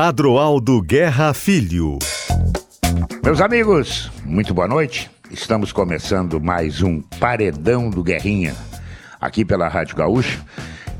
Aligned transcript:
Adroaldo 0.00 0.80
Guerra 0.80 1.34
Filho. 1.34 1.98
Meus 3.20 3.40
amigos, 3.40 4.08
muito 4.24 4.54
boa 4.54 4.68
noite. 4.68 5.10
Estamos 5.28 5.72
começando 5.72 6.40
mais 6.40 6.82
um 6.82 7.00
Paredão 7.00 7.90
do 7.90 8.04
Guerrinha, 8.04 8.54
aqui 9.20 9.44
pela 9.44 9.66
Rádio 9.66 9.96
Gaúcha. 9.96 10.38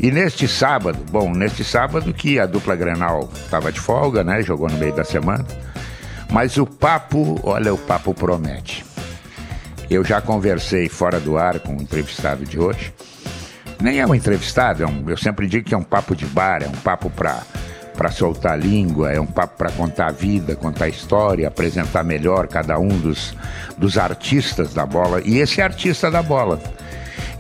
E 0.01 0.11
neste 0.11 0.49
sábado, 0.49 0.99
bom, 1.13 1.33
neste 1.33 1.63
sábado 1.63 2.13
que 2.13 2.41
a 2.41 2.47
dupla 2.47 2.75
Grenal 2.75 3.31
estava 3.37 3.71
de 3.71 3.79
folga, 3.79 4.25
né? 4.25 4.43
Jogou 4.43 4.69
no 4.69 4.77
meio 4.77 4.93
da 4.93 5.05
semana. 5.05 5.47
Mas 6.33 6.57
o 6.57 6.67
papo, 6.67 7.39
olha, 7.45 7.73
o 7.73 7.79
papo 7.79 8.13
promete. 8.13 8.85
Eu 9.89 10.05
já 10.05 10.21
conversei 10.21 10.89
fora 10.89 11.21
do 11.21 11.39
ar 11.39 11.61
com 11.61 11.77
o 11.77 11.81
entrevistado 11.81 12.45
de 12.45 12.59
hoje. 12.59 12.93
Nem 13.81 14.01
é 14.01 14.07
um 14.09 14.13
entrevistado, 14.13 14.83
é 14.83 14.87
um, 14.89 15.09
eu 15.09 15.17
sempre 15.17 15.47
digo 15.47 15.69
que 15.69 15.75
é 15.75 15.79
um 15.79 15.85
papo 15.85 16.17
de 16.17 16.27
bar, 16.27 16.65
é 16.65 16.67
um 16.67 16.73
papo 16.73 17.09
para 17.09 17.45
para 17.99 18.13
soltar 18.13 18.53
a 18.53 18.57
língua, 18.57 19.13
é 19.13 19.21
um 19.21 19.27
papo 19.27 19.59
para 19.59 19.73
contar 19.73 20.07
a 20.07 20.13
vida, 20.13 20.55
contar 20.55 20.85
a 20.85 20.89
história, 20.89 21.49
apresentar 21.49 22.05
melhor 22.05 22.47
cada 22.47 22.79
um 22.79 22.87
dos, 22.87 23.35
dos 23.77 23.99
artistas 23.99 24.73
da 24.73 24.87
bola. 24.87 25.21
E 25.25 25.39
esse 25.39 25.61
artista 25.61 26.09
da 26.09 26.23
bola, 26.23 26.61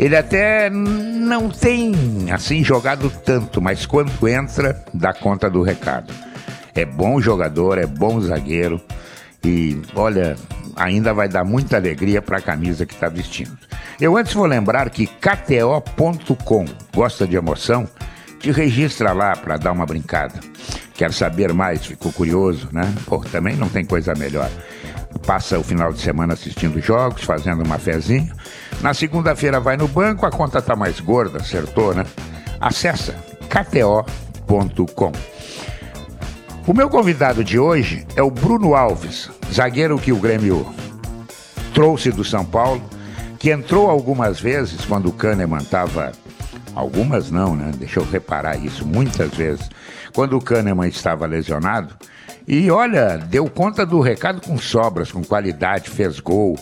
ele 0.01 0.16
até 0.16 0.69
não 0.69 1.49
tem 1.49 1.95
assim 2.33 2.65
jogado 2.65 3.09
tanto, 3.25 3.63
mas 3.63 3.87
quando 3.87 4.27
entra, 4.27 4.85
dá 4.93 5.15
conta 5.15 5.49
do 5.49 5.63
recado. 5.63 6.13
É 6.75 6.85
bom 6.85 7.21
jogador, 7.21 7.79
é 7.79 7.87
bom 7.87 8.21
zagueiro 8.21 8.80
e 9.45 9.80
olha, 9.95 10.37
ainda 10.75 11.15
vai 11.15 11.29
dar 11.29 11.45
muita 11.45 11.77
alegria 11.77 12.21
para 12.21 12.38
a 12.38 12.43
camisa 12.43 12.85
que 12.85 12.95
está 12.95 13.09
vestindo. 13.09 13.57
Eu 14.01 14.16
antes 14.16 14.35
vou 14.35 14.47
lembrar 14.47 14.91
que 14.91 15.07
KTO.com 15.07 16.65
gosta 16.93 17.29
de 17.29 17.37
emoção 17.37 17.88
te 18.39 18.51
registra 18.51 19.13
lá 19.13 19.37
para 19.37 19.57
dar 19.57 19.73
uma 19.73 19.87
brincada. 19.87 20.41
Quer 20.95 21.13
saber 21.13 21.53
mais? 21.53 21.87
Ficou 21.87 22.13
curioso, 22.13 22.69
né? 22.73 22.93
Pô, 23.07 23.19
também 23.19 23.57
não 23.57 23.69
tem 23.69 23.85
coisa 23.85 24.15
melhor. 24.15 24.51
Passa 25.27 25.59
o 25.59 25.63
final 25.63 25.93
de 25.93 26.01
semana 26.01 26.35
assistindo 26.35 26.81
jogos, 26.81 27.23
fazendo 27.23 27.63
uma 27.65 27.79
fezinha. 27.79 28.33
Na 28.81 28.95
segunda-feira 28.95 29.61
vai 29.61 29.77
no 29.77 29.89
banco, 29.89 30.27
a 30.27 30.31
conta 30.31 30.63
tá 30.63 30.75
mais 30.75 31.01
gorda, 31.01 31.39
acertou, 31.39 31.95
né? 31.95 32.05
Acessa 32.61 33.15
kto.com. 33.49 35.13
O 36.66 36.75
meu 36.75 36.91
convidado 36.91 37.43
de 37.43 37.59
hoje 37.59 38.07
é 38.15 38.23
o 38.23 38.31
Bruno 38.31 38.75
Alves, 38.75 39.31
zagueiro 39.53 39.99
que 39.99 40.13
o 40.13 40.19
Grêmio 40.19 40.66
trouxe 41.73 42.11
do 42.11 42.25
São 42.25 42.45
Paulo, 42.45 42.83
que 43.39 43.51
entrou 43.51 43.89
algumas 43.89 44.41
vezes 44.41 44.85
quando 44.85 45.09
o 45.09 45.13
Kahneman 45.13 45.63
estava 45.63 46.13
Algumas 46.79 47.29
não, 47.29 47.57
né? 47.57 47.73
Deixa 47.76 47.98
eu 47.98 48.04
reparar 48.04 48.57
isso, 48.57 48.87
muitas 48.87 49.34
vezes. 49.34 49.68
Quando 50.15 50.37
o 50.37 50.40
Kahneman 50.40 50.87
estava 50.87 51.26
lesionado, 51.26 51.93
e 52.46 52.70
olha, 52.70 53.18
deu 53.18 53.51
conta 53.51 53.85
do 53.85 53.98
recado 53.98 54.40
com 54.40 54.57
sobras, 54.57 55.10
com 55.10 55.24
qualidade, 55.24 55.90
fez 55.90 56.20
gol, 56.20 56.57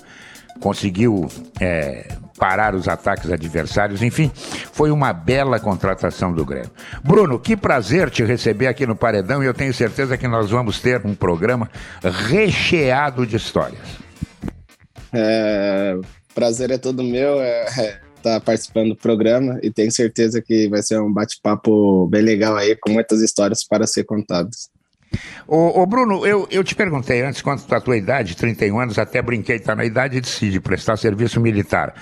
conseguiu 0.58 1.28
é, 1.60 2.16
parar 2.38 2.74
os 2.74 2.88
ataques 2.88 3.30
adversários, 3.30 4.02
enfim, 4.02 4.32
foi 4.72 4.90
uma 4.90 5.12
bela 5.12 5.60
contratação 5.60 6.32
do 6.32 6.46
Grêmio. 6.46 6.70
Bruno, 7.04 7.38
que 7.38 7.54
prazer 7.54 8.08
te 8.08 8.24
receber 8.24 8.68
aqui 8.68 8.86
no 8.86 8.96
Paredão 8.96 9.42
e 9.42 9.46
eu 9.46 9.52
tenho 9.52 9.74
certeza 9.74 10.16
que 10.16 10.26
nós 10.26 10.48
vamos 10.48 10.80
ter 10.80 11.04
um 11.04 11.14
programa 11.14 11.70
recheado 12.02 13.26
de 13.26 13.36
histórias. 13.36 13.86
É, 15.12 15.94
prazer 16.34 16.70
é 16.70 16.78
todo 16.78 17.02
meu. 17.02 17.38
É, 17.38 17.66
é 17.78 18.05
tá 18.22 18.40
participando 18.40 18.90
do 18.90 18.96
programa 18.96 19.58
e 19.62 19.70
tenho 19.70 19.90
certeza 19.90 20.42
que 20.42 20.68
vai 20.68 20.82
ser 20.82 21.00
um 21.00 21.12
bate-papo 21.12 22.06
bem 22.08 22.22
legal 22.22 22.56
aí, 22.56 22.76
com 22.76 22.90
muitas 22.90 23.20
histórias 23.22 23.64
para 23.64 23.86
ser 23.86 24.04
contadas. 24.04 24.68
Ô, 25.46 25.80
ô, 25.80 25.86
Bruno, 25.86 26.26
eu, 26.26 26.46
eu 26.50 26.64
te 26.64 26.74
perguntei 26.74 27.22
antes 27.22 27.40
quanto 27.40 27.72
a 27.72 27.80
tua 27.80 27.96
idade, 27.96 28.36
31 28.36 28.80
anos, 28.80 28.98
até 28.98 29.22
brinquei, 29.22 29.58
tá 29.58 29.74
na 29.74 29.84
idade 29.84 30.20
de, 30.20 30.50
de 30.50 30.60
prestar 30.60 30.96
serviço 30.96 31.40
militar. 31.40 31.94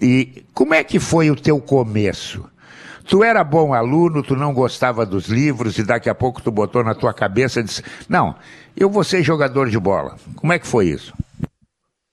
E 0.00 0.44
como 0.52 0.74
é 0.74 0.82
que 0.82 0.98
foi 0.98 1.30
o 1.30 1.36
teu 1.36 1.60
começo? 1.60 2.44
Tu 3.06 3.22
era 3.22 3.44
bom 3.44 3.74
aluno, 3.74 4.22
tu 4.22 4.34
não 4.34 4.54
gostava 4.54 5.04
dos 5.04 5.26
livros 5.26 5.78
e 5.78 5.84
daqui 5.84 6.08
a 6.08 6.14
pouco 6.14 6.42
tu 6.42 6.50
botou 6.50 6.82
na 6.82 6.94
tua 6.94 7.12
cabeça 7.12 7.60
e 7.60 7.62
disse: 7.62 7.82
Não, 8.08 8.34
eu 8.76 8.88
vou 8.88 9.04
ser 9.04 9.22
jogador 9.22 9.68
de 9.68 9.78
bola. 9.78 10.16
Como 10.36 10.52
é 10.52 10.58
que 10.58 10.66
foi 10.66 10.88
isso? 10.88 11.12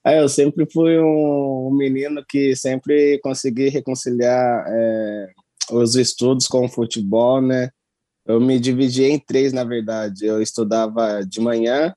É, 0.07 0.21
eu 0.21 0.29
sempre 0.29 0.67
fui 0.71 0.99
um, 0.99 1.71
menino 1.73 2.23
que 2.29 2.55
sempre 2.55 3.19
consegui 3.21 3.71
reconciliar 3.71 4.65
é, 4.69 5.33
os 5.71 5.95
estudos 5.95 6.47
com 6.47 6.67
o 6.67 6.69
futebol, 6.69 7.41
né? 7.41 7.71
Eu 8.27 8.39
me 8.41 8.59
dividi 8.61 9.05
em 9.05 9.19
três, 9.19 9.53
na 9.53 9.65
verdade. 9.65 10.27
Eu 10.27 10.43
estudava 10.43 11.25
de 11.25 11.41
manhã, 11.41 11.95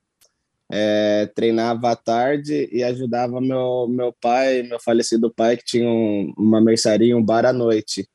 é, 0.72 1.26
treinava 1.36 1.92
à 1.92 1.96
tarde 1.96 2.70
e 2.72 2.84
ajudava 2.84 3.42
meu, 3.42 3.88
meu 3.90 4.14
pai, 4.22 4.64
meu 4.64 4.80
falecido 4.80 5.34
pai, 5.34 5.58
que 5.58 5.66
tinha 5.66 5.90
um, 5.90 6.34
uma 6.38 6.62
mercearia, 6.62 7.16
um 7.16 7.24
bar 7.24 7.46
à 7.46 7.52
noite. 7.52 8.08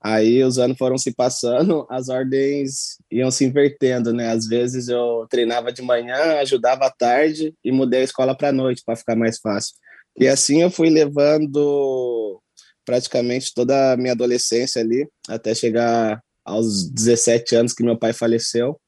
Aí 0.00 0.44
os 0.44 0.58
anos 0.58 0.78
foram 0.78 0.96
se 0.96 1.12
passando, 1.12 1.86
as 1.90 2.08
ordens 2.08 2.98
iam 3.10 3.30
se 3.30 3.44
invertendo, 3.44 4.12
né? 4.12 4.30
Às 4.30 4.46
vezes 4.46 4.88
eu 4.88 5.26
treinava 5.28 5.72
de 5.72 5.82
manhã, 5.82 6.38
ajudava 6.40 6.86
à 6.86 6.90
tarde 6.90 7.54
e 7.64 7.72
mudei 7.72 8.00
a 8.00 8.04
escola 8.04 8.36
para 8.36 8.52
noite 8.52 8.82
para 8.84 8.96
ficar 8.96 9.16
mais 9.16 9.38
fácil. 9.38 9.74
E 10.16 10.26
assim 10.28 10.62
eu 10.62 10.70
fui 10.70 10.88
levando 10.90 12.40
praticamente 12.84 13.52
toda 13.54 13.92
a 13.92 13.96
minha 13.96 14.12
adolescência 14.12 14.80
ali, 14.80 15.06
até 15.28 15.54
chegar 15.54 16.22
aos 16.44 16.88
17 16.90 17.54
anos 17.56 17.72
que 17.74 17.84
meu 17.84 17.98
pai 17.98 18.12
faleceu. 18.12 18.80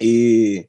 E 0.00 0.66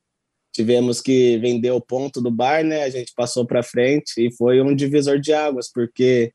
tivemos 0.51 0.99
que 1.01 1.37
vender 1.39 1.71
o 1.71 1.81
ponto 1.81 2.21
do 2.21 2.29
bar, 2.29 2.63
né? 2.63 2.83
A 2.83 2.89
gente 2.89 3.13
passou 3.15 3.45
para 3.45 3.63
frente 3.63 4.13
e 4.17 4.35
foi 4.35 4.61
um 4.61 4.75
divisor 4.75 5.19
de 5.19 5.33
águas, 5.33 5.71
porque 5.71 6.33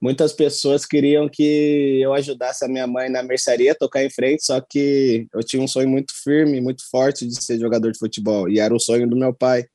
muitas 0.00 0.32
pessoas 0.32 0.86
queriam 0.86 1.28
que 1.28 2.00
eu 2.00 2.14
ajudasse 2.14 2.64
a 2.64 2.68
minha 2.68 2.86
mãe 2.86 3.08
na 3.10 3.22
mercearia 3.22 3.74
tocar 3.74 4.02
em 4.02 4.10
frente, 4.10 4.44
só 4.44 4.60
que 4.60 5.26
eu 5.32 5.42
tinha 5.42 5.62
um 5.62 5.68
sonho 5.68 5.88
muito 5.88 6.12
firme, 6.14 6.60
muito 6.60 6.88
forte 6.90 7.26
de 7.26 7.42
ser 7.42 7.58
jogador 7.58 7.92
de 7.92 7.98
futebol, 7.98 8.48
e 8.48 8.58
era 8.58 8.74
o 8.74 8.80
sonho 8.80 9.08
do 9.08 9.16
meu 9.16 9.34
pai 9.34 9.66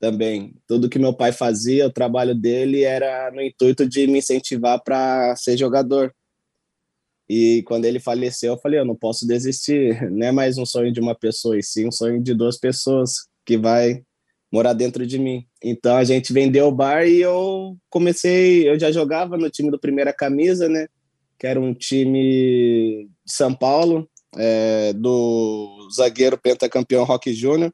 também. 0.00 0.54
Tudo 0.66 0.88
que 0.88 0.98
meu 0.98 1.12
pai 1.12 1.32
fazia, 1.32 1.86
o 1.86 1.92
trabalho 1.92 2.34
dele 2.34 2.84
era 2.84 3.30
no 3.30 3.42
intuito 3.42 3.86
de 3.86 4.06
me 4.06 4.18
incentivar 4.18 4.82
para 4.82 5.36
ser 5.36 5.56
jogador. 5.58 6.14
E 7.28 7.62
quando 7.64 7.84
ele 7.84 8.00
faleceu, 8.00 8.54
eu 8.54 8.58
falei, 8.58 8.80
eu 8.80 8.84
não 8.84 8.96
posso 8.96 9.26
desistir, 9.26 10.00
não 10.10 10.26
é 10.26 10.32
mais 10.32 10.58
um 10.58 10.66
sonho 10.66 10.92
de 10.92 11.00
uma 11.00 11.14
pessoa, 11.14 11.58
e 11.58 11.62
sim 11.62 11.86
um 11.86 11.92
sonho 11.92 12.20
de 12.22 12.34
duas 12.34 12.58
pessoas 12.58 13.28
que 13.44 13.58
vai 13.58 14.02
morar 14.50 14.72
dentro 14.72 15.06
de 15.06 15.18
mim. 15.18 15.46
Então 15.62 15.96
a 15.96 16.04
gente 16.04 16.32
vendeu 16.32 16.66
o 16.68 16.72
bar 16.72 17.06
e 17.06 17.20
eu 17.20 17.76
comecei, 17.88 18.68
eu 18.68 18.78
já 18.78 18.90
jogava 18.90 19.36
no 19.36 19.48
time 19.50 19.70
do 19.70 19.78
Primeira 19.78 20.12
Camisa, 20.12 20.68
né? 20.68 20.88
Que 21.38 21.46
era 21.46 21.60
um 21.60 21.72
time 21.72 23.08
de 23.24 23.32
São 23.32 23.54
Paulo, 23.54 24.08
é, 24.36 24.92
do 24.92 25.88
zagueiro 25.94 26.38
pentacampeão 26.38 27.04
Rock 27.04 27.32
Júnior. 27.32 27.72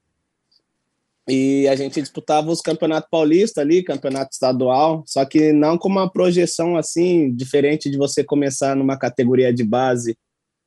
E 1.29 1.67
a 1.67 1.75
gente 1.75 2.01
disputava 2.01 2.53
os 2.53 2.61
campeonatos 2.61 3.09
paulistas 3.11 3.61
ali, 3.61 3.83
campeonato 3.83 4.31
estadual, 4.33 5.03
só 5.07 5.25
que 5.25 5.53
não 5.53 5.77
com 5.77 5.89
uma 5.89 6.09
projeção 6.09 6.77
assim, 6.77 7.35
diferente 7.35 7.91
de 7.91 7.97
você 7.97 8.23
começar 8.23 8.77
numa 8.77 8.97
categoria 8.97 9.53
de 9.53 9.65
base 9.65 10.17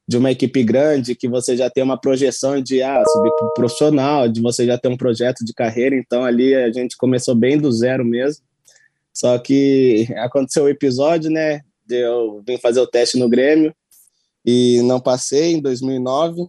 de 0.09 0.17
uma 0.17 0.31
equipe 0.31 0.63
grande, 0.63 1.13
que 1.13 1.29
você 1.29 1.55
já 1.55 1.69
tem 1.69 1.83
uma 1.83 1.95
projeção 1.95 2.59
de 2.59 2.81
ah, 2.81 3.03
subir 3.07 3.31
para 3.37 3.47
profissional, 3.49 4.27
de 4.27 4.41
você 4.41 4.65
já 4.65 4.75
ter 4.75 4.87
um 4.87 4.97
projeto 4.97 5.45
de 5.45 5.53
carreira, 5.53 5.95
então 5.95 6.25
ali 6.25 6.55
a 6.55 6.71
gente 6.71 6.97
começou 6.97 7.35
bem 7.35 7.59
do 7.59 7.71
zero 7.71 8.03
mesmo. 8.03 8.43
Só 9.13 9.37
que 9.37 10.07
aconteceu 10.17 10.63
o 10.63 10.69
episódio, 10.69 11.29
né? 11.29 11.61
Eu 11.87 12.41
vim 12.43 12.57
fazer 12.57 12.79
o 12.79 12.87
teste 12.87 13.19
no 13.19 13.29
Grêmio 13.29 13.71
e 14.43 14.81
não 14.81 14.99
passei 14.99 15.53
em 15.53 15.61
2009. 15.61 16.47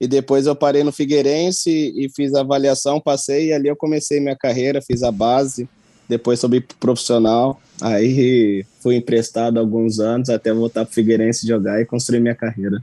E 0.00 0.06
depois 0.06 0.46
eu 0.46 0.54
parei 0.54 0.84
no 0.84 0.92
Figueirense 0.92 1.68
e 1.68 2.08
fiz 2.14 2.34
a 2.34 2.42
avaliação, 2.42 3.00
passei 3.00 3.48
e 3.48 3.52
ali 3.52 3.66
eu 3.66 3.74
comecei 3.74 4.20
minha 4.20 4.36
carreira, 4.36 4.80
fiz 4.80 5.02
a 5.02 5.10
base, 5.10 5.68
depois 6.08 6.40
subi 6.40 6.60
pro 6.60 6.76
profissional, 6.76 7.60
aí 7.80 8.64
fui 8.80 8.96
emprestado 8.96 9.58
alguns 9.58 9.98
anos 9.98 10.28
até 10.28 10.52
voltar 10.52 10.84
pro 10.84 10.94
Figueirense 10.94 11.46
jogar 11.46 11.80
e 11.80 11.84
construir 11.84 12.20
minha 12.20 12.34
carreira. 12.34 12.82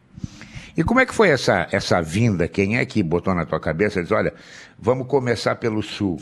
E 0.75 0.83
como 0.83 0.99
é 0.99 1.05
que 1.05 1.13
foi 1.13 1.29
essa, 1.29 1.67
essa 1.71 2.01
vinda? 2.01 2.47
Quem 2.47 2.77
é 2.77 2.85
que 2.85 3.03
botou 3.03 3.35
na 3.35 3.45
tua 3.45 3.59
cabeça? 3.59 4.01
Diz, 4.01 4.11
olha, 4.11 4.33
vamos 4.79 5.07
começar 5.07 5.55
pelo 5.55 5.83
Sul. 5.83 6.19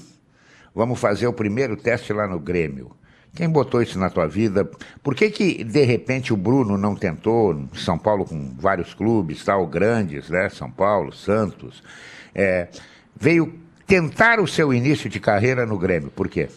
Vamos 0.76 1.00
fazer 1.00 1.28
o 1.28 1.34
primeiro 1.34 1.78
teste 1.78 2.12
lá 2.12 2.28
no 2.28 2.40
Grêmio. 2.40 2.92
Quem 3.34 3.50
botou 3.50 3.82
isso 3.82 3.98
na 3.98 4.10
tua 4.10 4.28
vida? 4.28 4.70
Por 5.02 5.16
que 5.16 5.30
que, 5.30 5.64
de 5.64 5.86
repente, 5.86 6.34
o 6.34 6.38
Bruno 6.38 6.78
não 6.78 6.96
tentou? 6.96 7.66
São 7.74 7.98
Paulo 7.98 8.26
com 8.26 8.54
vários 8.60 8.94
clubes, 8.94 9.44
tal, 9.44 9.66
grandes, 9.66 10.30
né? 10.30 10.50
São 10.50 10.70
Paulo, 10.70 11.14
Santos. 11.14 11.82
É, 12.36 12.68
veio 13.16 13.54
tentar 13.88 14.42
o 14.42 14.48
seu 14.48 14.74
início 14.74 15.10
de 15.10 15.20
carreira 15.20 15.66
no 15.66 15.78
Grêmio. 15.78 16.12
Por 16.12 16.28
quê? 16.28 16.50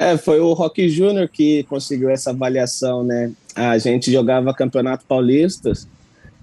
É, 0.00 0.16
foi 0.16 0.38
o 0.38 0.52
Rock 0.52 0.88
Júnior 0.88 1.28
que 1.28 1.64
conseguiu 1.64 2.08
essa 2.08 2.30
avaliação, 2.30 3.02
né? 3.02 3.32
A 3.52 3.76
gente 3.78 4.12
jogava 4.12 4.54
Campeonato 4.54 5.04
Paulistas 5.04 5.88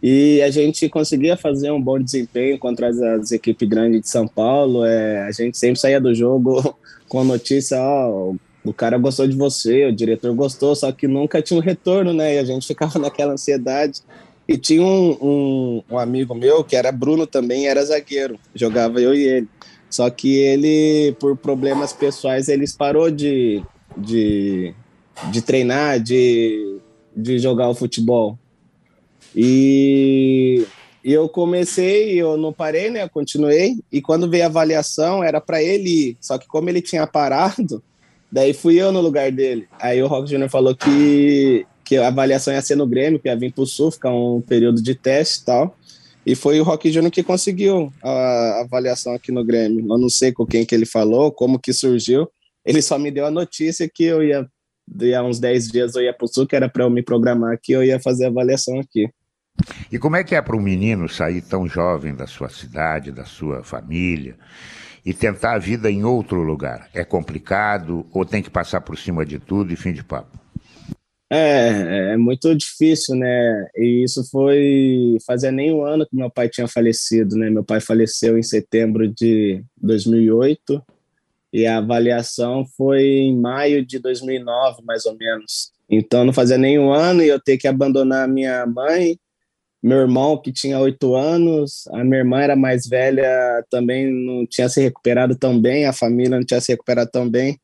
E 0.03 0.41
a 0.41 0.51
gente 0.51 0.89
conseguia 0.89 1.37
fazer 1.37 1.71
um 1.71 1.81
bom 1.81 1.97
desempenho 1.97 2.59
contra 2.59 2.89
as, 2.89 3.01
as 3.01 3.31
equipes 3.31 3.67
grandes 3.69 4.01
de 4.01 4.09
São 4.09 4.27
Paulo. 4.27 4.83
É, 4.83 5.25
a 5.25 5.31
gente 5.31 5.57
sempre 5.57 5.79
saía 5.79 6.01
do 6.01 6.13
jogo 6.13 6.77
com 7.07 7.21
a 7.21 7.23
notícia, 7.23 7.81
ó, 7.81 8.33
o 8.65 8.73
cara 8.73 8.97
gostou 8.97 9.25
de 9.25 9.37
você, 9.37 9.85
o 9.85 9.95
diretor 9.95 10.33
gostou, 10.33 10.75
só 10.75 10.91
que 10.91 11.07
nunca 11.07 11.41
tinha 11.41 11.57
um 11.57 11.63
retorno, 11.63 12.11
né? 12.13 12.35
E 12.35 12.39
a 12.39 12.43
gente 12.43 12.67
ficava 12.67 12.99
naquela 12.99 13.31
ansiedade. 13.33 14.01
E 14.47 14.57
tinha 14.57 14.83
um, 14.83 15.17
um, 15.21 15.83
um, 15.91 15.97
amigo 15.97 16.35
meu, 16.35 16.61
que 16.61 16.75
era 16.75 16.91
Bruno 16.91 17.25
também, 17.25 17.67
era 17.67 17.83
zagueiro, 17.85 18.37
jogava 18.53 19.01
eu 19.01 19.15
e 19.15 19.23
ele. 19.23 19.47
Só 19.95 20.09
que 20.09 20.35
ele, 20.35 21.15
por 21.21 21.37
problemas 21.37 21.93
pessoais, 21.93 22.49
ele 22.49 22.65
parou 22.77 23.09
de, 23.09 23.63
de, 23.95 24.73
de 25.31 25.41
treinar, 25.41 26.01
de, 26.01 26.79
de 27.15 27.39
jogar 27.39 27.69
o 27.69 27.73
futebol. 27.73 28.37
E, 29.33 30.67
eu 31.01 31.29
comecei, 31.29 32.21
eu 32.21 32.35
não 32.35 32.51
parei, 32.51 32.89
né? 32.89 33.03
Eu 33.03 33.09
continuei. 33.09 33.77
E 33.89 34.01
quando 34.01 34.29
veio 34.29 34.43
a 34.43 34.47
avaliação, 34.47 35.23
era 35.23 35.39
para 35.39 35.63
ele 35.63 36.09
ir. 36.09 36.17
Só 36.19 36.37
que 36.37 36.45
como 36.45 36.69
ele 36.69 36.81
tinha 36.81 37.07
parado, 37.07 37.81
daí 38.29 38.53
fui 38.53 38.75
eu 38.75 38.91
no 38.91 38.99
lugar 38.99 39.31
dele. 39.31 39.65
Aí 39.79 40.03
o 40.03 40.07
Rock 40.07 40.29
Júnior 40.29 40.49
falou 40.49 40.75
que, 40.75 41.65
que 41.85 41.95
a 41.95 42.09
avaliação 42.09 42.53
ia 42.53 42.61
ser 42.61 42.75
no 42.75 42.85
Grêmio, 42.85 43.17
que 43.17 43.29
ia 43.29 43.35
vir 43.37 43.53
pro 43.53 43.65
Sul, 43.65 43.91
ficar 43.91 44.11
um 44.11 44.41
período 44.41 44.81
de 44.81 44.93
teste 44.93 45.43
e 45.43 45.45
tal. 45.45 45.77
E 46.25 46.35
foi 46.35 46.59
o 46.59 46.63
Rock 46.63 46.91
Júnior 46.91 47.11
que 47.11 47.21
conseguiu 47.21 47.93
a 48.01 48.61
avaliação 48.61 49.13
aqui 49.13 49.31
no 49.31 49.45
Grêmio. 49.45 49.85
Eu 49.87 49.97
não 49.97 50.09
sei 50.09 50.31
com 50.31 50.45
quem 50.45 50.65
que 50.65 50.73
ele 50.73 50.85
falou, 50.85 51.31
como 51.31 51.59
que 51.59 51.71
surgiu. 51.71 52.27
Ele 52.65 52.81
só 52.81 52.97
me 52.97 53.11
deu 53.11 53.27
a 53.27 53.31
notícia 53.31 53.87
que 53.87 54.05
eu 54.05 54.23
ia, 54.23 54.47
há 55.15 55.23
uns 55.23 55.39
10 55.39 55.67
dias 55.67 55.95
eu 55.95 56.01
ia 56.01 56.13
pro 56.13 56.27
Sul, 56.27 56.47
que 56.47 56.55
era 56.55 56.67
para 56.67 56.83
eu 56.83 56.89
me 56.89 57.03
programar 57.03 57.53
aqui, 57.53 57.73
eu 57.73 57.83
ia 57.83 57.99
fazer 57.99 58.25
a 58.25 58.29
avaliação 58.29 58.79
aqui. 58.79 59.07
E 59.91 59.99
como 59.99 60.15
é 60.15 60.23
que 60.23 60.33
é 60.33 60.41
para 60.41 60.57
um 60.57 60.61
menino 60.61 61.07
sair 61.07 61.41
tão 61.41 61.67
jovem 61.67 62.15
da 62.15 62.25
sua 62.25 62.49
cidade, 62.49 63.11
da 63.11 63.23
sua 63.23 63.63
família, 63.63 64.35
e 65.05 65.13
tentar 65.13 65.53
a 65.53 65.59
vida 65.59 65.91
em 65.91 66.03
outro 66.03 66.41
lugar? 66.41 66.89
É 66.91 67.05
complicado 67.05 68.05
ou 68.11 68.25
tem 68.25 68.41
que 68.41 68.49
passar 68.49 68.81
por 68.81 68.97
cima 68.97 69.23
de 69.23 69.37
tudo 69.37 69.71
e 69.71 69.75
fim 69.75 69.93
de 69.93 70.03
papo? 70.03 70.44
É, 71.29 72.13
é 72.13 72.17
muito 72.17 72.53
difícil, 72.55 73.15
né? 73.15 73.67
E 73.75 74.03
isso 74.03 74.23
foi 74.29 75.17
fazia 75.25 75.51
nem 75.51 75.73
um 75.73 75.83
ano 75.83 76.05
que 76.05 76.15
meu 76.15 76.29
pai 76.29 76.49
tinha 76.49 76.67
falecido, 76.67 77.35
né? 77.35 77.49
Meu 77.49 77.63
pai 77.63 77.81
faleceu 77.81 78.37
em 78.37 78.43
setembro 78.43 79.07
de 79.07 79.63
2008 79.77 80.83
e 81.51 81.65
a 81.65 81.77
avaliação 81.77 82.65
foi 82.77 83.03
em 83.03 83.35
maio 83.39 83.85
de 83.85 83.97
2009, 83.99 84.83
mais 84.83 85.05
ou 85.05 85.17
menos. 85.17 85.71
Então 85.89 86.23
não 86.23 86.33
fazia 86.33 86.57
nem 86.57 86.77
um 86.77 86.91
ano 86.91 87.23
e 87.23 87.27
eu 87.27 87.39
ter 87.39 87.57
que 87.57 87.67
abandonar 87.67 88.27
minha 88.27 88.65
mãe 88.65 89.17
meu 89.85 89.99
irmão, 89.99 90.35
que 90.41 90.51
tinha 90.51 90.79
oito 90.79 91.13
anos, 91.13 91.87
a 91.93 92.03
minha 92.03 92.17
irmã 92.17 92.41
era 92.41 92.55
mais 92.55 92.87
velha, 92.87 93.63
também 93.69 94.11
não 94.11 94.43
tinha 94.47 94.67
se 94.67 94.81
recuperado 94.81 95.35
tão 95.35 95.61
bem, 95.61 95.85
a 95.85 95.93
família 95.93 96.39
não 96.39 96.43
tinha 96.43 96.59
se 96.59 96.71
recuperado 96.71 97.11
tão 97.11 97.29
bem 97.29 97.59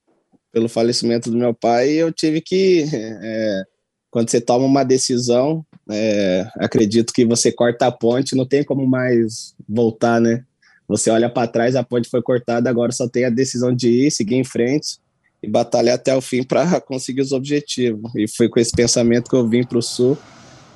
pelo 0.52 0.70
falecimento 0.70 1.32
do 1.32 1.38
meu 1.38 1.54
pai, 1.54 1.90
eu 1.92 2.12
tive 2.12 2.42
que, 2.42 2.86
é, 2.94 3.64
quando 4.10 4.30
você 4.30 4.42
toma 4.42 4.66
uma 4.66 4.84
decisão, 4.84 5.66
é, 5.90 6.48
acredito 6.56 7.14
que 7.14 7.26
você 7.26 7.52
corta 7.52 7.88
a 7.88 7.92
ponte, 7.92 8.36
não 8.36 8.46
tem 8.46 8.64
como 8.64 8.86
mais 8.86 9.56
voltar, 9.68 10.20
né? 10.20 10.44
Você 10.88 11.10
olha 11.10 11.30
para 11.30 11.48
trás, 11.48 11.76
a 11.76 11.84
ponte 11.84 12.10
foi 12.10 12.22
cortada, 12.22 12.70
agora 12.70 12.92
só 12.92 13.08
tem 13.08 13.24
a 13.24 13.30
decisão 13.30 13.74
de 13.74 13.90
ir, 13.90 14.12
seguir 14.12 14.36
em 14.36 14.44
frente 14.44 15.00
e 15.42 15.48
batalhar 15.48 15.96
até 15.96 16.16
o 16.16 16.22
fim 16.22 16.44
para 16.44 16.82
conseguir 16.82 17.22
os 17.22 17.32
objetivos. 17.32 18.12
E 18.16 18.28
foi 18.28 18.50
com 18.50 18.60
esse 18.60 18.72
pensamento 18.72 19.30
que 19.30 19.36
eu 19.36 19.48
vim 19.48 19.64
para 19.64 19.78
o 19.78 19.82
Sul 19.82 20.18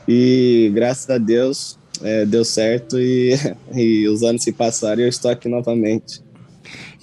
e 0.07 0.72
graças 0.74 1.10
a 1.10 1.18
Deus 1.18 1.77
é, 2.01 2.25
deu 2.25 2.45
certo 2.45 3.00
e, 3.00 3.33
e 3.74 4.07
os 4.07 4.24
anos 4.24 4.44
se 4.44 4.51
passaram 4.51 5.01
e 5.01 5.06
eu 5.06 5.10
estou 5.10 5.30
aqui 5.30 5.48
novamente. 5.48 6.24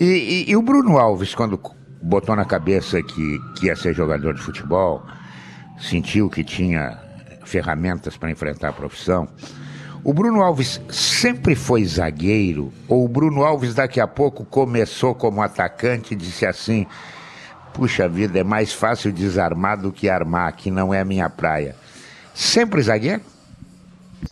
E, 0.01 0.05
e, 0.05 0.51
e, 0.51 0.57
o 0.57 0.63
Bruno 0.63 0.99
Alves, 0.99 1.35
quando 1.35 1.61
botou 2.03 2.35
na 2.35 2.45
cabeça 2.45 3.03
que, 3.03 3.39
que 3.57 3.67
ia 3.67 3.77
ser 3.77 3.95
jogador 3.95 4.35
de 4.35 4.43
futebol, 4.43 5.03
sentiu 5.79 6.29
que 6.29 6.43
tinha 6.43 6.99
ferramentas 7.45 8.17
para 8.17 8.31
enfrentar 8.31 8.71
a 8.71 8.73
profissão. 8.73 9.29
O 10.05 10.13
Bruno 10.13 10.43
Alves 10.43 10.81
sempre 10.91 11.55
foi 11.55 11.85
zagueiro? 11.85 12.73
Ou 12.89 13.05
o 13.05 13.09
Bruno 13.09 13.45
Alves 13.45 13.75
daqui 13.75 14.01
a 14.01 14.07
pouco 14.07 14.45
começou 14.45 15.15
como 15.15 15.41
atacante 15.41 16.15
e 16.15 16.17
disse 16.17 16.45
assim: 16.45 16.87
puxa 17.73 18.09
vida, 18.09 18.39
é 18.39 18.45
mais 18.45 18.73
fácil 18.73 19.13
desarmar 19.13 19.81
do 19.81 19.93
que 19.93 20.09
armar, 20.09 20.57
que 20.57 20.71
não 20.71 20.93
é 20.93 21.01
a 21.01 21.05
minha 21.05 21.31
praia? 21.31 21.77
Sempre 22.35 22.83
zagueiro? 22.83 23.23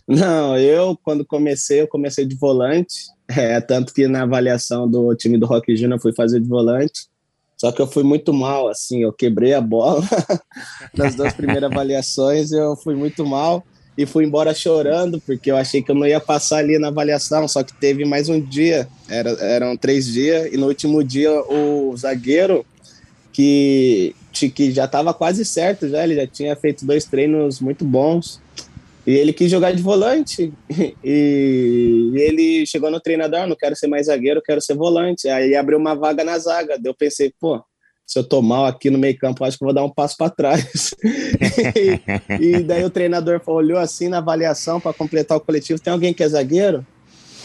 Não, 0.07 0.57
eu 0.57 0.97
quando 1.03 1.25
comecei, 1.25 1.81
eu 1.81 1.87
comecei 1.87 2.25
de 2.25 2.35
volante, 2.35 3.05
é, 3.27 3.59
tanto 3.61 3.93
que 3.93 4.07
na 4.07 4.23
avaliação 4.23 4.89
do 4.89 5.15
time 5.15 5.37
do 5.37 5.45
Rock 5.45 5.75
Júnior 5.75 6.01
fui 6.01 6.13
fazer 6.13 6.39
de 6.39 6.47
volante, 6.47 7.07
só 7.61 7.71
que 7.71 7.79
eu 7.79 7.85
fui 7.85 8.01
muito 8.01 8.33
mal, 8.33 8.67
assim, 8.67 9.03
eu 9.03 9.13
quebrei 9.13 9.53
a 9.53 9.61
bola 9.61 10.01
nas 10.97 11.13
duas 11.13 11.31
primeiras 11.31 11.69
avaliações, 11.71 12.51
eu 12.51 12.75
fui 12.75 12.95
muito 12.95 13.23
mal 13.23 13.63
e 13.95 14.03
fui 14.03 14.25
embora 14.25 14.51
chorando, 14.51 15.21
porque 15.21 15.51
eu 15.51 15.55
achei 15.55 15.79
que 15.79 15.91
eu 15.91 15.93
não 15.93 16.07
ia 16.07 16.19
passar 16.19 16.57
ali 16.57 16.79
na 16.79 16.87
avaliação, 16.87 17.47
só 17.47 17.61
que 17.61 17.71
teve 17.71 18.03
mais 18.03 18.29
um 18.29 18.41
dia, 18.41 18.87
era, 19.07 19.29
eram 19.45 19.77
três 19.77 20.07
dias, 20.07 20.51
e 20.51 20.57
no 20.57 20.65
último 20.65 21.03
dia 21.03 21.31
o 21.31 21.95
zagueiro, 21.95 22.65
que 23.31 24.15
que 24.33 24.71
já 24.71 24.85
estava 24.85 25.13
quase 25.13 25.45
certo, 25.45 25.87
já 25.87 26.03
ele 26.03 26.15
já 26.15 26.25
tinha 26.25 26.55
feito 26.55 26.83
dois 26.83 27.05
treinos 27.05 27.61
muito 27.61 27.85
bons. 27.85 28.40
E 29.05 29.11
ele 29.11 29.33
quis 29.33 29.49
jogar 29.49 29.71
de 29.71 29.81
volante. 29.81 30.53
E, 31.03 32.11
ele 32.15 32.65
chegou 32.65 32.91
no 32.91 32.99
treinador, 32.99 33.47
não 33.47 33.55
quero 33.55 33.75
ser 33.75 33.87
mais 33.87 34.05
zagueiro, 34.07 34.41
quero 34.41 34.61
ser 34.61 34.75
volante. 34.75 35.27
Aí 35.27 35.55
abriu 35.55 35.77
uma 35.77 35.95
vaga 35.95 36.23
na 36.23 36.37
zaga. 36.37 36.77
Daí 36.77 36.89
eu 36.89 36.95
pensei, 36.95 37.33
pô, 37.39 37.61
se 38.05 38.19
eu 38.19 38.23
tô 38.23 38.41
mal 38.41 38.65
aqui 38.65 38.89
no 38.89 38.99
meio 38.99 39.17
campo, 39.17 39.43
acho 39.43 39.57
que 39.57 39.63
vou 39.63 39.73
dar 39.73 39.83
um 39.83 39.89
passo 39.89 40.17
para 40.17 40.29
trás. 40.29 40.93
e, 42.39 42.57
e, 42.57 42.59
daí 42.63 42.83
o 42.83 42.89
treinador 42.89 43.41
olhou 43.47 43.77
assim 43.77 44.09
na 44.09 44.17
avaliação 44.17 44.79
para 44.79 44.93
completar 44.93 45.37
o 45.37 45.41
coletivo, 45.41 45.79
tem 45.79 45.93
alguém 45.93 46.13
que 46.13 46.23
é 46.23 46.27
zagueiro? 46.27 46.85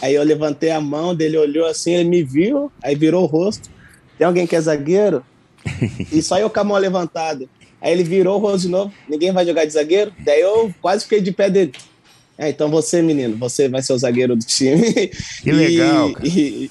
Aí 0.02 0.14
eu 0.14 0.22
levantei 0.22 0.70
a 0.70 0.80
mão, 0.80 1.14
dele 1.14 1.38
olhou 1.38 1.66
assim, 1.66 1.94
ele 1.94 2.08
me 2.08 2.22
viu, 2.22 2.70
aí 2.82 2.94
virou 2.94 3.22
o 3.22 3.26
rosto. 3.26 3.70
Tem 4.18 4.26
alguém 4.26 4.46
que 4.46 4.56
é 4.56 4.60
zagueiro? 4.60 5.24
e 6.12 6.22
só 6.22 6.38
eu 6.38 6.50
com 6.50 6.60
a 6.60 6.64
mão 6.64 6.76
levantada. 6.76 7.48
Aí 7.86 7.92
ele 7.92 8.02
virou 8.02 8.36
o 8.36 8.40
rosto 8.40 8.62
de 8.62 8.68
novo, 8.68 8.92
ninguém 9.08 9.30
vai 9.30 9.46
jogar 9.46 9.64
de 9.64 9.72
zagueiro. 9.72 10.12
Daí 10.18 10.40
eu 10.40 10.74
quase 10.82 11.04
fiquei 11.04 11.20
de 11.20 11.30
pé 11.30 11.48
dele. 11.48 11.70
É, 12.36 12.48
então 12.48 12.68
você, 12.68 13.00
menino, 13.00 13.36
você 13.36 13.68
vai 13.68 13.80
ser 13.80 13.92
o 13.92 13.98
zagueiro 13.98 14.34
do 14.34 14.44
time. 14.44 14.82
Que 15.40 15.52
legal. 15.52 16.10
E, 16.24 16.68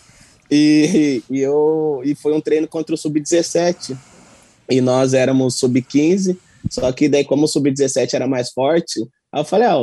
e, 0.52 1.24
e, 1.32 1.40
eu, 1.40 2.02
e 2.04 2.16
foi 2.16 2.34
um 2.34 2.42
treino 2.42 2.68
contra 2.68 2.94
o 2.94 2.98
Sub-17. 2.98 3.98
E 4.70 4.82
nós 4.82 5.14
éramos 5.14 5.56
Sub-15, 5.56 6.38
só 6.70 6.92
que 6.92 7.08
daí, 7.08 7.24
como 7.24 7.46
o 7.46 7.48
Sub-17 7.48 8.14
era 8.14 8.28
mais 8.28 8.52
forte, 8.52 9.00
aí 9.32 9.40
eu 9.40 9.46
falei, 9.46 9.70
ah, 9.70 9.78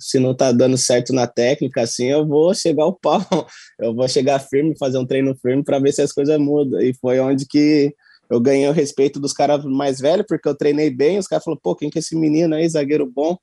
se 0.00 0.18
não 0.18 0.34
tá 0.34 0.52
dando 0.52 0.78
certo 0.78 1.12
na 1.12 1.26
técnica, 1.26 1.82
assim, 1.82 2.06
eu 2.06 2.26
vou 2.26 2.54
chegar 2.54 2.84
ao 2.84 2.94
pau. 2.94 3.20
Eu 3.78 3.94
vou 3.94 4.08
chegar 4.08 4.38
firme, 4.38 4.74
fazer 4.78 4.96
um 4.96 5.06
treino 5.06 5.36
firme 5.36 5.62
para 5.62 5.78
ver 5.78 5.92
se 5.92 6.00
as 6.00 6.12
coisas 6.12 6.38
mudam. 6.38 6.80
E 6.80 6.94
foi 6.94 7.20
onde 7.20 7.46
que 7.46 7.94
eu 8.30 8.40
ganhei 8.40 8.68
o 8.68 8.72
respeito 8.72 9.18
dos 9.18 9.32
caras 9.32 9.64
mais 9.64 9.98
velhos, 10.00 10.26
porque 10.28 10.48
eu 10.48 10.54
treinei 10.54 10.90
bem. 10.90 11.18
Os 11.18 11.26
caras 11.26 11.44
falaram, 11.44 11.60
pô, 11.62 11.74
quem 11.74 11.88
que 11.88 11.98
é 11.98 12.00
esse 12.00 12.14
menino 12.14 12.54
aí, 12.54 12.68
zagueiro 12.68 13.06
bom? 13.06 13.36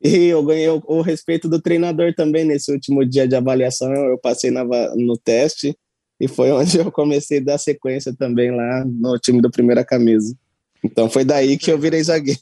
E 0.00 0.26
eu 0.26 0.44
ganhei 0.44 0.68
o, 0.68 0.82
o, 0.86 1.00
respeito 1.00 1.48
do 1.48 1.60
treinador 1.60 2.14
também 2.14 2.44
nesse 2.44 2.70
último 2.70 3.04
dia 3.04 3.26
de 3.26 3.34
avaliação. 3.34 3.92
Eu, 3.92 4.18
passei 4.18 4.50
na, 4.50 4.64
no 4.64 5.16
teste 5.16 5.76
e 6.20 6.28
foi 6.28 6.50
onde 6.52 6.78
eu 6.78 6.92
comecei 6.92 7.38
a 7.40 7.44
dar 7.44 7.58
sequência 7.58 8.14
também 8.14 8.54
lá 8.54 8.84
no 8.84 9.18
time 9.18 9.40
do 9.40 9.50
Primeira 9.50 9.84
Camisa. 9.84 10.36
Então 10.84 11.10
foi 11.10 11.24
daí 11.24 11.56
que 11.56 11.72
eu 11.72 11.78
virei 11.78 12.02
zagueiro. 12.02 12.38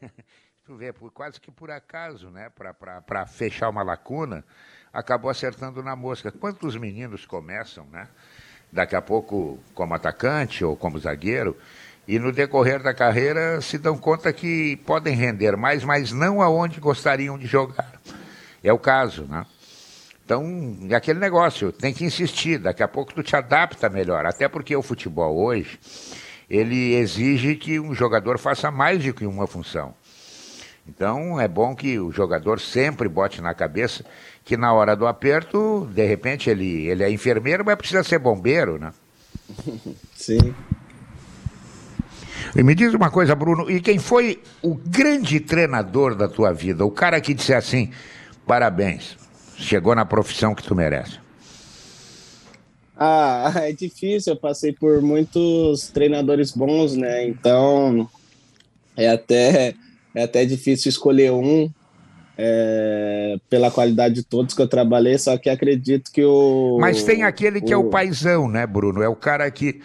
Tu 0.64 0.76
vê, 0.76 0.92
quase 1.12 1.40
que 1.40 1.50
por 1.50 1.68
acaso, 1.68 2.30
né? 2.30 2.48
Para 3.04 3.26
fechar 3.26 3.68
uma 3.68 3.82
lacuna, 3.82 4.44
acabou 4.92 5.28
acertando 5.28 5.82
na 5.82 5.96
mosca. 5.96 6.30
Quantos 6.30 6.76
meninos 6.76 7.26
começam, 7.26 7.84
né? 7.86 8.08
Daqui 8.72 8.94
a 8.94 9.02
pouco 9.02 9.58
como 9.74 9.94
atacante 9.94 10.64
ou 10.64 10.76
como 10.76 10.98
zagueiro, 10.98 11.56
e 12.06 12.18
no 12.18 12.32
decorrer 12.32 12.82
da 12.82 12.92
carreira 12.92 13.60
se 13.60 13.78
dão 13.78 13.96
conta 13.96 14.32
que 14.32 14.76
podem 14.84 15.14
render 15.14 15.56
mais, 15.56 15.84
mas 15.84 16.12
não 16.12 16.42
aonde 16.42 16.80
gostariam 16.80 17.38
de 17.38 17.46
jogar. 17.46 18.00
É 18.62 18.72
o 18.72 18.78
caso, 18.78 19.24
né? 19.24 19.46
Então, 20.24 20.78
é 20.88 20.94
aquele 20.94 21.18
negócio, 21.18 21.72
tem 21.72 21.92
que 21.92 22.04
insistir, 22.04 22.58
daqui 22.58 22.82
a 22.82 22.88
pouco 22.88 23.12
tu 23.12 23.22
te 23.22 23.34
adapta 23.34 23.88
melhor, 23.88 24.26
até 24.26 24.48
porque 24.48 24.76
o 24.76 24.82
futebol 24.82 25.36
hoje, 25.36 25.78
ele 26.48 26.94
exige 26.94 27.56
que 27.56 27.80
um 27.80 27.94
jogador 27.94 28.38
faça 28.38 28.70
mais 28.70 29.02
do 29.04 29.12
que 29.12 29.26
uma 29.26 29.46
função. 29.46 29.92
Então, 30.86 31.40
é 31.40 31.46
bom 31.46 31.74
que 31.74 31.98
o 31.98 32.10
jogador 32.10 32.60
sempre 32.60 33.08
bote 33.08 33.40
na 33.40 33.54
cabeça 33.54 34.04
que 34.50 34.56
na 34.56 34.72
hora 34.72 34.96
do 34.96 35.06
aperto, 35.06 35.88
de 35.94 36.04
repente 36.04 36.50
ele, 36.50 36.88
ele 36.88 37.04
é 37.04 37.08
enfermeiro, 37.08 37.64
mas 37.64 37.76
precisa 37.76 38.02
ser 38.02 38.18
bombeiro, 38.18 38.80
né? 38.80 38.92
Sim. 40.16 40.52
E 42.56 42.60
me 42.64 42.74
diz 42.74 42.92
uma 42.92 43.12
coisa, 43.12 43.32
Bruno, 43.36 43.70
e 43.70 43.80
quem 43.80 44.00
foi 44.00 44.42
o 44.60 44.74
grande 44.74 45.38
treinador 45.38 46.16
da 46.16 46.26
tua 46.28 46.52
vida? 46.52 46.84
O 46.84 46.90
cara 46.90 47.20
que 47.20 47.32
disse 47.32 47.54
assim, 47.54 47.92
parabéns. 48.44 49.16
Chegou 49.56 49.94
na 49.94 50.04
profissão 50.04 50.52
que 50.52 50.64
tu 50.64 50.74
merece. 50.74 51.20
Ah, 52.96 53.52
é 53.62 53.72
difícil. 53.72 54.32
Eu 54.32 54.36
passei 54.36 54.72
por 54.72 55.00
muitos 55.00 55.90
treinadores 55.90 56.50
bons, 56.50 56.96
né? 56.96 57.24
Então 57.24 58.10
é 58.96 59.08
até, 59.08 59.74
é 60.12 60.24
até 60.24 60.44
difícil 60.44 60.88
escolher 60.88 61.30
um 61.30 61.70
é, 62.42 63.36
pela 63.50 63.70
qualidade 63.70 64.14
de 64.14 64.22
todos 64.22 64.54
que 64.54 64.62
eu 64.62 64.66
trabalhei, 64.66 65.18
só 65.18 65.36
que 65.36 65.50
acredito 65.50 66.10
que 66.10 66.24
o. 66.24 66.78
Mas 66.80 67.02
tem 67.02 67.22
aquele 67.22 67.60
que 67.60 67.74
o... 67.74 67.74
é 67.74 67.76
o 67.76 67.90
paizão, 67.90 68.48
né, 68.48 68.66
Bruno? 68.66 69.02
É 69.02 69.08
o 69.08 69.14
cara 69.14 69.50
que 69.50 69.80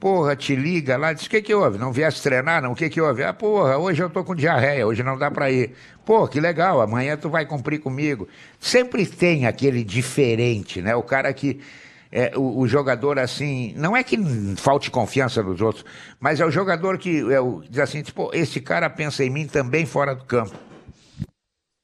porra, 0.00 0.34
te 0.34 0.56
liga 0.56 0.96
lá, 0.96 1.12
diz, 1.12 1.26
o 1.26 1.30
que 1.30 1.42
que 1.42 1.54
houve? 1.54 1.76
Não 1.76 1.92
viesse 1.92 2.22
treinar, 2.22 2.62
não? 2.62 2.72
O 2.72 2.74
que 2.74 2.88
que 2.88 3.02
houve? 3.02 3.22
Ah, 3.22 3.34
porra, 3.34 3.76
hoje 3.76 4.02
eu 4.02 4.08
tô 4.08 4.24
com 4.24 4.34
diarreia, 4.34 4.86
hoje 4.86 5.02
não 5.02 5.18
dá 5.18 5.30
para 5.30 5.50
ir. 5.50 5.72
Pô, 6.06 6.26
que 6.26 6.40
legal, 6.40 6.80
amanhã 6.80 7.18
tu 7.18 7.28
vai 7.28 7.44
cumprir 7.44 7.80
comigo. 7.80 8.26
Sempre 8.58 9.04
tem 9.04 9.46
aquele 9.46 9.84
diferente, 9.84 10.80
né? 10.80 10.96
O 10.96 11.02
cara 11.02 11.30
que... 11.34 11.60
É, 12.12 12.32
o, 12.34 12.58
o, 12.58 12.66
jogador 12.66 13.20
assim, 13.20 13.72
não 13.76 13.96
é 13.96 14.02
que 14.02 14.18
falte 14.56 14.90
confiança 14.90 15.44
nos 15.44 15.60
outros, 15.60 15.84
mas 16.18 16.40
é 16.40 16.44
o 16.44 16.50
jogador 16.50 16.98
que 16.98 17.20
é 17.32 17.40
o, 17.40 17.62
diz 17.70 17.78
assim, 17.78 18.02
tipo, 18.02 18.32
esse 18.34 18.60
cara 18.60 18.90
pensa 18.90 19.22
em 19.22 19.30
mim 19.30 19.46
também 19.46 19.86
fora 19.86 20.12
do 20.12 20.24
campo. 20.24 20.69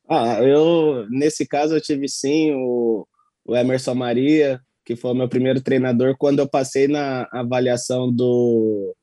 Ah, 0.08 0.40
eu, 0.42 1.06
nesse 1.10 1.46
caso, 1.46 1.74
eu 1.74 1.80
tive 1.80 2.08
sim 2.08 2.52
o, 2.54 3.06
o 3.44 3.56
Emerson 3.56 3.94
Maria, 3.94 4.60
que 4.84 4.94
foi 4.94 5.10
o 5.10 5.14
meu 5.14 5.28
primeiro 5.28 5.60
treinador, 5.60 6.16
quando 6.16 6.38
eu 6.38 6.48
passei 6.48 6.86
na 6.86 7.28
avaliação 7.32 8.12
do, 8.12 8.94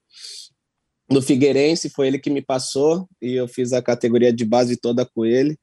do 1.10 1.22
Figueirense, 1.22 1.90
foi 1.90 2.08
ele 2.08 2.20
que 2.20 2.30
me 2.30 2.42
passou 2.42 3.08
e 3.22 3.34
eu 3.34 3.48
fiz 3.48 3.74
a 3.74 3.82
categoria 3.82 4.32
de 4.32 4.46
base 4.46 4.78
toda 4.78 5.06
com 5.06 5.26
ele. 5.26 5.58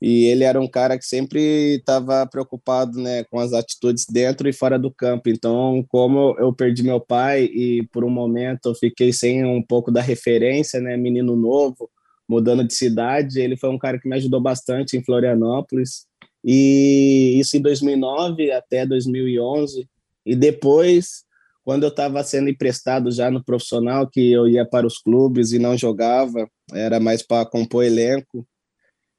E 0.00 0.24
ele 0.24 0.42
era 0.42 0.60
um 0.60 0.68
cara 0.68 0.98
que 0.98 1.04
sempre 1.04 1.76
estava 1.76 2.26
preocupado 2.26 3.00
né, 3.00 3.22
com 3.24 3.38
as 3.38 3.52
atitudes 3.52 4.04
dentro 4.08 4.48
e 4.48 4.52
fora 4.52 4.76
do 4.76 4.92
campo. 4.92 5.28
Então, 5.28 5.84
como 5.88 6.36
eu 6.40 6.52
perdi 6.52 6.82
meu 6.82 7.00
pai 7.00 7.44
e 7.44 7.86
por 7.92 8.04
um 8.04 8.10
momento 8.10 8.66
eu 8.66 8.74
fiquei 8.74 9.12
sem 9.12 9.44
um 9.44 9.62
pouco 9.62 9.92
da 9.92 10.00
referência, 10.00 10.80
né, 10.80 10.96
menino 10.96 11.36
novo, 11.36 11.88
mudando 12.32 12.64
de 12.64 12.74
cidade, 12.74 13.40
ele 13.40 13.56
foi 13.56 13.70
um 13.70 13.78
cara 13.78 13.98
que 14.00 14.08
me 14.08 14.16
ajudou 14.16 14.40
bastante 14.40 14.96
em 14.96 15.04
Florianópolis 15.04 16.06
e 16.44 17.36
isso 17.38 17.56
em 17.56 17.60
2009 17.60 18.50
até 18.50 18.84
2011. 18.84 19.88
E 20.24 20.34
depois, 20.34 21.24
quando 21.64 21.84
eu 21.84 21.88
estava 21.90 22.22
sendo 22.24 22.48
emprestado 22.48 23.10
já 23.10 23.30
no 23.30 23.44
profissional, 23.44 24.08
que 24.08 24.32
eu 24.32 24.48
ia 24.48 24.64
para 24.64 24.86
os 24.86 24.98
clubes 24.98 25.52
e 25.52 25.58
não 25.58 25.76
jogava, 25.76 26.48
era 26.72 26.98
mais 26.98 27.22
para 27.22 27.46
compor 27.46 27.84
elenco. 27.84 28.46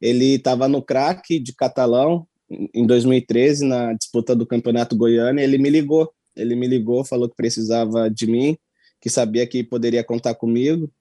Ele 0.02 0.36
estava 0.36 0.68
no 0.68 0.82
craque 0.82 1.40
de 1.40 1.54
Catalão 1.54 2.28
em 2.74 2.86
2013, 2.86 3.66
na 3.66 3.94
disputa 3.94 4.36
do 4.36 4.46
Campeonato 4.46 4.96
Goiano. 4.96 5.40
Ele 5.40 5.58
me 5.58 5.70
ligou. 5.70 6.12
Ele 6.36 6.56
me 6.56 6.68
ligou, 6.68 7.06
falou 7.06 7.30
que 7.30 7.36
precisava 7.36 8.10
de 8.10 8.26
mim, 8.26 8.58
que 9.00 9.10
sabia 9.10 9.46
que 9.46 9.64
poderia 9.64 10.04
contar 10.04 10.34
comigo. 10.34 10.92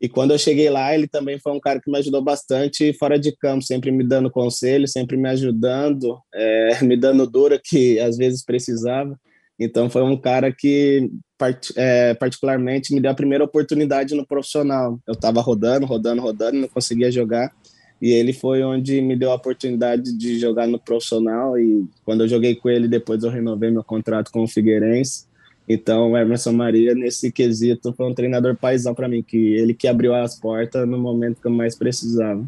E 0.00 0.08
quando 0.08 0.30
eu 0.30 0.38
cheguei 0.38 0.70
lá, 0.70 0.94
ele 0.94 1.08
também 1.08 1.38
foi 1.38 1.52
um 1.52 1.60
cara 1.60 1.80
que 1.80 1.90
me 1.90 1.98
ajudou 1.98 2.22
bastante 2.22 2.92
fora 2.92 3.18
de 3.18 3.32
campo, 3.36 3.64
sempre 3.64 3.90
me 3.90 4.04
dando 4.04 4.30
conselho, 4.30 4.86
sempre 4.86 5.16
me 5.16 5.28
ajudando, 5.28 6.18
é, 6.32 6.78
me 6.84 6.96
dando 6.96 7.26
dura 7.26 7.60
que 7.62 7.98
às 7.98 8.16
vezes 8.16 8.44
precisava. 8.44 9.18
Então 9.58 9.90
foi 9.90 10.02
um 10.02 10.16
cara 10.16 10.52
que 10.52 11.10
part, 11.36 11.72
é, 11.76 12.14
particularmente 12.14 12.94
me 12.94 13.00
deu 13.00 13.10
a 13.10 13.14
primeira 13.14 13.42
oportunidade 13.42 14.14
no 14.14 14.24
profissional. 14.24 15.00
Eu 15.06 15.14
estava 15.14 15.40
rodando, 15.40 15.84
rodando, 15.84 16.22
rodando, 16.22 16.58
não 16.58 16.68
conseguia 16.68 17.10
jogar. 17.10 17.52
E 18.00 18.10
ele 18.10 18.32
foi 18.32 18.62
onde 18.62 19.00
me 19.00 19.16
deu 19.16 19.32
a 19.32 19.34
oportunidade 19.34 20.16
de 20.16 20.38
jogar 20.38 20.68
no 20.68 20.78
profissional. 20.78 21.58
E 21.58 21.84
quando 22.04 22.22
eu 22.22 22.28
joguei 22.28 22.54
com 22.54 22.68
ele, 22.68 22.86
depois 22.86 23.24
eu 23.24 23.30
renovei 23.30 23.70
meu 23.70 23.82
contrato 23.82 24.30
com 24.30 24.44
o 24.44 24.48
Figueirense. 24.48 25.26
Então, 25.68 26.12
o 26.12 26.16
Emerson 26.16 26.52
Maria, 26.52 26.94
nesse 26.94 27.30
quesito, 27.30 27.92
foi 27.92 28.06
um 28.06 28.14
treinador 28.14 28.56
paisão 28.56 28.94
para 28.94 29.06
mim, 29.06 29.22
que 29.22 29.54
ele 29.54 29.74
que 29.74 29.86
abriu 29.86 30.14
as 30.14 30.34
portas 30.34 30.88
no 30.88 30.98
momento 30.98 31.42
que 31.42 31.46
eu 31.46 31.52
mais 31.52 31.76
precisava. 31.76 32.42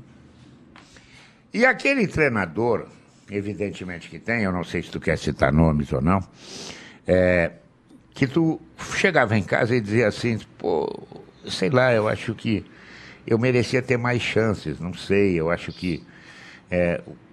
E 1.53 1.67
aquele 1.67 2.07
treinador, 2.07 2.87
evidentemente 3.31 4.09
que 4.09 4.19
tem, 4.19 4.45
eu 4.45 4.53
não 4.53 4.65
sei 4.65 4.83
se 4.83 4.91
tu 4.91 4.99
quer 4.99 5.19
citar 5.19 5.53
nomes 5.53 5.93
ou 5.93 6.01
não, 6.01 6.23
é, 7.07 7.53
que 8.15 8.27
tu 8.27 8.59
chegava 8.97 9.37
em 9.37 9.43
casa 9.43 9.77
e 9.77 9.81
dizia 9.81 10.09
assim, 10.09 10.39
pô, 10.57 11.07
sei 11.47 11.69
lá, 11.69 11.93
eu 11.93 12.09
acho 12.09 12.35
que 12.35 12.65
eu 13.27 13.39
merecia 13.39 13.83
ter 13.83 13.99
mais 13.99 14.23
chances, 14.23 14.81
não 14.81 14.95
sei, 14.95 15.39
eu 15.39 15.51
acho 15.51 15.73
que 15.73 16.03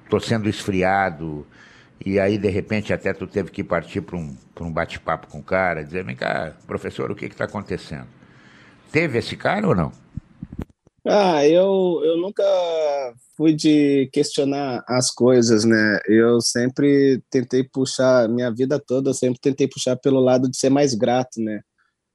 estou 0.03 0.19
é, 0.19 0.21
sendo 0.21 0.49
esfriado, 0.49 1.45
e 2.05 2.19
aí, 2.19 2.37
de 2.37 2.49
repente, 2.49 2.93
até 2.93 3.13
tu 3.13 3.27
teve 3.27 3.51
que 3.51 3.63
partir 3.63 4.01
para 4.01 4.17
um, 4.17 4.35
um 4.61 4.71
bate-papo 4.71 5.27
com 5.27 5.39
o 5.39 5.43
cara, 5.43 5.83
dizer, 5.83 6.03
vem 6.03 6.15
cá, 6.15 6.55
professor, 6.65 7.11
o 7.11 7.15
que 7.15 7.25
está 7.25 7.45
acontecendo? 7.45 8.07
Teve 8.91 9.17
esse 9.17 9.35
cara 9.35 9.67
ou 9.67 9.75
não? 9.75 9.91
Ah, 11.05 11.45
eu, 11.47 12.01
eu 12.03 12.17
nunca 12.17 12.43
fui 13.35 13.53
de 13.53 14.09
questionar 14.11 14.83
as 14.87 15.09
coisas, 15.09 15.63
né? 15.63 15.99
Eu 16.05 16.41
sempre 16.41 17.21
tentei 17.29 17.63
puxar, 17.63 18.27
minha 18.27 18.51
vida 18.51 18.77
toda, 18.77 19.11
eu 19.11 19.13
sempre 19.13 19.39
tentei 19.39 19.67
puxar 19.67 19.95
pelo 19.95 20.19
lado 20.19 20.49
de 20.49 20.57
ser 20.57 20.69
mais 20.69 20.93
grato, 20.93 21.41
né? 21.41 21.61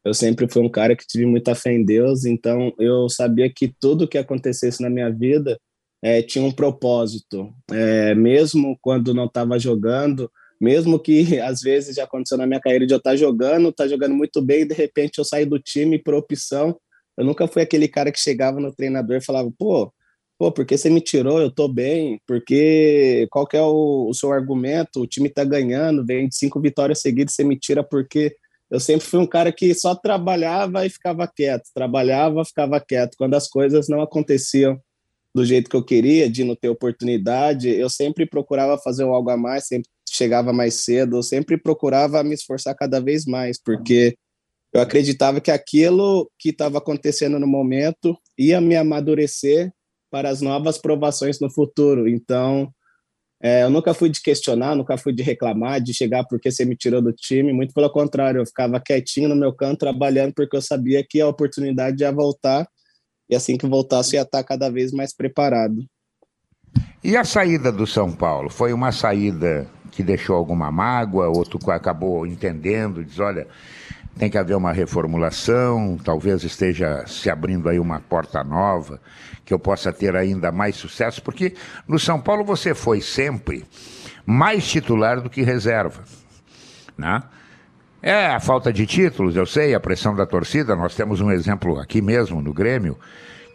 Eu 0.04 0.12
sempre 0.12 0.48
fui 0.50 0.62
um 0.62 0.70
cara 0.70 0.96
que 0.96 1.06
tive 1.06 1.24
muita 1.24 1.54
fé 1.54 1.72
em 1.72 1.84
Deus, 1.84 2.24
então 2.24 2.72
eu 2.78 3.08
sabia 3.08 3.50
que 3.50 3.72
tudo 3.80 4.08
que 4.08 4.18
acontecesse 4.18 4.82
na 4.82 4.90
minha 4.90 5.10
vida 5.10 5.58
é, 6.02 6.20
tinha 6.20 6.44
um 6.44 6.50
propósito, 6.50 7.54
é, 7.70 8.14
mesmo 8.14 8.76
quando 8.82 9.14
não 9.14 9.26
estava 9.26 9.58
jogando, 9.58 10.30
mesmo 10.60 10.98
que 10.98 11.38
às 11.40 11.60
vezes 11.60 11.96
já 11.96 12.04
aconteceu 12.04 12.36
na 12.36 12.46
minha 12.46 12.60
carreira 12.60 12.86
de 12.86 12.92
eu 12.92 12.98
estar 12.98 13.10
tá 13.10 13.16
jogando, 13.16 13.68
estar 13.68 13.84
tá 13.84 13.90
jogando 13.90 14.14
muito 14.14 14.42
bem 14.42 14.62
e 14.62 14.66
de 14.66 14.74
repente 14.74 15.18
eu 15.18 15.24
saí 15.24 15.46
do 15.46 15.58
time 15.58 15.98
por 15.98 16.14
opção. 16.14 16.76
Eu 17.16 17.24
nunca 17.24 17.46
fui 17.46 17.62
aquele 17.62 17.88
cara 17.88 18.10
que 18.10 18.18
chegava 18.18 18.58
no 18.58 18.74
treinador 18.74 19.16
e 19.16 19.24
falava, 19.24 19.50
pô, 19.58 19.92
pô, 20.38 20.50
por 20.50 20.64
que 20.66 20.76
você 20.76 20.90
me 20.90 21.00
tirou? 21.00 21.40
Eu 21.40 21.50
tô 21.50 21.68
bem. 21.68 22.20
Porque 22.26 23.28
qual 23.30 23.46
que 23.46 23.56
é 23.56 23.62
o, 23.62 24.08
o 24.08 24.14
seu 24.14 24.32
argumento? 24.32 25.00
O 25.00 25.06
time 25.06 25.28
tá 25.28 25.44
ganhando, 25.44 26.04
vem 26.04 26.28
de 26.28 26.36
cinco 26.36 26.60
vitórias 26.60 27.00
seguidas, 27.00 27.34
você 27.34 27.44
me 27.44 27.56
tira 27.56 27.84
porque 27.84 28.34
eu 28.70 28.80
sempre 28.80 29.06
fui 29.06 29.20
um 29.20 29.26
cara 29.26 29.52
que 29.52 29.74
só 29.74 29.94
trabalhava 29.94 30.86
e 30.86 30.90
ficava 30.90 31.28
quieto, 31.28 31.64
trabalhava, 31.74 32.44
ficava 32.44 32.80
quieto. 32.80 33.16
Quando 33.18 33.34
as 33.34 33.46
coisas 33.46 33.88
não 33.88 34.00
aconteciam 34.00 34.80
do 35.34 35.44
jeito 35.44 35.70
que 35.70 35.76
eu 35.76 35.84
queria, 35.84 36.28
de 36.28 36.44
não 36.44 36.54
ter 36.54 36.68
oportunidade, 36.68 37.68
eu 37.68 37.88
sempre 37.88 38.26
procurava 38.26 38.78
fazer 38.78 39.04
algo 39.04 39.30
a 39.30 39.36
mais, 39.36 39.66
sempre 39.66 39.88
chegava 40.10 40.52
mais 40.52 40.74
cedo, 40.84 41.16
eu 41.16 41.22
sempre 41.22 41.56
procurava 41.56 42.22
me 42.22 42.34
esforçar 42.34 42.74
cada 42.74 43.00
vez 43.00 43.24
mais, 43.24 43.58
porque 43.60 44.14
eu 44.72 44.80
acreditava 44.80 45.40
que 45.40 45.50
aquilo 45.50 46.30
que 46.38 46.50
estava 46.50 46.78
acontecendo 46.78 47.38
no 47.38 47.46
momento 47.46 48.16
ia 48.38 48.60
me 48.60 48.76
amadurecer 48.76 49.72
para 50.10 50.28
as 50.28 50.42
novas 50.42 50.76
provações 50.76 51.40
no 51.40 51.50
futuro. 51.50 52.06
Então, 52.06 52.70
é, 53.42 53.64
eu 53.64 53.70
nunca 53.70 53.92
fui 53.94 54.08
de 54.08 54.20
questionar, 54.22 54.76
nunca 54.76 54.96
fui 54.96 55.12
de 55.12 55.22
reclamar, 55.22 55.80
de 55.80 55.92
chegar 55.92 56.24
porque 56.24 56.50
você 56.50 56.64
me 56.64 56.76
tirou 56.76 57.02
do 57.02 57.12
time, 57.12 57.52
muito 57.52 57.74
pelo 57.74 57.90
contrário, 57.90 58.40
eu 58.40 58.46
ficava 58.46 58.80
quietinho 58.80 59.28
no 59.28 59.36
meu 59.36 59.52
canto 59.52 59.80
trabalhando 59.80 60.32
porque 60.34 60.56
eu 60.56 60.62
sabia 60.62 61.04
que 61.04 61.20
a 61.20 61.28
oportunidade 61.28 62.02
ia 62.02 62.12
voltar 62.12 62.68
e 63.32 63.34
assim 63.34 63.56
que 63.56 63.66
voltasse 63.66 64.16
ia 64.16 64.22
estar 64.22 64.44
cada 64.44 64.70
vez 64.70 64.92
mais 64.92 65.14
preparado. 65.14 65.82
E 67.02 67.16
a 67.16 67.24
saída 67.24 67.72
do 67.72 67.86
São 67.86 68.12
Paulo? 68.12 68.50
Foi 68.50 68.74
uma 68.74 68.92
saída 68.92 69.66
que 69.90 70.02
deixou 70.02 70.36
alguma 70.36 70.70
mágoa, 70.70 71.28
ou 71.28 71.42
tu 71.42 71.58
acabou 71.70 72.26
entendendo, 72.26 73.02
diz, 73.02 73.18
olha, 73.18 73.46
tem 74.18 74.30
que 74.30 74.36
haver 74.36 74.54
uma 74.54 74.70
reformulação, 74.70 75.98
talvez 76.04 76.44
esteja 76.44 77.06
se 77.06 77.30
abrindo 77.30 77.70
aí 77.70 77.78
uma 77.78 78.00
porta 78.00 78.44
nova, 78.44 79.00
que 79.46 79.54
eu 79.54 79.58
possa 79.58 79.90
ter 79.92 80.14
ainda 80.14 80.52
mais 80.52 80.76
sucesso, 80.76 81.22
porque 81.22 81.54
no 81.88 81.98
São 81.98 82.20
Paulo 82.20 82.44
você 82.44 82.74
foi 82.74 83.00
sempre 83.00 83.64
mais 84.26 84.68
titular 84.68 85.22
do 85.22 85.30
que 85.30 85.40
reserva, 85.40 86.04
né? 86.98 87.22
É 88.02 88.26
a 88.26 88.40
falta 88.40 88.72
de 88.72 88.84
títulos, 88.84 89.36
eu 89.36 89.46
sei, 89.46 89.74
a 89.74 89.80
pressão 89.80 90.14
da 90.14 90.26
torcida. 90.26 90.74
Nós 90.74 90.94
temos 90.94 91.20
um 91.20 91.30
exemplo 91.30 91.78
aqui 91.78 92.02
mesmo 92.02 92.42
no 92.42 92.52
Grêmio, 92.52 92.98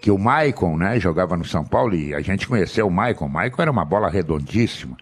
que 0.02 0.10
o 0.10 0.18
Maicon, 0.18 0.78
né, 0.78 1.00
jogava 1.00 1.36
no 1.36 1.44
São 1.44 1.66
Paulo 1.66 1.94
e 1.94 2.16
a 2.16 2.22
gente 2.22 2.48
conheceu 2.48 2.88
o 2.88 2.92
Maicon. 2.92 3.26
O 3.26 3.30
Maicon 3.30 3.62
era 3.62 3.72
uma 3.72 3.84
bola 3.84 4.10
redondíssima. 4.10 4.96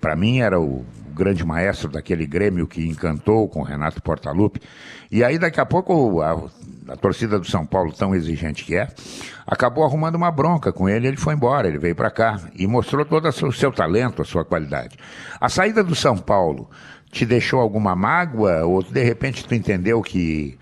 Para 0.00 0.16
mim 0.16 0.38
era 0.38 0.58
o, 0.58 0.86
grande 1.18 1.44
maestro 1.44 1.88
daquele 1.88 2.24
Grêmio 2.24 2.66
que 2.66 2.86
encantou 2.86 3.48
com 3.48 3.60
o 3.60 3.64
Renato 3.64 4.00
Portaluppi. 4.00 4.60
E 5.10 5.24
aí 5.24 5.36
daqui 5.36 5.60
a 5.60 5.66
pouco 5.66 6.22
a, 6.22 6.40
a 6.92 6.96
torcida 6.96 7.38
do 7.40 7.44
São 7.44 7.66
Paulo, 7.66 7.92
tão 7.92 8.14
exigente 8.14 8.64
que 8.64 8.76
é, 8.76 8.86
acabou 9.44 9.84
arrumando 9.84 10.14
uma 10.14 10.30
bronca 10.30 10.72
com 10.72 10.88
ele, 10.88 11.08
ele 11.08 11.16
foi 11.16 11.34
embora, 11.34 11.66
ele 11.66 11.78
veio 11.78 11.96
para 11.96 12.10
cá 12.10 12.40
e 12.54 12.66
mostrou 12.66 13.04
todo 13.04 13.28
o 13.28 13.52
seu 13.52 13.72
talento, 13.72 14.22
a 14.22 14.24
sua 14.24 14.44
qualidade. 14.44 14.96
A 15.40 15.48
saída 15.48 15.82
do 15.82 15.94
São 15.94 16.16
Paulo 16.16 16.70
te 17.10 17.26
deixou 17.26 17.60
alguma 17.60 17.94
mágoa? 17.94 18.64
Ou 18.64 18.82
de 18.82 19.02
repente 19.02 19.46
tu 19.46 19.54
entendeu 19.54 20.02
que 20.02 20.58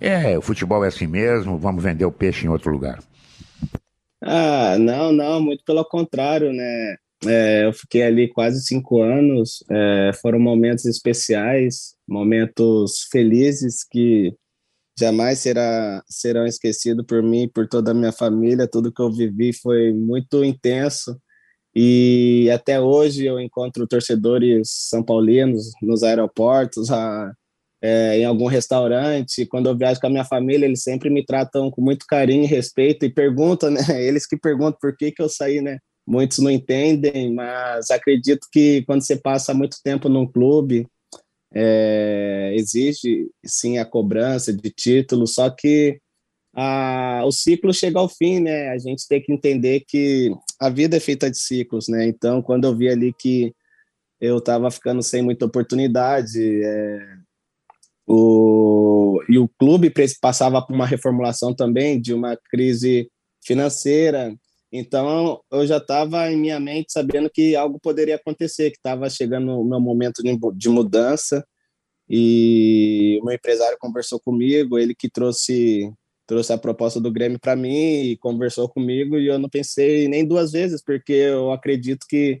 é, 0.00 0.36
o 0.38 0.42
futebol 0.42 0.84
é 0.84 0.88
assim 0.88 1.06
mesmo, 1.06 1.58
vamos 1.58 1.82
vender 1.82 2.04
o 2.04 2.12
peixe 2.12 2.46
em 2.46 2.48
outro 2.48 2.70
lugar? 2.70 3.00
Ah, 4.22 4.76
não, 4.78 5.12
não, 5.12 5.40
muito 5.40 5.64
pelo 5.64 5.84
contrário, 5.84 6.52
né? 6.52 6.96
é, 7.26 7.66
eu 7.66 7.72
fiquei 7.72 8.02
ali 8.02 8.28
quase 8.28 8.62
cinco 8.62 9.02
anos. 9.02 9.62
É, 9.70 10.12
foram 10.20 10.38
momentos 10.38 10.84
especiais, 10.86 11.94
momentos 12.08 13.06
felizes 13.10 13.84
que 13.84 14.34
jamais 14.98 15.38
será, 15.38 16.02
serão 16.08 16.46
esquecidos 16.46 17.04
por 17.06 17.22
mim, 17.22 17.48
por 17.52 17.68
toda 17.68 17.90
a 17.90 17.94
minha 17.94 18.12
família. 18.12 18.68
Tudo 18.68 18.92
que 18.92 19.02
eu 19.02 19.12
vivi 19.12 19.52
foi 19.52 19.92
muito 19.92 20.44
intenso. 20.44 21.20
E 21.74 22.50
até 22.52 22.80
hoje 22.80 23.24
eu 23.24 23.38
encontro 23.38 23.86
torcedores 23.86 24.68
são 24.88 25.02
paulinos 25.02 25.70
nos 25.82 26.02
aeroportos, 26.02 26.90
a, 26.90 27.32
é, 27.82 28.18
em 28.18 28.24
algum 28.24 28.46
restaurante. 28.46 29.46
Quando 29.46 29.68
eu 29.68 29.76
viajo 29.76 30.00
com 30.00 30.06
a 30.08 30.10
minha 30.10 30.24
família, 30.24 30.66
eles 30.66 30.82
sempre 30.82 31.08
me 31.10 31.24
tratam 31.24 31.70
com 31.70 31.80
muito 31.80 32.06
carinho 32.06 32.44
e 32.44 32.46
respeito 32.46 33.04
e 33.04 33.12
perguntam, 33.12 33.70
né? 33.70 33.80
Eles 34.02 34.26
que 34.26 34.36
perguntam 34.36 34.78
por 34.80 34.96
que, 34.96 35.12
que 35.12 35.22
eu 35.22 35.28
saí, 35.28 35.60
né? 35.60 35.78
Muitos 36.06 36.38
não 36.38 36.50
entendem, 36.50 37.32
mas 37.32 37.90
acredito 37.90 38.48
que 38.52 38.82
quando 38.84 39.02
você 39.02 39.16
passa 39.16 39.54
muito 39.54 39.76
tempo 39.82 40.08
num 40.08 40.26
clube, 40.26 40.86
é, 41.54 42.52
exige 42.54 43.28
sim 43.44 43.78
a 43.78 43.84
cobrança 43.84 44.52
de 44.52 44.70
título, 44.70 45.26
só 45.26 45.50
que 45.50 46.00
o 47.24 47.32
ciclo 47.32 47.72
chega 47.72 47.98
ao 47.98 48.08
fim, 48.08 48.40
né? 48.40 48.70
A 48.70 48.78
gente 48.78 49.06
tem 49.08 49.22
que 49.22 49.32
entender 49.32 49.84
que 49.86 50.30
a 50.60 50.68
vida 50.68 50.96
é 50.96 51.00
feita 51.00 51.30
de 51.30 51.38
ciclos, 51.38 51.88
né? 51.88 52.06
Então, 52.06 52.42
quando 52.42 52.64
eu 52.66 52.76
vi 52.76 52.88
ali 52.88 53.12
que 53.12 53.54
eu 54.20 54.38
estava 54.38 54.70
ficando 54.70 55.02
sem 55.02 55.22
muita 55.22 55.46
oportunidade, 55.46 56.62
é, 56.62 57.16
o, 58.06 59.22
e 59.28 59.38
o 59.38 59.48
clube 59.58 59.92
passava 60.20 60.60
por 60.60 60.74
uma 60.74 60.86
reformulação 60.86 61.54
também, 61.54 62.00
de 62.00 62.12
uma 62.12 62.36
crise 62.50 63.10
financeira, 63.42 64.34
então, 64.72 65.42
eu 65.50 65.66
já 65.66 65.78
estava 65.78 66.30
em 66.30 66.36
minha 66.36 66.60
mente 66.60 66.92
sabendo 66.92 67.28
que 67.28 67.56
algo 67.56 67.80
poderia 67.80 68.14
acontecer, 68.14 68.70
que 68.70 68.76
estava 68.76 69.10
chegando 69.10 69.60
o 69.60 69.64
meu 69.64 69.80
momento 69.80 70.22
de 70.54 70.68
mudança. 70.68 71.44
E 72.08 73.18
o 73.20 73.24
meu 73.24 73.34
empresário 73.34 73.76
conversou 73.80 74.20
comigo, 74.20 74.78
ele 74.78 74.94
que 74.94 75.08
trouxe 75.10 75.92
trouxe 76.30 76.52
a 76.52 76.58
proposta 76.58 77.00
do 77.00 77.10
Grêmio 77.10 77.40
para 77.40 77.56
mim 77.56 78.02
e 78.02 78.16
conversou 78.16 78.68
comigo 78.68 79.18
e 79.18 79.26
eu 79.26 79.36
não 79.36 79.48
pensei 79.48 80.06
nem 80.06 80.24
duas 80.24 80.52
vezes, 80.52 80.80
porque 80.80 81.12
eu 81.12 81.50
acredito 81.50 82.06
que 82.08 82.40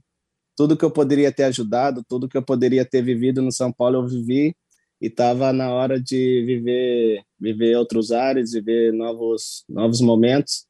tudo 0.56 0.76
que 0.76 0.84
eu 0.84 0.92
poderia 0.92 1.32
ter 1.32 1.42
ajudado, 1.42 2.04
tudo 2.08 2.28
que 2.28 2.36
eu 2.36 2.42
poderia 2.42 2.84
ter 2.84 3.02
vivido 3.02 3.42
no 3.42 3.50
São 3.50 3.72
Paulo 3.72 3.96
eu 3.96 4.06
vivi 4.06 4.54
e 5.02 5.08
estava 5.08 5.52
na 5.52 5.72
hora 5.74 6.00
de 6.00 6.44
viver 6.46 7.24
viver 7.36 7.76
outros 7.76 8.12
ares, 8.12 8.52
viver 8.52 8.92
novos 8.92 9.64
novos 9.68 10.00
momentos. 10.00 10.66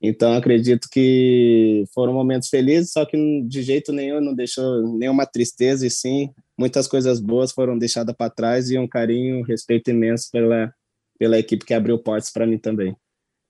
Então, 0.00 0.32
acredito 0.34 0.88
que 0.92 1.84
foram 1.92 2.12
momentos 2.12 2.48
felizes, 2.48 2.92
só 2.92 3.04
que 3.04 3.16
de 3.48 3.62
jeito 3.62 3.92
nenhum 3.92 4.20
não 4.20 4.34
deixou 4.34 4.96
nenhuma 4.96 5.26
tristeza, 5.26 5.84
e 5.84 5.90
sim, 5.90 6.30
muitas 6.56 6.86
coisas 6.86 7.20
boas 7.20 7.50
foram 7.50 7.76
deixadas 7.76 8.14
para 8.16 8.30
trás 8.30 8.70
e 8.70 8.78
um 8.78 8.86
carinho, 8.86 9.40
um 9.40 9.42
respeito 9.42 9.90
imenso 9.90 10.30
pela, 10.30 10.72
pela 11.20 11.38
equipe 11.38 11.66
que 11.66 11.74
abriu 11.74 11.98
portas 11.98 12.30
para 12.30 12.46
mim 12.46 12.56
também. 12.56 12.96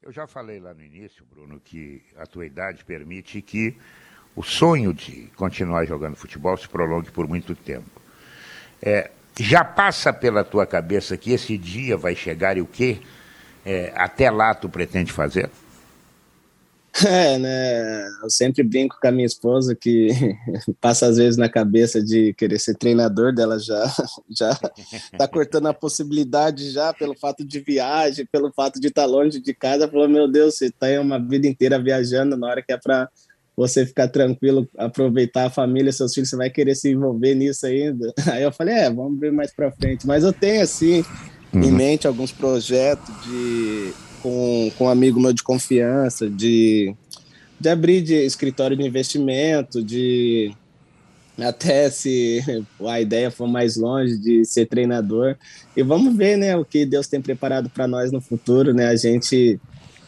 Eu 0.02 0.10
já 0.10 0.26
falei 0.26 0.58
lá 0.58 0.74
no 0.74 0.82
início, 0.82 1.24
Bruno, 1.24 1.60
que 1.60 2.02
a 2.16 2.26
tua 2.26 2.44
idade 2.44 2.84
permite 2.84 3.40
que 3.40 3.76
o 4.34 4.42
sonho 4.42 4.92
de 4.92 5.30
continuar 5.36 5.84
jogando 5.84 6.16
futebol 6.16 6.56
se 6.56 6.68
prolongue 6.68 7.12
por 7.12 7.28
muito 7.28 7.54
tempo. 7.54 8.02
É, 8.82 9.12
já 9.38 9.62
passa 9.62 10.12
pela 10.12 10.42
tua 10.42 10.66
cabeça 10.66 11.16
que 11.16 11.30
esse 11.30 11.56
dia 11.56 11.96
vai 11.96 12.16
chegar 12.16 12.56
e 12.56 12.60
o 12.60 12.66
que 12.66 13.00
é, 13.64 13.92
até 13.94 14.32
lá 14.32 14.52
tu 14.52 14.68
pretende 14.68 15.12
fazer? 15.12 15.48
É, 17.06 17.38
né? 17.38 18.08
Eu 18.22 18.30
sempre 18.30 18.62
brinco 18.62 18.98
com 19.00 19.08
a 19.08 19.12
minha 19.12 19.26
esposa 19.26 19.74
que 19.74 20.08
passa 20.80 21.06
às 21.06 21.16
vezes 21.16 21.36
na 21.36 21.48
cabeça 21.48 22.02
de 22.02 22.34
querer 22.34 22.58
ser 22.58 22.76
treinador 22.76 23.34
dela 23.34 23.58
já 23.58 23.84
já 24.28 24.58
tá 25.16 25.28
cortando 25.28 25.66
a 25.66 25.74
possibilidade 25.74 26.70
já 26.70 26.92
pelo 26.92 27.16
fato 27.16 27.44
de 27.44 27.60
viagem, 27.60 28.26
pelo 28.30 28.52
fato 28.52 28.80
de 28.80 28.88
estar 28.88 29.02
tá 29.02 29.08
longe 29.08 29.40
de 29.40 29.54
casa. 29.54 29.88
Falou: 29.88 30.08
"Meu 30.08 30.28
Deus, 30.28 30.56
você 30.56 30.70
tá 30.70 30.86
aí 30.86 30.98
uma 30.98 31.18
vida 31.18 31.46
inteira 31.46 31.80
viajando, 31.82 32.36
na 32.36 32.48
hora 32.48 32.62
que 32.62 32.72
é 32.72 32.76
para 32.76 33.08
você 33.56 33.84
ficar 33.84 34.08
tranquilo, 34.08 34.66
aproveitar 34.76 35.46
a 35.46 35.50
família, 35.50 35.92
seus 35.92 36.14
filhos, 36.14 36.30
você 36.30 36.36
vai 36.36 36.50
querer 36.50 36.74
se 36.74 36.90
envolver 36.90 37.34
nisso 37.34 37.66
ainda?" 37.66 38.12
Aí 38.30 38.42
eu 38.42 38.52
falei: 38.52 38.74
"É, 38.74 38.90
vamos 38.90 39.18
ver 39.18 39.32
mais 39.32 39.52
para 39.52 39.70
frente". 39.70 40.06
Mas 40.06 40.24
eu 40.24 40.32
tenho 40.32 40.62
assim 40.62 41.04
uhum. 41.54 41.62
em 41.62 41.72
mente 41.72 42.06
alguns 42.06 42.32
projetos 42.32 43.14
de 43.24 43.92
com, 44.22 44.70
com 44.76 44.84
um 44.84 44.88
amigo 44.88 45.20
meu 45.20 45.32
de 45.32 45.42
confiança, 45.42 46.28
de, 46.28 46.94
de 47.58 47.68
abrir 47.68 48.02
de 48.02 48.14
escritório 48.14 48.76
de 48.76 48.86
investimento, 48.86 49.82
de 49.82 50.54
até 51.38 51.88
se 51.90 52.40
a 52.86 53.00
ideia 53.00 53.30
for 53.30 53.46
mais 53.46 53.76
longe 53.76 54.18
de 54.18 54.44
ser 54.44 54.66
treinador. 54.66 55.36
E 55.76 55.82
vamos 55.82 56.16
ver, 56.16 56.36
né, 56.36 56.56
o 56.56 56.64
que 56.64 56.84
Deus 56.84 57.06
tem 57.06 57.20
preparado 57.20 57.70
para 57.70 57.86
nós 57.86 58.12
no 58.12 58.20
futuro, 58.20 58.74
né? 58.74 58.88
A 58.88 58.96
gente 58.96 59.58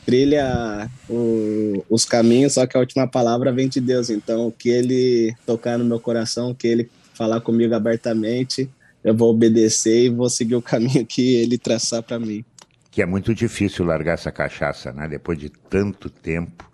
trilha 0.05 0.91
o, 1.09 1.85
os 1.89 2.05
caminhos, 2.05 2.55
só 2.55 2.67
que 2.67 2.77
a 2.77 2.81
última 2.81 3.07
palavra 3.07 3.53
vem 3.53 3.69
de 3.69 3.81
Deus. 3.81 4.11
Então, 4.11 4.49
o 4.49 4.53
que 4.53 4.69
ele 4.69 5.35
tocar 5.47 5.79
no 5.79 5.85
meu 5.85 6.01
coração, 6.01 6.51
o 6.51 6.55
que 6.55 6.67
ele 6.67 6.91
falar 7.15 7.41
comigo 7.41 7.75
abertamente, 7.75 8.69
eu 9.05 9.15
vou 9.15 9.31
obedecer 9.31 10.05
e 10.05 10.09
vou 10.09 10.29
seguir 10.29 10.57
o 10.57 10.63
caminho 10.63 11.07
que 11.07 11.37
ele 11.37 11.57
traçar 11.57 12.03
para 12.03 12.19
mim 12.19 12.45
que 12.93 13.01
é 13.01 13.07
muito 13.07 13.35
difícil 13.35 13.87
largar 13.87 14.13
essa 14.13 14.31
cachaça, 14.31 14.93
né? 14.93 15.09
Depois 15.09 15.39
de 15.39 15.49
tanto 15.49 16.11
tempo 16.11 16.71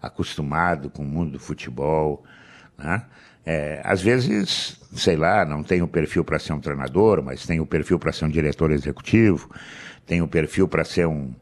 acostumado 0.00 0.90
com 0.90 1.02
o 1.02 1.06
mundo 1.06 1.32
do 1.32 1.38
futebol, 1.40 2.22
né? 2.78 3.02
É, 3.46 3.80
às 3.82 4.00
vezes, 4.00 4.76
sei 4.94 5.16
lá, 5.16 5.44
não 5.44 5.62
tem 5.62 5.80
o 5.80 5.88
perfil 5.88 6.22
para 6.22 6.38
ser 6.38 6.52
um 6.52 6.60
treinador, 6.60 7.22
mas 7.22 7.46
tem 7.46 7.60
o 7.60 7.66
perfil 7.66 7.98
para 7.98 8.12
ser 8.12 8.26
um 8.26 8.28
diretor 8.28 8.70
executivo, 8.70 9.50
tem 10.06 10.20
o 10.20 10.28
perfil 10.28 10.68
para 10.68 10.84
ser 10.84 11.06
um, 11.06 11.32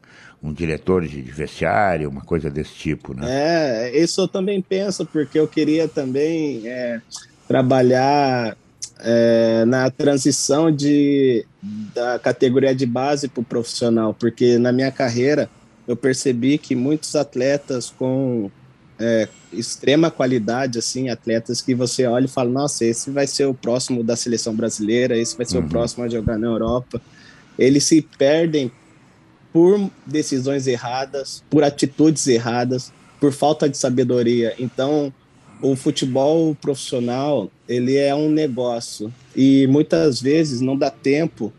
um 0.41 0.53
diretor 0.53 1.05
de 1.05 1.21
vestiário, 1.21 2.09
uma 2.09 2.21
coisa 2.21 2.49
desse 2.49 2.73
tipo, 2.75 3.13
né? 3.13 3.25
É, 3.29 3.97
isso 3.97 4.21
eu 4.21 4.27
também 4.27 4.61
penso, 4.61 5.05
porque 5.05 5.37
eu 5.37 5.47
queria 5.49 5.87
também 5.89 6.65
é, 6.65 7.01
trabalhar 7.45 8.55
é, 9.03 9.65
na 9.65 9.91
transição 9.91 10.71
de, 10.71 11.45
da 11.93 12.17
categoria 12.17 12.73
de 12.73 12.85
base 12.85 13.27
para 13.27 13.41
o 13.41 13.45
profissional, 13.45 14.13
porque 14.13 14.57
na 14.57 14.71
minha 14.71 14.91
carreira 14.91 15.49
eu 15.85 15.95
percebi 15.95 16.57
que 16.57 16.73
muitos 16.75 17.15
atletas 17.15 17.89
com 17.89 18.49
é, 18.97 19.27
extrema 19.51 20.09
qualidade, 20.09 20.79
assim, 20.79 21.09
atletas 21.09 21.61
que 21.61 21.75
você 21.75 22.05
olha 22.05 22.25
e 22.25 22.29
fala, 22.29 22.49
nossa, 22.49 22.85
esse 22.85 23.11
vai 23.11 23.27
ser 23.27 23.45
o 23.45 23.53
próximo 23.53 24.03
da 24.03 24.15
seleção 24.15 24.55
brasileira, 24.55 25.17
esse 25.17 25.35
vai 25.35 25.45
ser 25.45 25.57
uhum. 25.57 25.65
o 25.65 25.69
próximo 25.69 26.05
a 26.05 26.09
jogar 26.09 26.37
na 26.37 26.47
Europa, 26.47 27.01
eles 27.59 27.83
se 27.83 28.01
perdem 28.17 28.71
por 29.51 29.89
decisões 30.05 30.65
erradas, 30.65 31.43
por 31.49 31.63
atitudes 31.63 32.25
erradas, 32.27 32.91
por 33.19 33.31
falta 33.31 33.69
de 33.69 33.77
sabedoria. 33.77 34.55
Então, 34.57 35.13
o 35.63 35.77
futebol 35.77 36.53
profissional 36.55 37.49
ele 37.69 37.95
é 37.95 38.13
um 38.13 38.29
negócio 38.29 39.11
e 39.33 39.65
muitas 39.67 40.21
vezes 40.21 40.59
não 40.59 40.77
dá 40.77 40.91
tempo 40.91 41.53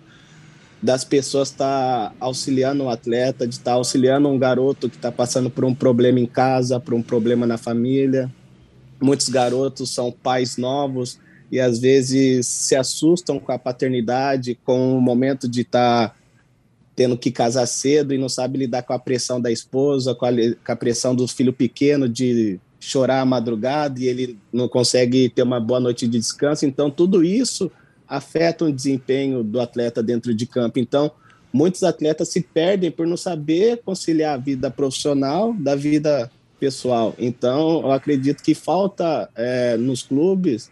das 0.83 1.03
pessoas 1.03 1.49
estar 1.49 2.11
tá 2.11 2.15
auxiliando 2.21 2.85
o 2.85 2.91
atleta, 2.91 3.47
de 3.47 3.55
estar 3.55 3.71
tá 3.71 3.77
auxiliando 3.79 4.29
um 4.29 4.39
garoto 4.39 4.91
que 4.91 4.97
está 4.97 5.11
passando 5.11 5.49
por 5.49 5.65
um 5.65 5.75
problema 5.75 6.21
em 6.21 6.27
casa, 6.27 6.79
por 6.79 6.93
um 6.93 7.01
problema 7.01 7.47
na 7.47 7.57
família. 7.57 8.31
Muitos 9.01 9.31
garotos 9.31 9.95
são 9.95 10.13
pais 10.13 10.59
novos 10.59 11.19
e 11.51 11.59
às 11.59 11.79
vezes 11.79 12.47
se 12.47 12.77
assustam 12.77 13.39
com 13.39 13.53
a 13.53 13.59
paternidade, 13.59 14.59
com 14.67 14.99
o 14.99 15.01
momento 15.01 15.49
de 15.49 15.63
estar 15.63 16.11
tá 16.11 16.15
tendo 16.95 17.17
que 17.17 17.31
casar 17.31 17.65
cedo 17.65 18.13
e 18.13 18.19
não 18.19 18.29
sabe 18.29 18.59
lidar 18.59 18.83
com 18.83 18.93
a 18.93 18.99
pressão 18.99 19.41
da 19.41 19.51
esposa, 19.51 20.15
com 20.15 20.27
a, 20.27 20.31
com 20.31 20.73
a 20.73 20.77
pressão 20.77 21.15
do 21.15 21.27
filho 21.27 21.55
pequeno 21.55 22.07
de 22.07 22.61
chorar 22.85 23.21
à 23.21 23.25
madrugada 23.25 23.99
e 23.99 24.07
ele 24.07 24.39
não 24.53 24.69
consegue 24.69 25.29
ter 25.31 25.43
uma 25.43 25.59
boa 25.59 25.81
noite 25.81 26.07
de 26.07 26.19
descanso. 26.19 26.67
Então, 26.67 26.91
tudo 26.91 27.25
isso 27.25 27.71
afeta 28.07 28.67
o 28.67 28.73
desempenho 28.73 29.43
do 29.43 29.61
atleta 29.61 30.03
dentro 30.03 30.35
de 30.35 30.47
campo. 30.47 30.79
Então, 30.79 31.11
muitos 31.53 31.83
atletas 31.83 32.29
se 32.29 32.43
perdem 32.43 32.91
por 32.91 33.07
não 33.07 33.17
saber 33.17 33.81
conciliar 33.83 34.35
a 34.35 34.37
vida 34.37 34.71
profissional 34.71 35.55
da 35.55 35.75
vida 35.75 36.31
pessoal. 36.61 37.15
Então, 37.19 37.81
eu 37.81 37.93
acredito 37.93 38.43
que 38.43 38.55
falta 38.55 39.31
é, 39.35 39.77
nos 39.79 40.03
clubes 40.03 40.71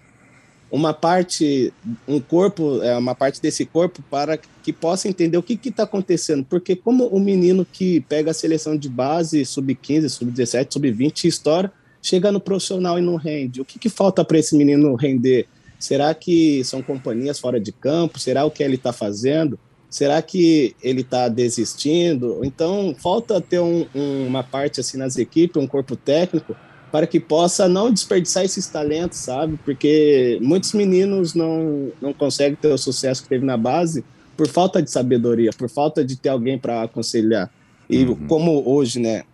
uma 0.71 0.95
parte, 0.95 1.73
um 2.09 2.19
corpo, 2.21 2.83
é, 2.83 2.97
uma 2.97 3.15
parte 3.15 3.41
desse 3.41 3.65
corpo 3.65 4.03
para 4.11 4.39
que 4.63 4.73
possa 4.73 5.09
entender 5.09 5.37
o 5.37 5.43
que 5.43 5.59
está 5.69 5.83
acontecendo. 5.83 6.45
Porque 6.45 6.77
como 6.77 7.07
o 7.07 7.19
menino 7.19 7.67
que 7.71 8.01
pega 8.03 8.31
a 8.31 8.35
seleção 8.35 8.77
de 8.77 8.89
base, 8.89 9.45
sub-15, 9.45 10.09
sub-17, 10.09 10.73
sub-20, 10.73 11.25
estoura, 11.25 11.73
chega 12.03 12.33
no 12.33 12.41
profissional 12.41 12.99
e 12.99 13.03
não 13.03 13.17
rende. 13.17 13.61
O 13.61 13.65
que, 13.65 13.79
que 13.79 13.89
falta 13.89 14.25
para 14.25 14.39
esse 14.39 14.57
menino 14.57 14.95
render? 14.97 15.47
Será 15.79 16.13
que 16.15 16.63
são 16.65 16.83
companhias 16.83 17.39
fora 17.39 17.61
de 17.61 17.71
campo? 17.73 18.19
Será 18.19 18.45
o 18.45 18.51
que 18.51 18.63
ele 18.63 18.75
está 18.75 18.93
fazendo? 18.93 19.59
Será 19.89 20.21
que 20.21 20.75
ele 20.83 21.03
está 21.03 21.29
desistindo? 21.29 22.41
Então, 22.43 22.95
falta 22.99 23.41
ter 23.41 23.61
um, 23.61 23.87
um, 23.95 24.27
uma 24.27 24.43
parte 24.43 24.81
assim 24.81 24.97
nas 24.97 25.17
equipes, 25.17 25.63
um 25.63 25.67
corpo 25.67 25.95
técnico, 25.95 26.57
para 26.91 27.07
que 27.07 27.21
possa 27.21 27.69
não 27.69 27.93
desperdiçar 27.93 28.45
esses 28.45 28.67
talentos, 28.67 29.19
sabe? 29.19 29.59
Porque 29.65 30.39
muitos 30.41 30.73
meninos 30.73 31.35
não, 31.35 31.91
não 32.01 32.13
conseguem 32.13 32.57
ter 32.57 32.73
o 32.73 32.79
sucesso 32.79 33.23
que 33.23 33.29
teve 33.29 33.45
na 33.45 33.57
base 33.57 34.05
por 34.37 34.49
falta 34.49 34.83
de 34.83 34.91
sabedoria, 34.91 35.51
por 35.57 35.69
falta 35.69 36.05
de 36.05 36.17
ter 36.17 36.31
alguém 36.31 36.59
para 36.59 36.83
aconselhar. 36.83 37.51
E 37.89 38.05
uhum. 38.05 38.27
como 38.27 38.63
hoje, 38.67 38.99
né, 38.99 39.25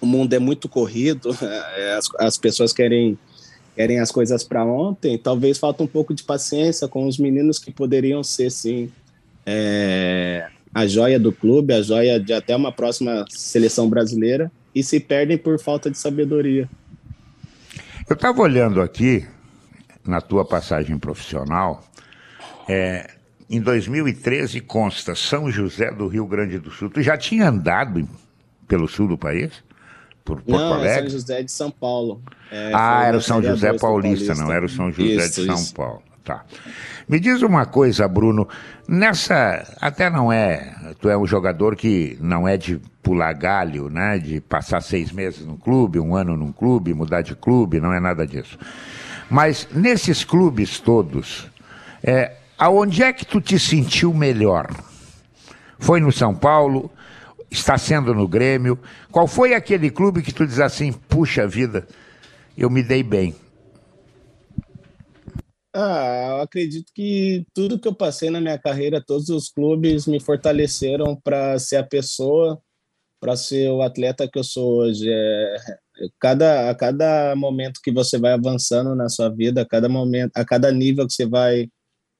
o 0.00 0.06
mundo 0.06 0.32
é 0.32 0.38
muito 0.38 0.68
corrido, 0.68 1.36
é, 1.42 1.94
as, 1.94 2.06
as 2.18 2.38
pessoas 2.38 2.72
querem 2.72 3.18
querem 3.74 4.00
as 4.00 4.10
coisas 4.10 4.42
para 4.42 4.64
ontem, 4.64 5.16
talvez 5.16 5.56
falta 5.56 5.84
um 5.84 5.86
pouco 5.86 6.12
de 6.12 6.24
paciência 6.24 6.88
com 6.88 7.06
os 7.06 7.16
meninos 7.16 7.60
que 7.60 7.70
poderiam 7.70 8.24
ser, 8.24 8.50
sim, 8.50 8.90
é, 9.46 10.48
a 10.74 10.84
joia 10.84 11.16
do 11.16 11.30
clube, 11.30 11.72
a 11.72 11.80
joia 11.80 12.18
de 12.18 12.32
até 12.32 12.56
uma 12.56 12.72
próxima 12.72 13.24
seleção 13.30 13.88
brasileira, 13.88 14.50
e 14.74 14.82
se 14.82 14.98
perdem 14.98 15.38
por 15.38 15.60
falta 15.60 15.88
de 15.88 15.96
sabedoria. 15.96 16.68
Eu 18.10 18.14
estava 18.14 18.42
olhando 18.42 18.80
aqui, 18.80 19.24
na 20.04 20.20
tua 20.20 20.44
passagem 20.44 20.98
profissional, 20.98 21.84
é, 22.68 23.10
em 23.48 23.60
2013 23.60 24.60
consta 24.60 25.14
São 25.14 25.50
José 25.50 25.90
do 25.92 26.08
Rio 26.08 26.26
Grande 26.26 26.58
do 26.58 26.70
Sul. 26.70 26.90
Tu 26.90 27.00
já 27.00 27.16
tinha 27.16 27.48
andado 27.48 28.08
pelo 28.66 28.88
sul 28.88 29.08
do 29.08 29.16
país? 29.16 29.52
Por 30.28 30.42
Porto 30.42 30.60
não, 30.60 30.74
Alegre? 30.74 30.90
É 30.90 31.00
São 31.00 31.08
José 31.08 31.42
de 31.42 31.50
São 31.50 31.70
Paulo. 31.70 32.20
É, 32.52 32.70
ah, 32.74 33.04
era 33.04 33.16
o 33.16 33.22
São 33.22 33.42
José 33.42 33.72
Paulista, 33.72 34.26
Paulista, 34.26 34.34
não 34.34 34.52
era 34.52 34.66
o 34.66 34.68
São 34.68 34.92
José 34.92 35.24
isso, 35.24 35.40
de 35.40 35.46
São 35.46 35.54
isso. 35.54 35.74
Paulo. 35.74 36.02
Tá. 36.22 36.44
Me 37.08 37.18
diz 37.18 37.40
uma 37.40 37.64
coisa, 37.64 38.06
Bruno. 38.06 38.46
Nessa. 38.86 39.66
Até 39.80 40.10
não 40.10 40.30
é. 40.30 40.94
Tu 41.00 41.08
é 41.08 41.16
um 41.16 41.26
jogador 41.26 41.74
que 41.74 42.18
não 42.20 42.46
é 42.46 42.58
de 42.58 42.78
pular 43.02 43.32
galho, 43.32 43.88
né? 43.88 44.18
De 44.18 44.38
passar 44.38 44.82
seis 44.82 45.10
meses 45.10 45.46
no 45.46 45.56
clube, 45.56 45.98
um 45.98 46.14
ano 46.14 46.36
num 46.36 46.52
clube, 46.52 46.92
mudar 46.92 47.22
de 47.22 47.34
clube, 47.34 47.80
não 47.80 47.94
é 47.94 47.98
nada 47.98 48.26
disso. 48.26 48.58
Mas 49.30 49.66
nesses 49.72 50.22
clubes 50.22 50.78
todos, 50.78 51.48
é, 52.02 52.36
aonde 52.58 53.02
é 53.02 53.10
que 53.14 53.24
tu 53.24 53.40
te 53.40 53.58
sentiu 53.58 54.12
melhor? 54.12 54.68
Foi 55.78 56.00
no 56.00 56.12
São 56.12 56.34
Paulo? 56.34 56.90
Está 57.50 57.78
sendo 57.78 58.14
no 58.14 58.26
Grêmio. 58.28 58.78
Qual 59.10 59.26
foi 59.26 59.54
aquele 59.54 59.90
clube 59.90 60.22
que 60.22 60.32
tu 60.32 60.46
diz 60.46 60.60
assim, 60.60 60.92
puxa 60.92 61.46
vida, 61.46 61.86
eu 62.56 62.68
me 62.70 62.82
dei 62.82 63.02
bem? 63.02 63.34
Ah, 65.74 66.28
eu 66.30 66.40
acredito 66.40 66.90
que 66.94 67.46
tudo 67.54 67.78
que 67.78 67.86
eu 67.86 67.94
passei 67.94 68.30
na 68.30 68.40
minha 68.40 68.58
carreira, 68.58 69.04
todos 69.04 69.28
os 69.28 69.48
clubes 69.48 70.06
me 70.06 70.18
fortaleceram 70.18 71.14
para 71.14 71.58
ser 71.58 71.76
a 71.76 71.84
pessoa, 71.84 72.60
para 73.20 73.36
ser 73.36 73.70
o 73.70 73.82
atleta 73.82 74.28
que 74.28 74.38
eu 74.38 74.44
sou 74.44 74.78
hoje. 74.78 75.08
É, 75.10 75.56
cada, 76.20 76.70
a 76.70 76.74
cada 76.74 77.34
momento 77.36 77.80
que 77.82 77.92
você 77.92 78.18
vai 78.18 78.32
avançando 78.32 78.94
na 78.94 79.08
sua 79.08 79.28
vida, 79.28 79.62
a 79.62 79.66
cada 79.66 79.88
momento, 79.88 80.32
a 80.34 80.44
cada 80.44 80.72
nível 80.72 81.06
que 81.06 81.12
você 81.12 81.26
vai 81.26 81.68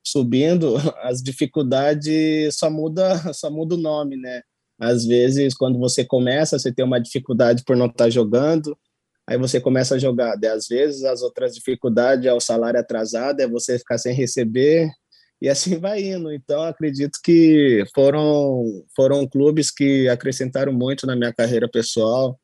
subindo, 0.06 0.76
as 1.02 1.22
dificuldades 1.22 2.56
só 2.56 2.70
muda, 2.70 3.16
só 3.34 3.50
muda 3.50 3.74
o 3.74 3.78
nome, 3.78 4.16
né? 4.16 4.42
Às 4.78 5.04
vezes, 5.04 5.54
quando 5.54 5.78
você 5.78 6.04
começa, 6.04 6.58
você 6.58 6.72
tem 6.72 6.84
uma 6.84 7.00
dificuldade 7.00 7.64
por 7.64 7.76
não 7.76 7.86
estar 7.86 8.04
tá 8.04 8.10
jogando, 8.10 8.76
aí 9.26 9.36
você 9.36 9.60
começa 9.60 9.96
a 9.96 9.98
jogar. 9.98 10.36
Daí, 10.36 10.50
às 10.50 10.68
vezes, 10.68 11.04
as 11.04 11.22
outras 11.22 11.54
dificuldades 11.54 12.26
é 12.26 12.32
o 12.32 12.40
salário 12.40 12.78
atrasado, 12.78 13.40
é 13.40 13.48
você 13.48 13.78
ficar 13.78 13.98
sem 13.98 14.14
receber, 14.14 14.88
e 15.40 15.48
assim 15.48 15.78
vai 15.80 16.02
indo. 16.02 16.32
Então, 16.32 16.62
acredito 16.62 17.18
que 17.22 17.84
foram, 17.94 18.84
foram 18.94 19.26
clubes 19.26 19.70
que 19.70 20.08
acrescentaram 20.08 20.72
muito 20.72 21.06
na 21.06 21.16
minha 21.16 21.32
carreira 21.32 21.68
pessoal. 21.68 22.38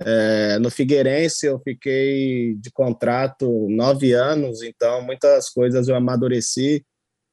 É, 0.00 0.58
no 0.58 0.70
Figueirense, 0.70 1.46
eu 1.46 1.60
fiquei 1.60 2.56
de 2.56 2.70
contrato 2.72 3.68
nove 3.70 4.12
anos, 4.12 4.62
então 4.62 5.00
muitas 5.02 5.48
coisas 5.50 5.86
eu 5.86 5.94
amadureci 5.94 6.84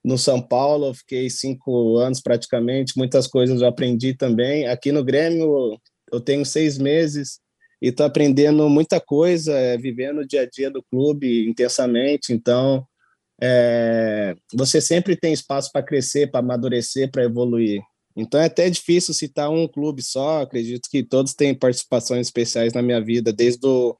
no 0.04 0.18
São 0.18 0.42
Paulo, 0.42 0.94
fiquei 0.94 1.30
cinco 1.30 1.98
anos 1.98 2.22
praticamente, 2.22 2.98
muitas 2.98 3.28
coisas 3.28 3.62
eu 3.62 3.68
aprendi 3.68 4.14
também. 4.14 4.68
Aqui 4.68 4.92
no 4.92 5.04
Grêmio, 5.04 5.78
eu 6.12 6.20
tenho 6.20 6.46
seis 6.46 6.78
meses 6.78 7.40
e 7.82 7.90
estou 7.90 8.06
aprendendo 8.06 8.68
muita 8.70 9.00
coisa, 9.00 9.54
é, 9.54 9.78
vivendo 9.78 10.20
o 10.20 10.28
dia 10.28 10.42
a 10.42 10.50
dia 10.50 10.70
do 10.70 10.84
clube 10.84 11.48
intensamente. 11.48 12.34
Então, 12.34 12.86
é, 13.42 14.36
você 14.54 14.82
sempre 14.82 15.16
tem 15.16 15.34
espaço 15.34 15.72
para 15.72 15.84
crescer, 15.84 16.30
para 16.30 16.42
amadurecer, 16.42 17.10
para 17.12 17.24
evoluir. 17.24 17.82
Então, 18.16 18.40
é 18.40 18.46
até 18.46 18.70
difícil 18.70 19.14
citar 19.14 19.50
um 19.50 19.68
clube 19.68 20.04
só. 20.04 20.42
Acredito 20.42 20.90
que 20.90 21.04
todos 21.04 21.34
têm 21.34 21.56
participações 21.56 22.28
especiais 22.28 22.74
na 22.74 22.82
minha 22.82 23.00
vida, 23.00 23.32
desde 23.32 23.66
o, 23.66 23.96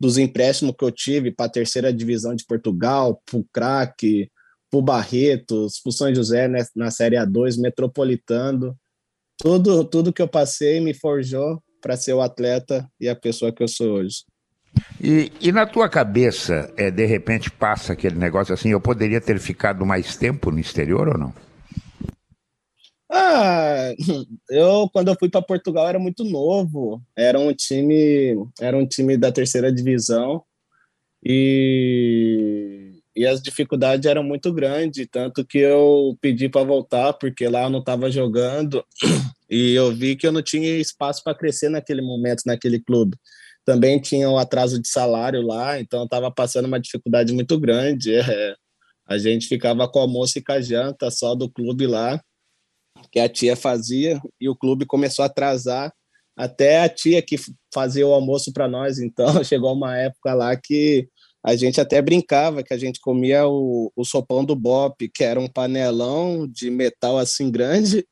dos 0.00 0.18
empréstimos 0.18 0.74
que 0.76 0.84
eu 0.84 0.90
tive 0.90 1.30
para 1.30 1.46
a 1.46 1.50
terceira 1.50 1.92
divisão 1.92 2.34
de 2.34 2.44
Portugal, 2.44 3.22
para 3.24 3.38
o 3.38 3.46
craque, 3.52 4.28
pro 4.72 4.80
Barretos, 4.80 5.78
pro 5.78 5.92
São 5.92 6.12
José 6.14 6.48
né, 6.48 6.64
na 6.74 6.90
Série 6.90 7.16
A2, 7.16 7.60
metropolitando. 7.60 8.74
Tudo, 9.36 9.84
tudo 9.84 10.12
que 10.12 10.22
eu 10.22 10.28
passei 10.28 10.80
me 10.80 10.94
forjou 10.94 11.62
para 11.78 11.94
ser 11.94 12.14
o 12.14 12.22
atleta 12.22 12.88
e 12.98 13.06
a 13.06 13.14
pessoa 13.14 13.52
que 13.52 13.62
eu 13.62 13.68
sou 13.68 13.98
hoje. 13.98 14.24
E, 14.98 15.30
e, 15.42 15.52
na 15.52 15.66
tua 15.66 15.90
cabeça, 15.90 16.72
é, 16.78 16.90
de 16.90 17.04
repente 17.04 17.50
passa 17.50 17.92
aquele 17.92 18.16
negócio 18.16 18.54
assim, 18.54 18.70
eu 18.70 18.80
poderia 18.80 19.20
ter 19.20 19.38
ficado 19.38 19.84
mais 19.84 20.16
tempo 20.16 20.50
no 20.50 20.58
exterior 20.58 21.08
ou 21.08 21.18
não? 21.18 21.34
Ah, 23.10 23.92
eu 24.48 24.88
quando 24.90 25.08
eu 25.08 25.16
fui 25.18 25.28
para 25.28 25.42
Portugal 25.42 25.86
era 25.86 25.98
muito 25.98 26.24
novo, 26.24 27.02
era 27.14 27.38
um 27.38 27.52
time, 27.52 28.34
era 28.58 28.74
um 28.74 28.86
time 28.86 29.18
da 29.18 29.30
terceira 29.30 29.70
divisão 29.70 30.42
e 31.22 32.21
e 33.22 33.26
as 33.26 33.40
dificuldades 33.40 34.04
eram 34.04 34.24
muito 34.24 34.52
grandes, 34.52 35.06
tanto 35.10 35.44
que 35.44 35.58
eu 35.58 36.18
pedi 36.20 36.48
para 36.48 36.66
voltar, 36.66 37.12
porque 37.12 37.46
lá 37.46 37.62
eu 37.62 37.70
não 37.70 37.78
estava 37.78 38.10
jogando, 38.10 38.84
e 39.48 39.74
eu 39.74 39.92
vi 39.94 40.16
que 40.16 40.26
eu 40.26 40.32
não 40.32 40.42
tinha 40.42 40.76
espaço 40.76 41.22
para 41.22 41.36
crescer 41.36 41.68
naquele 41.68 42.02
momento, 42.02 42.42
naquele 42.44 42.80
clube. 42.80 43.16
Também 43.64 44.00
tinha 44.00 44.28
o 44.28 44.38
atraso 44.38 44.82
de 44.82 44.88
salário 44.88 45.40
lá, 45.40 45.78
então 45.78 46.02
estava 46.02 46.32
passando 46.32 46.66
uma 46.66 46.80
dificuldade 46.80 47.32
muito 47.32 47.58
grande. 47.58 48.12
É, 48.28 48.54
a 49.06 49.18
gente 49.18 49.46
ficava 49.46 49.86
com 49.88 49.98
almoço 49.98 50.38
e 50.38 50.42
com 50.42 50.52
a 50.52 50.60
janta 50.60 51.10
só 51.10 51.34
do 51.34 51.50
clube 51.50 51.86
lá, 51.86 52.20
que 53.10 53.20
a 53.20 53.28
tia 53.28 53.54
fazia, 53.54 54.20
e 54.40 54.48
o 54.48 54.56
clube 54.56 54.86
começou 54.86 55.22
a 55.22 55.26
atrasar 55.26 55.92
até 56.36 56.82
a 56.82 56.88
tia 56.88 57.20
que 57.22 57.36
fazia 57.72 58.06
o 58.06 58.12
almoço 58.12 58.52
para 58.52 58.68
nós. 58.68 58.98
Então 59.12 59.44
chegou 59.44 59.72
uma 59.72 59.96
época 59.96 60.34
lá 60.34 60.56
que 60.56 61.08
a 61.44 61.56
gente 61.56 61.80
até 61.80 62.00
brincava 62.00 62.62
que 62.62 62.72
a 62.72 62.78
gente 62.78 63.00
comia 63.00 63.46
o, 63.46 63.92
o 63.96 64.04
sopão 64.04 64.44
do 64.44 64.54
Bop, 64.54 65.08
que 65.08 65.24
era 65.24 65.40
um 65.40 65.48
panelão 65.48 66.46
de 66.46 66.70
metal 66.70 67.18
assim 67.18 67.50
grande, 67.50 68.06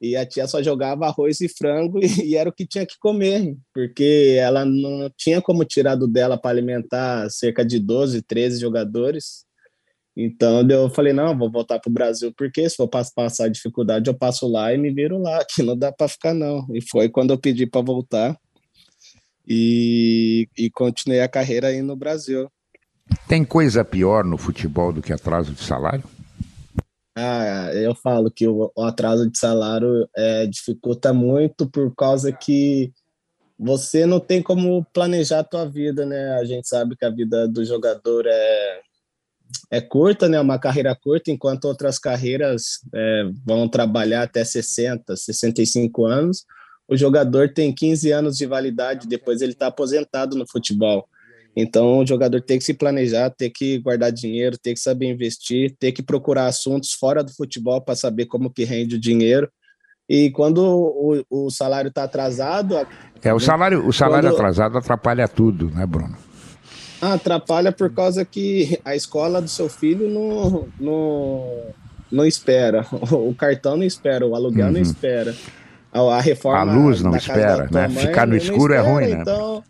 e 0.00 0.16
a 0.16 0.26
tia 0.26 0.48
só 0.48 0.60
jogava 0.60 1.06
arroz 1.06 1.40
e 1.40 1.48
frango 1.48 2.00
e, 2.02 2.34
era 2.36 2.50
o 2.50 2.52
que 2.52 2.66
tinha 2.66 2.84
que 2.84 2.98
comer, 2.98 3.56
porque 3.72 4.36
ela 4.36 4.64
não 4.64 5.08
tinha 5.16 5.40
como 5.40 5.64
tirar 5.64 5.94
do 5.94 6.08
dela 6.08 6.36
para 6.36 6.50
alimentar 6.50 7.30
cerca 7.30 7.64
de 7.64 7.78
12, 7.78 8.20
13 8.22 8.60
jogadores. 8.60 9.44
Então 10.16 10.68
eu 10.68 10.90
falei, 10.90 11.12
não, 11.12 11.38
vou 11.38 11.50
voltar 11.50 11.78
para 11.78 11.88
o 11.88 11.92
Brasil, 11.92 12.34
porque 12.36 12.68
se 12.68 12.76
for 12.76 12.88
passar 12.88 13.48
dificuldade, 13.48 14.10
eu 14.10 14.14
passo 14.14 14.48
lá 14.48 14.74
e 14.74 14.76
me 14.76 14.92
viro 14.92 15.18
lá, 15.18 15.44
que 15.48 15.62
não 15.62 15.76
dá 15.78 15.92
para 15.92 16.08
ficar 16.08 16.34
não. 16.34 16.66
E 16.74 16.82
foi 16.82 17.08
quando 17.08 17.30
eu 17.30 17.38
pedi 17.38 17.64
para 17.64 17.80
voltar 17.80 18.36
e, 19.46 20.48
e 20.58 20.68
continuei 20.70 21.20
a 21.20 21.28
carreira 21.28 21.68
aí 21.68 21.80
no 21.80 21.96
Brasil. 21.96 22.50
Tem 23.28 23.44
coisa 23.44 23.84
pior 23.84 24.24
no 24.24 24.36
futebol 24.36 24.92
do 24.92 25.02
que 25.02 25.12
atraso 25.12 25.52
de 25.52 25.62
salário? 25.62 26.04
Ah, 27.14 27.70
eu 27.74 27.94
falo 27.94 28.30
que 28.30 28.48
o, 28.48 28.72
atraso 28.78 29.30
de 29.30 29.38
salário 29.38 30.08
é, 30.16 30.46
dificulta 30.46 31.12
muito 31.12 31.68
por 31.68 31.94
causa 31.94 32.32
que 32.32 32.90
você 33.58 34.06
não 34.06 34.18
tem 34.18 34.42
como 34.42 34.84
planejar 34.92 35.40
a 35.40 35.44
tua 35.44 35.66
vida, 35.66 36.06
né? 36.06 36.34
A 36.34 36.44
gente 36.44 36.66
sabe 36.66 36.96
que 36.96 37.04
a 37.04 37.10
vida 37.10 37.46
do 37.46 37.64
jogador 37.64 38.26
é, 38.26 38.80
é 39.70 39.80
curta, 39.80 40.28
né? 40.28 40.40
Uma 40.40 40.58
carreira 40.58 40.96
curta, 40.96 41.30
enquanto 41.30 41.66
outras 41.66 41.98
carreiras 41.98 42.80
é, 42.94 43.24
vão 43.46 43.68
trabalhar 43.68 44.22
até 44.22 44.42
60, 44.42 45.14
65 45.14 46.06
anos. 46.06 46.44
O 46.88 46.96
jogador 46.96 47.52
tem 47.52 47.74
15 47.74 48.10
anos 48.10 48.36
de 48.36 48.46
validade, 48.46 49.06
depois 49.06 49.42
ele 49.42 49.52
está 49.52 49.68
aposentado 49.68 50.36
no 50.36 50.46
futebol. 50.50 51.06
Então, 51.54 51.98
o 51.98 52.06
jogador 52.06 52.40
tem 52.40 52.58
que 52.58 52.64
se 52.64 52.72
planejar, 52.72 53.30
tem 53.30 53.50
que 53.50 53.78
guardar 53.78 54.10
dinheiro, 54.10 54.56
tem 54.58 54.72
que 54.72 54.80
saber 54.80 55.10
investir, 55.10 55.76
tem 55.78 55.92
que 55.92 56.02
procurar 56.02 56.46
assuntos 56.46 56.92
fora 56.92 57.22
do 57.22 57.32
futebol 57.32 57.80
para 57.80 57.94
saber 57.94 58.26
como 58.26 58.50
que 58.50 58.64
rende 58.64 58.96
o 58.96 59.00
dinheiro. 59.00 59.48
E 60.08 60.30
quando 60.30 60.58
o, 60.58 61.24
o 61.30 61.50
salário 61.50 61.88
está 61.88 62.04
atrasado... 62.04 62.74
É, 63.22 63.32
o 63.32 63.38
salário, 63.38 63.86
o 63.86 63.92
salário 63.92 64.30
quando... 64.30 64.34
atrasado 64.34 64.78
atrapalha 64.78 65.28
tudo, 65.28 65.70
né, 65.70 65.86
Bruno? 65.86 66.16
Ah, 67.00 67.14
atrapalha 67.14 67.70
por 67.70 67.92
causa 67.92 68.24
que 68.24 68.78
a 68.84 68.96
escola 68.96 69.40
do 69.40 69.48
seu 69.48 69.68
filho 69.68 70.08
não, 70.08 70.68
não, 70.80 71.74
não 72.10 72.24
espera, 72.24 72.86
o 73.12 73.34
cartão 73.34 73.76
não 73.76 73.84
espera, 73.84 74.26
o 74.26 74.34
aluguel 74.34 74.66
uhum. 74.66 74.72
não 74.72 74.80
espera, 74.80 75.34
a, 75.92 76.20
reforma... 76.20 76.60
A 76.60 76.74
luz 76.74 77.02
não 77.02 77.14
espera, 77.14 77.68
né? 77.70 77.88
Ficar 77.90 78.26
no 78.26 78.36
escuro 78.36 78.72
é 78.72 78.78
espera, 78.78 78.90
é 78.90 78.92
ruim, 78.92 79.14
né? 79.14 79.20
Então 79.20 79.64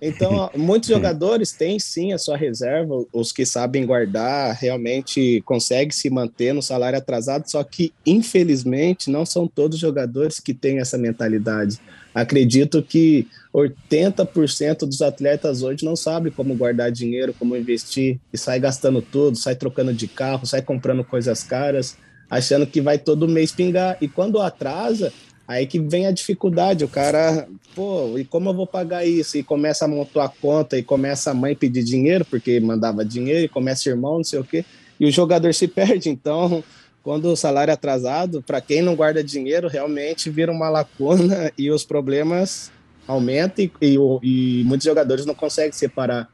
Então, 0.00 0.48
muitos 0.56 0.88
jogadores 0.88 1.50
têm 1.52 1.78
sim 1.78 2.12
a 2.12 2.18
sua 2.18 2.36
reserva, 2.36 3.04
os 3.12 3.32
que 3.32 3.44
sabem 3.44 3.84
guardar 3.84 4.54
realmente 4.54 5.42
conseguem 5.44 5.90
se 5.90 6.08
manter 6.08 6.52
no 6.52 6.62
salário 6.62 6.98
atrasado, 6.98 7.50
só 7.50 7.64
que 7.64 7.92
infelizmente 8.06 9.10
não 9.10 9.26
são 9.26 9.48
todos 9.48 9.78
jogadores 9.78 10.38
que 10.38 10.54
têm 10.54 10.78
essa 10.78 10.96
mentalidade. 10.96 11.80
Acredito 12.14 12.82
que 12.82 13.26
80% 13.52 14.86
dos 14.86 15.02
atletas 15.02 15.62
hoje 15.62 15.84
não 15.84 15.96
sabem 15.96 16.32
como 16.32 16.54
guardar 16.54 16.92
dinheiro, 16.92 17.34
como 17.36 17.56
investir, 17.56 18.20
e 18.32 18.38
sai 18.38 18.60
gastando 18.60 19.02
tudo, 19.02 19.36
sai 19.36 19.56
trocando 19.56 19.92
de 19.92 20.06
carro, 20.06 20.46
sai 20.46 20.62
comprando 20.62 21.02
coisas 21.02 21.42
caras, 21.42 21.96
achando 22.30 22.66
que 22.66 22.80
vai 22.80 22.98
todo 22.98 23.28
mês 23.28 23.50
pingar. 23.50 23.96
E 24.00 24.06
quando 24.06 24.40
atrasa, 24.40 25.12
Aí 25.48 25.66
que 25.66 25.78
vem 25.78 26.06
a 26.06 26.10
dificuldade, 26.10 26.84
o 26.84 26.88
cara, 26.88 27.48
pô, 27.74 28.18
e 28.18 28.24
como 28.24 28.50
eu 28.50 28.54
vou 28.54 28.66
pagar 28.66 29.06
isso? 29.06 29.38
E 29.38 29.42
começa 29.42 29.86
a 29.86 29.88
montar 29.88 30.24
a 30.24 30.28
conta 30.28 30.76
e 30.76 30.82
começa 30.82 31.30
a 31.30 31.34
mãe 31.34 31.56
pedir 31.56 31.82
dinheiro, 31.82 32.22
porque 32.26 32.60
mandava 32.60 33.02
dinheiro, 33.02 33.46
e 33.46 33.48
começa 33.48 33.88
irmão, 33.88 34.18
não 34.18 34.24
sei 34.24 34.38
o 34.38 34.44
quê, 34.44 34.62
e 35.00 35.06
o 35.06 35.10
jogador 35.10 35.54
se 35.54 35.66
perde. 35.66 36.10
Então, 36.10 36.62
quando 37.02 37.32
o 37.32 37.36
salário 37.36 37.70
é 37.70 37.74
atrasado, 37.74 38.42
para 38.42 38.60
quem 38.60 38.82
não 38.82 38.94
guarda 38.94 39.24
dinheiro, 39.24 39.68
realmente 39.68 40.28
vira 40.28 40.52
uma 40.52 40.68
lacuna 40.68 41.50
e 41.56 41.70
os 41.70 41.82
problemas 41.82 42.70
aumentam 43.06 43.64
e, 43.64 43.72
e, 43.80 43.96
e 44.22 44.64
muitos 44.64 44.84
jogadores 44.84 45.24
não 45.24 45.34
conseguem 45.34 45.72
separar 45.72 46.28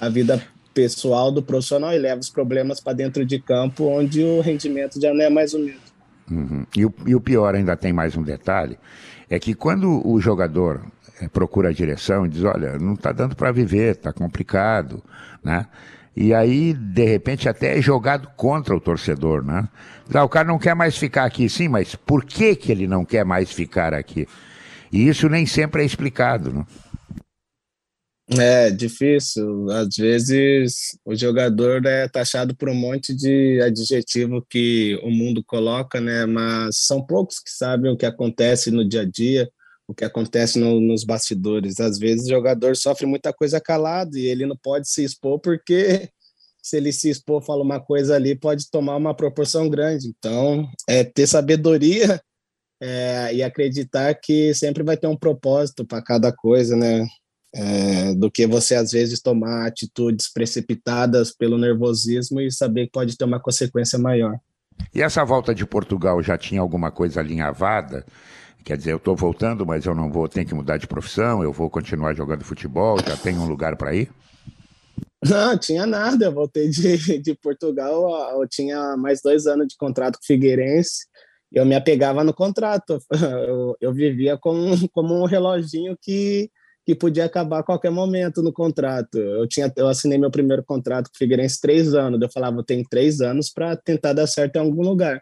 a 0.00 0.08
vida 0.08 0.44
pessoal 0.74 1.30
do 1.30 1.40
profissional 1.40 1.94
e 1.94 1.98
leva 1.98 2.20
os 2.20 2.28
problemas 2.28 2.80
para 2.80 2.94
dentro 2.94 3.24
de 3.24 3.38
campo, 3.38 3.84
onde 3.84 4.24
o 4.24 4.40
rendimento 4.40 5.00
já 5.00 5.14
não 5.14 5.22
é 5.22 5.30
mais 5.30 5.54
o 5.54 5.60
mesmo. 5.60 5.85
Uhum. 6.30 6.66
E, 6.76 6.84
o, 6.84 6.94
e 7.06 7.14
o 7.14 7.20
pior, 7.20 7.54
ainda 7.54 7.76
tem 7.76 7.92
mais 7.92 8.16
um 8.16 8.22
detalhe, 8.22 8.78
é 9.30 9.38
que 9.38 9.54
quando 9.54 10.06
o 10.06 10.20
jogador 10.20 10.82
é, 11.20 11.28
procura 11.28 11.68
a 11.68 11.72
direção 11.72 12.26
e 12.26 12.28
diz, 12.28 12.44
olha, 12.44 12.78
não 12.78 12.94
está 12.94 13.12
dando 13.12 13.34
para 13.34 13.52
viver, 13.52 13.96
está 13.96 14.12
complicado, 14.12 15.02
né? 15.42 15.66
E 16.16 16.32
aí, 16.32 16.72
de 16.72 17.04
repente, 17.04 17.46
até 17.46 17.78
é 17.78 17.82
jogado 17.82 18.28
contra 18.36 18.74
o 18.74 18.80
torcedor, 18.80 19.44
né? 19.44 19.68
Ah, 20.14 20.24
o 20.24 20.28
cara 20.28 20.48
não 20.48 20.58
quer 20.58 20.74
mais 20.74 20.96
ficar 20.96 21.24
aqui, 21.24 21.46
sim, 21.48 21.68
mas 21.68 21.94
por 21.94 22.24
que, 22.24 22.56
que 22.56 22.72
ele 22.72 22.86
não 22.86 23.04
quer 23.04 23.24
mais 23.24 23.52
ficar 23.52 23.92
aqui? 23.92 24.26
E 24.90 25.08
isso 25.08 25.28
nem 25.28 25.44
sempre 25.44 25.82
é 25.82 25.84
explicado, 25.84 26.52
né? 26.52 26.64
É 28.28 28.70
difícil. 28.70 29.70
Às 29.70 29.96
vezes 29.96 30.98
o 31.04 31.14
jogador 31.14 31.84
é 31.86 32.08
taxado 32.08 32.56
por 32.56 32.68
um 32.68 32.74
monte 32.74 33.14
de 33.14 33.60
adjetivo 33.62 34.44
que 34.50 34.98
o 35.02 35.10
mundo 35.10 35.44
coloca, 35.44 36.00
né? 36.00 36.26
Mas 36.26 36.78
são 36.78 37.04
poucos 37.04 37.38
que 37.38 37.50
sabem 37.50 37.90
o 37.92 37.96
que 37.96 38.06
acontece 38.06 38.70
no 38.70 38.86
dia 38.86 39.02
a 39.02 39.04
dia, 39.04 39.48
o 39.86 39.94
que 39.94 40.04
acontece 40.04 40.58
no, 40.58 40.80
nos 40.80 41.04
bastidores. 41.04 41.78
Às 41.78 41.98
vezes 41.98 42.26
o 42.26 42.30
jogador 42.30 42.76
sofre 42.76 43.06
muita 43.06 43.32
coisa 43.32 43.60
calado 43.60 44.18
e 44.18 44.26
ele 44.26 44.44
não 44.44 44.56
pode 44.56 44.88
se 44.88 45.04
expor 45.04 45.38
porque 45.38 46.10
se 46.66 46.76
ele 46.76 46.92
se 46.92 47.08
expor, 47.08 47.40
fala 47.42 47.62
uma 47.62 47.78
coisa 47.80 48.16
ali, 48.16 48.34
pode 48.34 48.68
tomar 48.68 48.96
uma 48.96 49.14
proporção 49.14 49.68
grande. 49.70 50.08
Então, 50.08 50.68
é 50.88 51.04
ter 51.04 51.28
sabedoria 51.28 52.20
é, 52.82 53.32
e 53.34 53.42
acreditar 53.42 54.12
que 54.16 54.52
sempre 54.52 54.82
vai 54.82 54.96
ter 54.96 55.06
um 55.06 55.16
propósito 55.16 55.86
para 55.86 56.02
cada 56.02 56.32
coisa, 56.32 56.76
né? 56.76 57.06
É, 57.54 58.14
do 58.14 58.30
que 58.30 58.46
você 58.46 58.74
às 58.74 58.90
vezes 58.90 59.20
tomar 59.20 59.66
atitudes 59.66 60.32
precipitadas 60.32 61.32
pelo 61.32 61.58
nervosismo 61.58 62.40
e 62.40 62.50
saber 62.50 62.86
que 62.86 62.92
pode 62.92 63.16
ter 63.16 63.24
uma 63.24 63.40
consequência 63.40 63.98
maior. 63.98 64.38
E 64.94 65.02
essa 65.02 65.24
volta 65.24 65.54
de 65.54 65.64
Portugal 65.64 66.22
já 66.22 66.36
tinha 66.36 66.60
alguma 66.60 66.90
coisa 66.90 67.20
alinhavada? 67.20 68.04
Quer 68.64 68.76
dizer, 68.76 68.92
eu 68.92 68.96
estou 68.96 69.14
voltando, 69.14 69.64
mas 69.64 69.86
eu 69.86 69.94
não 69.94 70.10
vou, 70.10 70.28
ter 70.28 70.44
que 70.44 70.54
mudar 70.54 70.76
de 70.76 70.86
profissão, 70.86 71.42
eu 71.42 71.52
vou 71.52 71.70
continuar 71.70 72.14
jogando 72.14 72.44
futebol, 72.44 72.98
já 72.98 73.16
tenho 73.16 73.40
um 73.40 73.46
lugar 73.46 73.76
para 73.76 73.94
ir? 73.94 74.10
Não, 75.24 75.56
tinha 75.56 75.86
nada. 75.86 76.26
Eu 76.26 76.32
voltei 76.32 76.68
de, 76.68 77.18
de 77.18 77.34
Portugal, 77.34 78.40
eu 78.40 78.48
tinha 78.48 78.96
mais 78.96 79.20
dois 79.22 79.46
anos 79.46 79.68
de 79.68 79.76
contrato 79.76 80.16
com 80.16 80.24
o 80.24 80.26
Figueirense. 80.26 81.06
Eu 81.52 81.64
me 81.64 81.74
apegava 81.74 82.24
no 82.24 82.34
contrato. 82.34 82.98
Eu, 83.46 83.76
eu 83.80 83.94
vivia 83.94 84.36
como, 84.36 84.88
como 84.90 85.14
um 85.14 85.26
reloginho 85.26 85.96
que 86.00 86.50
que 86.86 86.94
podia 86.94 87.24
acabar 87.24 87.58
a 87.58 87.62
qualquer 87.64 87.90
momento 87.90 88.40
no 88.40 88.52
contrato. 88.52 89.18
Eu 89.18 89.48
tinha, 89.48 89.70
eu 89.76 89.88
assinei 89.88 90.16
meu 90.16 90.30
primeiro 90.30 90.62
contrato 90.64 91.08
com 91.08 91.16
o 91.16 91.18
Figueirense 91.18 91.60
três 91.60 91.92
anos. 91.94 92.22
Eu 92.22 92.30
falava, 92.30 92.58
eu 92.58 92.62
tenho 92.62 92.84
três 92.88 93.20
anos 93.20 93.50
para 93.50 93.76
tentar 93.76 94.12
dar 94.12 94.28
certo 94.28 94.54
em 94.54 94.60
algum 94.60 94.82
lugar. 94.82 95.20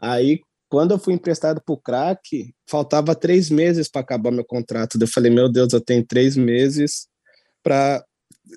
Aí, 0.00 0.40
quando 0.66 0.92
eu 0.92 0.98
fui 0.98 1.12
emprestado 1.12 1.60
para 1.62 1.74
o 1.74 1.78
crack, 1.78 2.54
faltava 2.66 3.14
três 3.14 3.50
meses 3.50 3.86
para 3.86 4.00
acabar 4.00 4.30
meu 4.30 4.46
contrato. 4.46 4.98
Eu 4.98 5.06
falei, 5.06 5.30
meu 5.30 5.46
Deus, 5.52 5.74
eu 5.74 5.80
tenho 5.80 6.02
três 6.06 6.38
meses 6.38 7.06
para 7.62 8.02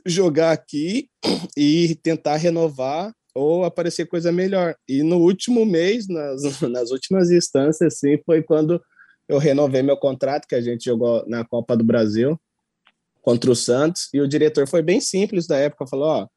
jogar 0.05 0.53
aqui 0.53 1.09
e 1.57 1.99
tentar 2.01 2.37
renovar 2.37 3.11
ou 3.35 3.65
aparecer 3.65 4.05
coisa 4.07 4.31
melhor. 4.31 4.73
E 4.87 5.03
no 5.03 5.17
último 5.17 5.65
mês, 5.65 6.07
nas, 6.07 6.41
nas 6.61 6.91
últimas 6.91 7.29
instâncias, 7.29 7.95
assim, 7.95 8.17
foi 8.25 8.41
quando 8.41 8.81
eu 9.27 9.37
renovei 9.37 9.81
meu 9.81 9.97
contrato, 9.97 10.47
que 10.47 10.55
a 10.55 10.61
gente 10.61 10.85
jogou 10.85 11.23
na 11.27 11.43
Copa 11.45 11.75
do 11.75 11.83
Brasil 11.83 12.39
contra 13.21 13.51
o 13.51 13.55
Santos, 13.55 14.07
e 14.13 14.21
o 14.21 14.27
diretor 14.27 14.67
foi 14.67 14.81
bem 14.81 15.01
simples 15.01 15.47
da 15.47 15.57
época, 15.57 15.85
falou, 15.85 16.07
ó, 16.07 16.27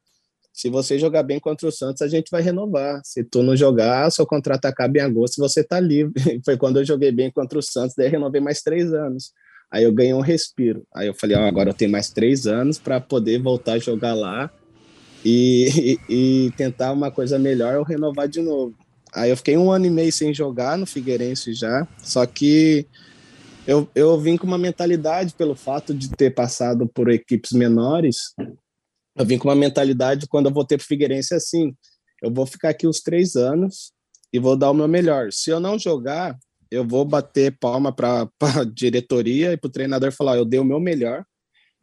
se 0.52 0.68
você 0.68 0.98
jogar 0.98 1.22
bem 1.22 1.38
contra 1.38 1.68
o 1.68 1.72
Santos, 1.72 2.02
a 2.02 2.08
gente 2.08 2.30
vai 2.30 2.42
renovar. 2.42 3.00
Se 3.04 3.22
tu 3.22 3.42
não 3.42 3.56
jogar, 3.56 4.10
seu 4.10 4.26
contrato 4.26 4.66
acaba 4.66 4.98
em 4.98 5.00
agosto 5.00 5.38
e 5.38 5.40
você 5.40 5.62
tá 5.62 5.78
livre. 5.78 6.12
Foi 6.44 6.56
quando 6.56 6.78
eu 6.80 6.84
joguei 6.84 7.12
bem 7.12 7.30
contra 7.30 7.58
o 7.58 7.62
Santos, 7.62 7.94
daí 7.96 8.08
renovei 8.08 8.40
mais 8.40 8.60
três 8.60 8.92
anos. 8.92 9.32
Aí 9.70 9.84
eu 9.84 9.92
ganhei 9.92 10.12
um 10.12 10.20
respiro. 10.20 10.82
Aí 10.92 11.06
eu 11.06 11.14
falei, 11.14 11.36
ó, 11.36 11.46
agora 11.46 11.70
eu 11.70 11.74
tenho 11.74 11.90
mais 11.90 12.10
três 12.10 12.46
anos 12.46 12.78
para 12.78 13.00
poder 13.00 13.40
voltar 13.40 13.74
a 13.74 13.78
jogar 13.78 14.14
lá 14.14 14.50
e, 15.24 15.98
e, 16.08 16.14
e, 16.46 16.50
tentar 16.56 16.92
uma 16.92 17.10
coisa 17.10 17.38
melhor 17.38 17.76
ou 17.76 17.84
renovar 17.84 18.28
de 18.28 18.42
novo. 18.42 18.74
Aí 19.14 19.30
eu 19.30 19.36
fiquei 19.36 19.56
um 19.56 19.70
ano 19.70 19.86
e 19.86 19.90
meio 19.90 20.12
sem 20.12 20.32
jogar 20.32 20.78
no 20.78 20.86
Figueirense 20.86 21.52
já, 21.52 21.86
só 22.02 22.24
que 22.26 22.86
eu, 23.66 23.88
eu 23.94 24.18
vim 24.20 24.36
com 24.36 24.46
uma 24.46 24.58
mentalidade 24.58 25.34
pelo 25.34 25.54
fato 25.54 25.94
de 25.94 26.10
ter 26.10 26.34
passado 26.34 26.88
por 26.88 27.10
equipes 27.10 27.52
menores. 27.52 28.34
Eu 29.16 29.24
vim 29.24 29.38
com 29.38 29.48
uma 29.48 29.54
mentalidade 29.54 30.26
quando 30.26 30.46
eu 30.46 30.52
voltei 30.52 30.78
para 30.78 30.84
o 30.84 30.88
Figueirense 30.88 31.34
assim: 31.34 31.74
eu 32.22 32.32
vou 32.32 32.46
ficar 32.46 32.70
aqui 32.70 32.86
uns 32.86 33.00
três 33.00 33.36
anos 33.36 33.92
e 34.32 34.38
vou 34.38 34.56
dar 34.56 34.70
o 34.70 34.74
meu 34.74 34.88
melhor. 34.88 35.32
Se 35.32 35.50
eu 35.50 35.60
não 35.60 35.78
jogar, 35.78 36.38
eu 36.70 36.86
vou 36.86 37.04
bater 37.04 37.56
palma 37.58 37.92
para 37.92 38.28
a 38.40 38.64
diretoria 38.64 39.52
e 39.52 39.56
para 39.56 39.68
o 39.68 39.72
treinador 39.72 40.12
falar: 40.12 40.36
eu 40.36 40.44
dei 40.44 40.60
o 40.60 40.64
meu 40.64 40.80
melhor. 40.80 41.24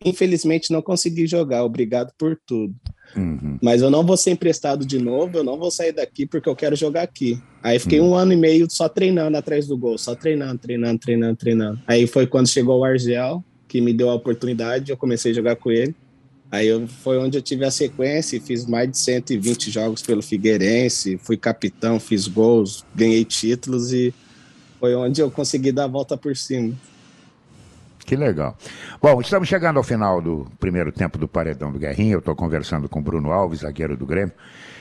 Infelizmente 0.04 0.72
não 0.72 0.82
consegui 0.82 1.26
jogar, 1.26 1.64
obrigado 1.64 2.14
por 2.18 2.40
tudo. 2.46 2.76
Uhum. 3.16 3.58
Mas 3.62 3.82
eu 3.82 3.90
não 3.90 4.06
vou 4.06 4.16
ser 4.16 4.32
emprestado 4.32 4.86
de 4.86 5.00
novo, 5.00 5.38
eu 5.38 5.44
não 5.44 5.58
vou 5.58 5.72
sair 5.72 5.92
daqui 5.92 6.26
porque 6.26 6.48
eu 6.48 6.56
quero 6.56 6.76
jogar 6.76 7.02
aqui. 7.02 7.42
Aí 7.64 7.80
fiquei 7.80 8.00
uhum. 8.00 8.12
um 8.12 8.16
ano 8.16 8.34
e 8.34 8.38
meio 8.38 8.68
só 8.70 8.88
treinando 8.88 9.38
atrás 9.38 9.68
do 9.68 9.78
gol, 9.78 9.98
só 9.98 10.14
treinando, 10.14 10.60
treinando, 10.60 11.00
treinando, 11.00 11.36
treinando. 11.36 11.80
Aí 11.88 12.06
foi 12.06 12.28
quando 12.28 12.48
chegou 12.48 12.80
o 12.80 12.84
Argel, 12.84 13.44
que 13.68 13.82
me 13.82 13.94
deu 13.94 14.10
a 14.10 14.16
oportunidade, 14.16 14.92
eu 14.92 14.98
comecei 14.98 15.32
a 15.32 15.36
jogar 15.36 15.56
com 15.56 15.72
ele. 15.72 15.96
Aí 16.50 16.68
eu, 16.68 16.88
foi 16.88 17.18
onde 17.18 17.38
eu 17.38 17.42
tive 17.42 17.66
a 17.66 17.72
sequência, 17.72 18.40
fiz 18.40 18.66
mais 18.66 18.90
de 18.90 18.98
120 18.98 19.70
jogos 19.70 20.02
pelo 20.02 20.22
Figueirense, 20.22 21.20
fui 21.22 21.36
capitão, 21.36 22.00
fiz 22.00 22.28
gols, 22.28 22.86
ganhei 22.96 23.26
títulos 23.26 23.92
e 23.92 24.14
foi 24.80 24.96
onde 24.96 25.22
eu 25.22 25.30
consegui 25.30 25.72
dar 25.72 25.86
a 25.86 25.88
volta 25.88 26.16
por 26.16 26.36
cima. 26.38 26.74
Que 28.08 28.16
legal. 28.16 28.58
Bom, 29.02 29.20
estamos 29.20 29.50
chegando 29.50 29.76
ao 29.76 29.84
final 29.84 30.22
do 30.22 30.48
primeiro 30.62 30.94
tempo 30.94 31.18
do 31.18 31.28
Paredão 31.28 31.74
do 31.74 31.78
Guerrinho. 31.78 32.14
Eu 32.14 32.20
estou 32.20 32.34
conversando 32.34 32.88
com 32.88 33.02
Bruno 33.02 33.34
Alves, 33.34 33.60
zagueiro 33.60 33.98
do 33.98 34.06
Grêmio. 34.06 34.32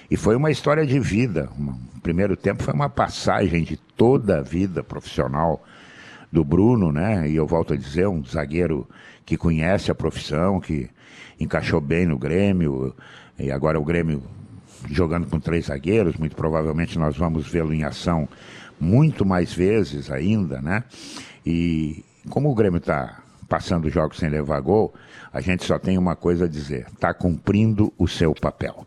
E 0.09 0.17
foi 0.17 0.37
uma 0.37 0.49
história 0.49 0.87
de 0.87 1.01
vida. 1.01 1.51
O 1.59 2.01
primeiro 2.01 2.37
tempo 2.37 2.63
foi 2.63 2.73
uma 2.73 2.89
passagem 2.89 3.65
de 3.65 3.77
toda 3.77 4.39
a 4.39 4.43
vida 4.43 4.85
profissional 4.85 5.61
do 6.31 6.45
Bruno, 6.45 6.93
né? 6.93 7.29
E 7.29 7.35
eu 7.35 7.49
volto 7.49 7.75
a 7.75 7.77
dizer, 7.77 8.07
um 8.07 8.25
zagueiro 8.25 8.89
que 9.25 9.37
conhece 9.37 9.91
a 9.91 9.95
profissão, 9.95 10.61
que 10.61 10.89
encaixou 11.41 11.81
bem 11.81 12.07
no 12.07 12.17
Grêmio. 12.17 12.95
E 13.37 13.51
agora 13.51 13.77
o 13.77 13.85
Grêmio 13.85 14.23
jogando 14.89 15.27
com 15.27 15.41
três 15.41 15.67
zagueiros. 15.67 16.17
Muito 16.17 16.37
provavelmente 16.37 16.97
nós 16.97 17.17
vamos 17.17 17.49
vê-lo 17.49 17.75
em 17.75 17.83
ação 17.83 18.29
muito 18.79 19.27
mais 19.27 19.53
vezes 19.53 20.13
ainda, 20.13 20.63
né? 20.63 20.85
E, 21.45 22.05
como 22.31 22.51
o 22.51 22.55
Grêmio 22.55 22.79
está 22.79 23.23
passando 23.49 23.89
jogos 23.89 24.19
sem 24.19 24.29
levar 24.29 24.61
gol, 24.61 24.95
a 25.33 25.41
gente 25.41 25.65
só 25.65 25.79
tem 25.79 25.99
uma 25.99 26.17
coisa 26.17 26.45
a 26.47 26.49
dizer: 26.49 26.87
está 26.93 27.15
cumprindo 27.15 27.93
o 27.99 28.09
seu 28.09 28.35
papel. 28.35 28.87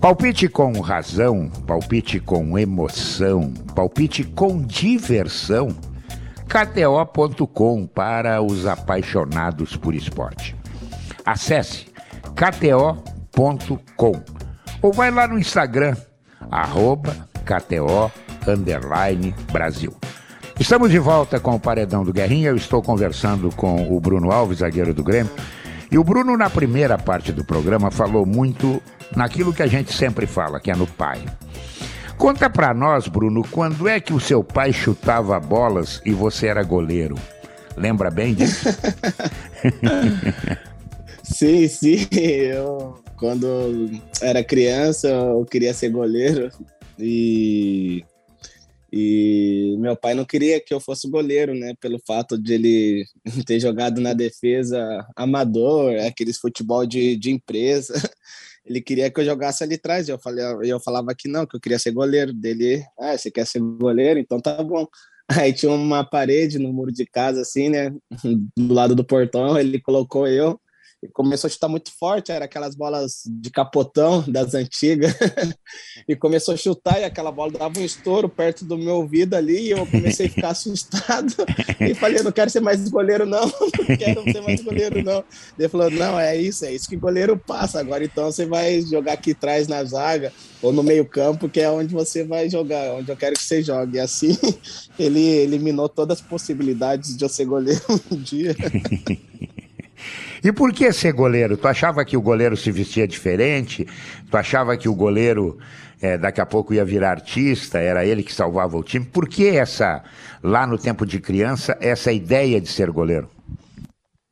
Palpite 0.00 0.48
com 0.48 0.80
razão, 0.80 1.50
palpite 1.66 2.18
com 2.20 2.58
emoção, 2.58 3.52
palpite 3.74 4.24
com 4.24 4.62
diversão. 4.62 5.68
KTO.com 6.48 7.86
para 7.86 8.42
os 8.42 8.66
apaixonados 8.66 9.76
por 9.76 9.94
esporte. 9.94 10.56
Acesse 11.24 11.86
KTO.com 12.34 14.12
ou 14.82 14.92
vai 14.92 15.10
lá 15.12 15.28
no 15.28 15.38
Instagram, 15.38 15.94
arroba 16.50 17.14
KTO 17.44 18.10
Brasil. 19.52 19.94
Estamos 20.60 20.90
de 20.90 20.98
volta 20.98 21.40
com 21.40 21.54
o 21.54 21.58
Paredão 21.58 22.04
do 22.04 22.12
Guerrinha. 22.12 22.50
Eu 22.50 22.56
estou 22.56 22.82
conversando 22.82 23.48
com 23.56 23.90
o 23.90 23.98
Bruno 23.98 24.30
Alves, 24.30 24.58
zagueiro 24.58 24.92
do 24.92 25.02
Grêmio. 25.02 25.32
E 25.90 25.96
o 25.96 26.04
Bruno, 26.04 26.36
na 26.36 26.50
primeira 26.50 26.98
parte 26.98 27.32
do 27.32 27.42
programa, 27.42 27.90
falou 27.90 28.26
muito 28.26 28.80
naquilo 29.16 29.54
que 29.54 29.62
a 29.62 29.66
gente 29.66 29.90
sempre 29.90 30.26
fala, 30.26 30.60
que 30.60 30.70
é 30.70 30.76
no 30.76 30.86
pai. 30.86 31.24
Conta 32.18 32.50
pra 32.50 32.74
nós, 32.74 33.08
Bruno, 33.08 33.42
quando 33.50 33.88
é 33.88 33.98
que 34.00 34.12
o 34.12 34.20
seu 34.20 34.44
pai 34.44 34.70
chutava 34.70 35.40
bolas 35.40 36.02
e 36.04 36.12
você 36.12 36.48
era 36.48 36.62
goleiro? 36.62 37.16
Lembra 37.74 38.10
bem 38.10 38.34
disso? 38.34 38.68
sim, 41.24 41.66
sim. 41.68 42.06
Eu, 42.12 43.02
quando 43.16 43.90
era 44.20 44.44
criança, 44.44 45.08
eu 45.08 45.46
queria 45.50 45.72
ser 45.72 45.88
goleiro 45.88 46.50
e 46.98 48.04
e 48.92 49.76
meu 49.78 49.96
pai 49.96 50.14
não 50.14 50.24
queria 50.24 50.60
que 50.60 50.74
eu 50.74 50.80
fosse 50.80 51.08
goleiro, 51.08 51.54
né? 51.54 51.74
Pelo 51.80 51.98
fato 52.06 52.36
de 52.36 52.54
ele 52.54 53.06
ter 53.46 53.60
jogado 53.60 54.00
na 54.00 54.12
defesa 54.12 55.06
amador, 55.16 55.94
aqueles 56.06 56.38
futebol 56.38 56.84
de, 56.86 57.16
de 57.16 57.30
empresa. 57.30 57.94
Ele 58.62 58.80
queria 58.80 59.10
que 59.10 59.18
eu 59.18 59.24
jogasse 59.24 59.64
ali 59.64 59.76
atrás. 59.76 60.08
Eu, 60.08 60.18
falei, 60.18 60.44
eu 60.70 60.78
falava 60.78 61.14
que 61.14 61.26
não, 61.26 61.46
que 61.46 61.56
eu 61.56 61.60
queria 61.60 61.78
ser 61.78 61.92
goleiro. 61.92 62.32
Dele, 62.32 62.84
ah, 62.98 63.16
você 63.16 63.30
quer 63.30 63.46
ser 63.46 63.58
goleiro? 63.58 64.20
Então 64.20 64.38
tá 64.38 64.62
bom. 64.62 64.86
Aí 65.28 65.52
tinha 65.52 65.72
uma 65.72 66.04
parede 66.04 66.58
no 66.58 66.72
muro 66.72 66.92
de 66.92 67.06
casa, 67.06 67.40
assim, 67.40 67.70
né? 67.70 67.90
Do 68.56 68.74
lado 68.74 68.94
do 68.94 69.02
portão. 69.02 69.58
Ele 69.58 69.80
colocou 69.80 70.28
eu 70.28 70.60
e 71.02 71.08
começou 71.08 71.48
a 71.48 71.50
chutar 71.50 71.68
muito 71.68 71.90
forte, 71.98 72.30
era 72.30 72.44
aquelas 72.44 72.74
bolas 72.74 73.22
de 73.26 73.50
capotão 73.50 74.22
das 74.28 74.54
antigas, 74.54 75.14
e 76.06 76.14
começou 76.14 76.54
a 76.54 76.56
chutar 76.56 77.00
e 77.00 77.04
aquela 77.04 77.32
bola 77.32 77.52
dava 77.52 77.78
um 77.78 77.84
estouro 77.84 78.28
perto 78.28 78.64
do 78.64 78.76
meu 78.76 78.96
ouvido 78.96 79.34
ali, 79.34 79.68
e 79.68 79.70
eu 79.70 79.86
comecei 79.86 80.26
a 80.26 80.30
ficar 80.30 80.50
assustado, 80.50 81.34
e 81.80 81.94
falei, 81.94 82.22
não 82.22 82.32
quero 82.32 82.50
ser 82.50 82.60
mais 82.60 82.86
goleiro 82.88 83.24
não, 83.24 83.46
não 83.48 83.96
quero 83.96 84.22
ser 84.30 84.42
mais 84.42 84.62
goleiro 84.62 85.02
não. 85.02 85.24
Ele 85.58 85.68
falou, 85.68 85.90
não, 85.90 86.18
é 86.18 86.36
isso, 86.36 86.64
é 86.64 86.72
isso 86.72 86.88
que 86.88 86.96
goleiro 86.96 87.36
passa, 87.36 87.80
agora 87.80 88.04
então 88.04 88.30
você 88.30 88.44
vai 88.44 88.82
jogar 88.82 89.14
aqui 89.14 89.32
atrás 89.32 89.68
na 89.68 89.82
zaga, 89.84 90.32
ou 90.60 90.72
no 90.72 90.82
meio 90.82 91.06
campo, 91.06 91.48
que 91.48 91.60
é 91.60 91.70
onde 91.70 91.94
você 91.94 92.24
vai 92.24 92.50
jogar, 92.50 92.92
onde 92.94 93.10
eu 93.10 93.16
quero 93.16 93.34
que 93.34 93.42
você 93.42 93.62
jogue. 93.62 93.96
E 93.96 94.00
assim, 94.00 94.36
ele 94.98 95.20
eliminou 95.20 95.88
todas 95.88 96.18
as 96.18 96.26
possibilidades 96.26 97.16
de 97.16 97.24
eu 97.24 97.28
ser 97.28 97.46
goleiro 97.46 97.82
um 98.10 98.16
dia. 98.16 98.54
E 100.42 100.52
por 100.52 100.72
que 100.72 100.92
ser 100.92 101.12
goleiro? 101.12 101.56
Tu 101.56 101.68
achava 101.68 102.04
que 102.04 102.16
o 102.16 102.22
goleiro 102.22 102.56
se 102.56 102.70
vestia 102.70 103.06
diferente? 103.06 103.86
Tu 104.30 104.36
achava 104.36 104.76
que 104.76 104.88
o 104.88 104.94
goleiro 104.94 105.58
é, 106.00 106.16
daqui 106.16 106.40
a 106.40 106.46
pouco 106.46 106.72
ia 106.72 106.84
virar 106.84 107.10
artista? 107.10 107.78
Era 107.78 108.04
ele 108.04 108.22
que 108.22 108.32
salvava 108.32 108.76
o 108.76 108.82
time? 108.82 109.04
Por 109.04 109.28
que 109.28 109.48
essa, 109.48 110.02
lá 110.42 110.66
no 110.66 110.78
tempo 110.78 111.04
de 111.04 111.20
criança, 111.20 111.76
essa 111.80 112.12
ideia 112.12 112.60
de 112.60 112.68
ser 112.68 112.90
goleiro? 112.90 113.30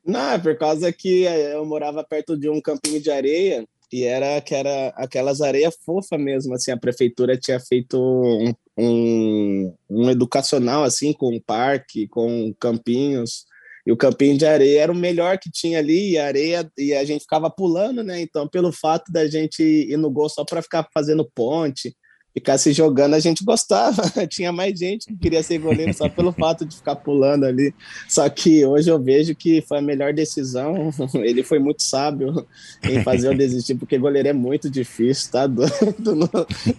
Não, 0.05 0.31
é 0.31 0.39
por 0.39 0.57
causa 0.57 0.91
que 0.91 1.27
é, 1.27 1.53
eu 1.53 1.65
morava 1.65 2.03
perto 2.03 2.35
de 2.35 2.49
um 2.49 2.59
campinho 2.59 2.99
de 3.01 3.11
areia 3.11 3.63
e 3.91 4.03
era 4.03 4.39
que 4.41 4.53
era 4.53 4.89
aquelas 4.95 5.41
areias 5.41 5.75
fofa 5.83 6.17
mesmo, 6.17 6.53
assim, 6.53 6.71
a 6.71 6.77
prefeitura 6.77 7.37
tinha 7.37 7.59
feito 7.59 7.99
um, 7.99 8.53
um, 8.77 9.75
um 9.89 10.09
educacional, 10.09 10.83
assim, 10.83 11.11
com 11.11 11.35
um 11.35 11.39
parque, 11.39 12.07
com 12.07 12.53
campinhos, 12.59 13.45
e 13.89 13.91
o 13.91 13.97
campinho 13.97 14.37
de 14.37 14.45
areia 14.45 14.81
era 14.83 14.91
o 14.91 14.95
melhor 14.95 15.39
que 15.39 15.49
tinha 15.49 15.79
ali, 15.79 16.11
e 16.11 16.17
a 16.19 16.27
areia, 16.27 16.71
e 16.77 16.93
a 16.93 17.03
gente 17.03 17.21
ficava 17.21 17.49
pulando, 17.49 18.03
né? 18.03 18.21
Então, 18.21 18.47
pelo 18.47 18.71
fato 18.71 19.11
da 19.11 19.27
gente 19.27 19.63
ir 19.63 19.97
no 19.97 20.11
gol 20.11 20.29
só 20.29 20.45
para 20.45 20.61
ficar 20.61 20.87
fazendo 20.93 21.27
ponte, 21.33 21.97
ficar 22.31 22.59
se 22.59 22.71
jogando, 22.71 23.15
a 23.15 23.19
gente 23.19 23.43
gostava. 23.43 24.03
tinha 24.29 24.51
mais 24.51 24.77
gente 24.77 25.07
que 25.07 25.17
queria 25.17 25.41
ser 25.41 25.57
goleiro 25.57 25.91
só 25.91 26.07
pelo 26.07 26.31
fato 26.31 26.65
de 26.65 26.75
ficar 26.75 26.97
pulando 26.97 27.45
ali. 27.45 27.73
Só 28.07 28.29
que 28.29 28.63
hoje 28.63 28.91
eu 28.91 29.01
vejo 29.01 29.33
que 29.33 29.59
foi 29.63 29.79
a 29.79 29.81
melhor 29.81 30.13
decisão. 30.13 30.91
Ele 31.25 31.41
foi 31.41 31.57
muito 31.57 31.81
sábio 31.81 32.45
em 32.83 33.01
fazer 33.01 33.29
eu 33.29 33.35
desistir, 33.35 33.73
porque 33.73 33.97
goleiro 33.97 34.27
é 34.27 34.33
muito 34.33 34.69
difícil, 34.69 35.31
tá 35.31 35.47
doido? 35.47 35.73
Não, 36.15 36.29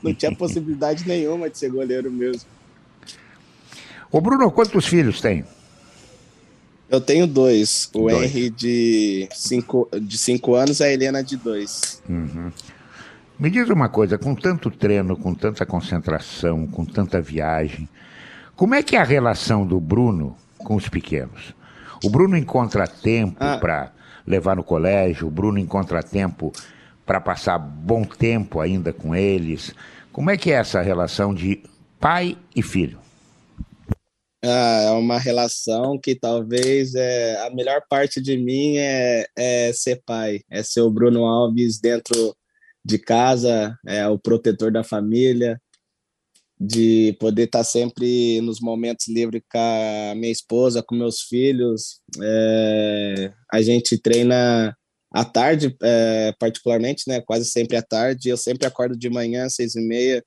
não 0.00 0.14
tinha 0.14 0.32
possibilidade 0.32 1.08
nenhuma 1.08 1.50
de 1.50 1.58
ser 1.58 1.70
goleiro 1.70 2.08
mesmo. 2.08 2.48
Ô 4.12 4.20
Bruno, 4.20 4.48
quantos 4.52 4.86
filhos 4.86 5.20
tem? 5.20 5.44
Eu 6.90 7.00
tenho 7.00 7.26
dois. 7.26 7.88
O 7.94 8.08
dois. 8.08 8.22
Henry 8.22 8.50
de 8.50 9.28
cinco, 9.32 9.88
de 10.00 10.18
cinco 10.18 10.54
anos 10.54 10.80
e 10.80 10.84
a 10.84 10.92
Helena 10.92 11.22
de 11.22 11.36
dois. 11.36 12.02
Uhum. 12.08 12.50
Me 13.38 13.48
diz 13.48 13.70
uma 13.70 13.88
coisa, 13.88 14.18
com 14.18 14.34
tanto 14.34 14.70
treino, 14.70 15.16
com 15.16 15.32
tanta 15.32 15.64
concentração, 15.64 16.66
com 16.66 16.84
tanta 16.84 17.22
viagem, 17.22 17.88
como 18.54 18.74
é 18.74 18.82
que 18.82 18.96
é 18.96 19.00
a 19.00 19.04
relação 19.04 19.64
do 19.64 19.80
Bruno 19.80 20.36
com 20.58 20.74
os 20.74 20.86
pequenos? 20.86 21.54
O 22.04 22.10
Bruno 22.10 22.36
encontra 22.36 22.86
tempo 22.86 23.38
ah. 23.40 23.56
para 23.56 23.92
levar 24.26 24.56
no 24.56 24.62
colégio, 24.62 25.28
o 25.28 25.30
Bruno 25.30 25.58
encontra 25.58 26.02
tempo 26.02 26.52
para 27.06 27.20
passar 27.22 27.58
bom 27.58 28.04
tempo 28.04 28.60
ainda 28.60 28.92
com 28.92 29.14
eles. 29.14 29.74
Como 30.12 30.28
é 30.28 30.36
que 30.36 30.52
é 30.52 30.56
essa 30.56 30.82
relação 30.82 31.32
de 31.32 31.62
pai 31.98 32.36
e 32.54 32.62
filho? 32.62 32.98
Ah, 34.42 34.82
é 34.88 34.90
uma 34.92 35.18
relação 35.18 35.98
que 35.98 36.14
talvez 36.14 36.94
é, 36.94 37.38
a 37.46 37.50
melhor 37.50 37.82
parte 37.90 38.22
de 38.22 38.38
mim 38.38 38.78
é, 38.78 39.26
é 39.36 39.72
ser 39.72 40.02
pai, 40.06 40.40
é 40.50 40.62
ser 40.62 40.80
o 40.80 40.90
Bruno 40.90 41.26
Alves 41.26 41.78
dentro 41.78 42.34
de 42.84 42.98
casa, 42.98 43.76
é 43.86 44.06
o 44.08 44.18
protetor 44.18 44.72
da 44.72 44.82
família, 44.82 45.60
de 46.58 47.16
poder 47.18 47.44
estar 47.44 47.64
sempre 47.64 48.40
nos 48.42 48.60
momentos 48.60 49.08
livres 49.08 49.42
com 49.50 49.58
a 49.58 50.14
minha 50.14 50.32
esposa, 50.32 50.82
com 50.82 50.94
meus 50.94 51.22
filhos. 51.22 52.00
É, 52.22 53.32
a 53.52 53.62
gente 53.62 53.98
treina 53.98 54.76
à 55.12 55.24
tarde, 55.24 55.74
é, 55.82 56.34
particularmente, 56.38 57.04
né? 57.08 57.20
Quase 57.22 57.46
sempre 57.46 57.76
à 57.76 57.82
tarde. 57.82 58.28
Eu 58.28 58.36
sempre 58.36 58.66
acordo 58.66 58.96
de 58.96 59.08
manhã, 59.08 59.48
seis 59.48 59.74
e 59.74 59.80
meia, 59.80 60.22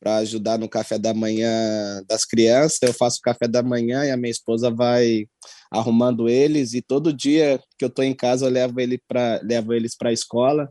para 0.00 0.16
ajudar 0.18 0.58
no 0.58 0.68
café 0.68 0.98
da 0.98 1.14
manhã 1.14 2.02
das 2.08 2.24
crianças. 2.24 2.78
Eu 2.82 2.92
faço 2.92 3.20
café 3.22 3.48
da 3.48 3.62
manhã 3.62 4.04
e 4.04 4.10
a 4.10 4.16
minha 4.16 4.30
esposa 4.30 4.70
vai 4.70 5.26
arrumando 5.70 6.28
eles 6.28 6.74
e 6.74 6.82
todo 6.82 7.12
dia 7.12 7.60
que 7.78 7.84
eu 7.84 7.88
estou 7.88 8.04
em 8.04 8.14
casa 8.14 8.46
eu 8.46 8.50
levo 8.50 8.80
ele 8.80 9.00
para 9.08 9.40
levo 9.42 9.72
eles 9.72 9.96
para 9.96 10.10
a 10.10 10.12
escola 10.12 10.70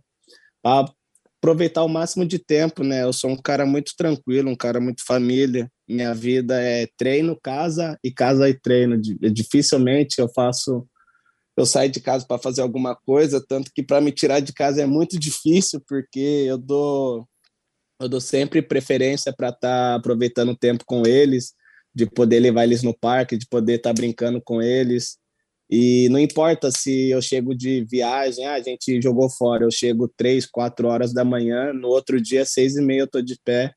para 0.64 0.92
aproveitar 1.38 1.84
o 1.84 1.90
máximo 1.90 2.26
de 2.26 2.40
tempo, 2.40 2.84
né? 2.84 3.04
Eu 3.04 3.14
sou 3.14 3.30
um 3.30 3.38
cara 3.38 3.66
muito 3.68 3.94
tranquilo, 3.96 4.50
um 4.50 4.56
cara 4.56 4.80
muito 4.80 5.06
família. 5.06 5.70
Minha 5.88 6.12
vida 6.14 6.60
é 6.60 6.88
treino, 6.98 7.40
casa 7.40 8.00
e 8.04 8.12
casa 8.12 8.50
e 8.50 8.60
treino. 8.60 9.00
Dificilmente 9.00 10.20
eu 10.20 10.28
faço 10.34 10.88
eu 11.58 11.66
saio 11.66 11.90
de 11.90 12.02
casa 12.02 12.26
para 12.28 12.42
fazer 12.42 12.62
alguma 12.62 12.96
coisa, 12.96 13.44
tanto 13.48 13.72
que 13.74 13.82
para 13.82 14.02
me 14.02 14.12
tirar 14.12 14.42
de 14.42 14.52
casa 14.52 14.82
é 14.82 14.86
muito 14.86 15.18
difícil, 15.18 15.82
porque 15.88 16.20
eu 16.20 16.58
dou 16.58 17.26
eu 18.00 18.10
dou 18.10 18.22
sempre 18.22 18.62
preferência 18.62 19.34
para 19.36 19.50
estar 19.50 19.60
tá 19.60 19.96
aproveitando 19.96 20.50
o 20.50 20.58
tempo 20.58 20.84
com 20.86 21.06
eles, 21.06 21.54
de 21.94 22.06
poder 22.06 22.40
levar 22.40 22.64
eles 22.64 22.84
no 22.84 22.98
parque, 22.98 23.38
de 23.38 23.48
poder 23.48 23.76
estar 23.76 23.92
tá 23.92 23.94
brincando 23.94 24.42
com 24.42 24.62
eles. 24.62 25.18
E 25.70 26.08
não 26.10 26.20
importa 26.20 26.70
se 26.72 27.10
eu 27.10 27.22
chego 27.22 27.56
de 27.56 27.86
viagem, 27.90 28.46
ah, 28.46 28.54
a 28.54 28.62
gente 28.62 29.02
jogou 29.02 29.30
fora, 29.30 29.64
eu 29.64 29.72
chego 29.72 30.08
três, 30.16 30.46
quatro 30.46 30.88
horas 30.88 31.14
da 31.14 31.26
manhã, 31.26 31.74
no 31.74 31.88
outro 31.88 32.22
dia, 32.22 32.46
seis 32.46 32.76
e 32.76 32.82
meia, 32.82 33.02
eu 33.02 33.06
estou 33.06 33.22
de 33.22 33.40
pé 33.44 33.74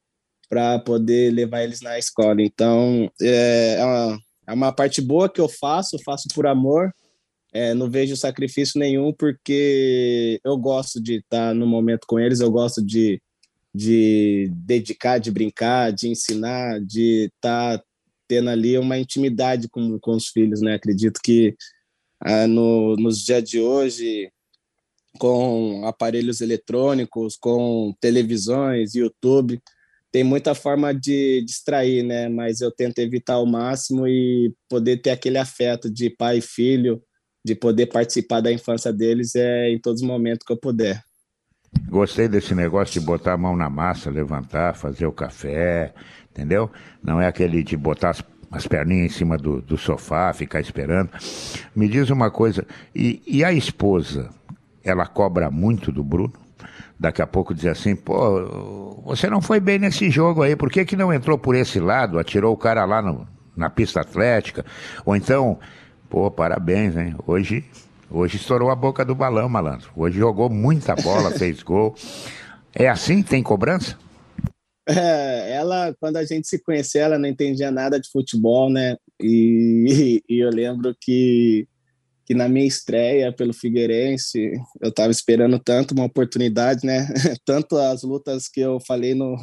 para 0.49 0.79
poder 0.81 1.33
levar 1.33 1.63
eles 1.63 1.81
na 1.81 1.99
escola. 1.99 2.43
Então, 2.43 3.11
é, 3.23 3.77
é 3.79 3.85
uma, 3.85 4.19
é 4.49 4.53
uma 4.53 4.73
parte 4.73 5.01
boa 5.01 5.29
que 5.29 5.41
eu 5.41 5.49
faço, 5.49 5.97
faço 6.05 6.29
por 6.35 6.47
amor, 6.47 6.93
é, 7.53 7.73
não 7.73 7.89
vejo 7.91 8.17
sacrifício 8.17 8.79
nenhum, 8.79 9.13
porque 9.13 10.41
eu 10.45 10.57
gosto 10.59 11.01
de 11.03 11.17
estar 11.17 11.49
tá 11.49 11.55
no 11.55 11.67
momento 11.67 12.07
com 12.07 12.19
eles, 12.19 12.41
eu 12.41 12.51
gosto 12.51 12.85
de 12.85 13.21
de 13.75 14.51
dedicar, 14.53 15.19
de 15.19 15.31
brincar, 15.31 15.93
de 15.93 16.09
ensinar, 16.09 16.81
de 16.81 17.31
estar 17.35 17.79
tá 17.79 17.85
tendo 18.29 18.51
ali 18.51 18.77
uma 18.79 18.99
intimidade 18.99 19.69
com, 19.69 19.99
com 19.99 20.13
os 20.13 20.29
filhos, 20.29 20.61
né? 20.61 20.75
Acredito 20.75 21.21
que 21.23 21.57
ah, 22.21 22.47
no, 22.47 22.97
nos 22.97 23.25
dias 23.25 23.45
de 23.45 23.61
hoje, 23.61 24.31
com 25.19 25.87
aparelhos 25.87 26.41
eletrônicos, 26.41 27.37
com 27.37 27.95
televisões, 28.01 28.95
YouTube, 28.95 29.61
tem 30.11 30.25
muita 30.25 30.55
forma 30.55 30.93
de 30.95 31.43
distrair, 31.45 32.03
né? 32.03 32.29
Mas 32.29 32.61
eu 32.61 32.71
tento 32.71 32.99
evitar 32.99 33.35
ao 33.35 33.47
máximo 33.47 34.07
e 34.07 34.53
poder 34.69 34.99
ter 34.99 35.11
aquele 35.11 35.39
afeto 35.39 35.91
de 35.91 36.11
pai 36.11 36.39
e 36.39 36.43
filho, 36.43 37.03
de 37.45 37.55
poder 37.55 37.87
participar 37.87 38.41
da 38.41 38.53
infância 38.53 38.93
deles 38.93 39.35
é 39.35 39.71
em 39.71 39.81
todos 39.81 40.03
os 40.03 40.09
momentos 40.09 40.45
que 40.47 40.53
eu 40.53 40.59
puder. 40.59 41.03
Gostei 41.89 42.29
desse 42.29 42.55
negócio 42.55 43.01
de 43.01 43.07
botar 43.07 43.35
a 43.35 43.37
mão 43.37 43.57
na 43.57 43.69
massa, 43.69 44.11
levantar, 44.11 44.75
fazer 44.75 45.07
o 45.07 45.13
café, 45.13 45.93
entendeu? 46.31 46.71
Não 47.03 47.21
é 47.21 47.27
aquele 47.27 47.63
de 47.63 47.77
botar 47.77 48.11
as, 48.11 48.23
as 48.51 48.67
perninhas 48.67 49.13
em 49.13 49.15
cima 49.15 49.37
do, 49.37 49.61
do, 49.61 49.77
sofá, 49.77 50.33
ficar 50.33 50.61
esperando. 50.61 51.11
Me 51.75 51.89
diz 51.89 52.11
uma 52.11 52.31
coisa, 52.31 52.67
e, 52.95 53.23
e 53.27 53.45
a 53.45 53.53
esposa, 53.53 54.31
ela 54.83 55.07
cobra 55.07 55.51
muito 55.51 55.93
do 55.93 56.03
Bruno? 56.03 56.33
Daqui 56.99 57.23
a 57.23 57.27
pouco 57.27 57.55
diz 57.55 57.67
assim, 57.67 57.95
pô, 57.95 59.03
você 59.05 59.31
não 59.31 59.41
foi 59.41 59.61
bem 59.61 59.79
nesse 59.79 60.11
jogo 60.11 60.43
aí, 60.43 60.57
por 60.57 60.71
que, 60.71 60.85
que 60.85 60.97
não 60.97 61.13
entrou 61.13 61.39
por 61.39 61.55
esse 61.55 61.79
lado, 61.79 62.19
atirou 62.19 62.53
o 62.53 62.57
cara 62.57 62.85
lá 62.85 63.01
no, 63.01 63.27
na 63.57 63.71
pista 63.71 64.01
atlética? 64.01 64.65
Ou 65.05 65.15
então, 65.15 65.59
pô, 66.11 66.31
parabéns, 66.31 66.97
hein? 66.97 67.15
Hoje 67.27 67.65
Hoje 68.11 68.37
estourou 68.37 68.71
a 68.71 68.75
boca 68.75 69.05
do 69.05 69.15
balão, 69.15 69.49
malandro. 69.49 69.91
Hoje 69.95 70.19
jogou 70.19 70.49
muita 70.49 70.97
bola, 70.97 71.31
fez 71.39 71.63
gol. 71.63 71.95
É 72.75 72.89
assim? 72.89 73.23
Tem 73.23 73.43
cobrança? 73.43 73.99
É, 74.89 75.53
ela, 75.53 75.95
quando 76.01 76.17
a 76.17 76.25
gente 76.25 76.49
se 76.49 76.59
conheceu, 76.63 77.03
ela 77.03 77.19
não 77.19 77.29
entendia 77.29 77.71
nada 77.71 78.01
de 78.01 78.09
futebol, 78.11 78.71
né? 78.71 78.97
E, 79.21 80.23
e 80.27 80.39
eu 80.43 80.49
lembro 80.49 80.97
que, 80.99 81.69
que 82.25 82.33
na 82.33 82.49
minha 82.49 82.67
estreia 82.67 83.31
pelo 83.31 83.53
Figueirense, 83.53 84.53
eu 84.81 84.89
estava 84.89 85.11
esperando 85.11 85.59
tanto 85.59 85.93
uma 85.93 86.05
oportunidade, 86.07 86.87
né? 86.87 87.07
Tanto 87.45 87.77
as 87.77 88.03
lutas 88.03 88.49
que 88.49 88.61
eu 88.61 88.79
falei 88.81 89.15
no, 89.15 89.37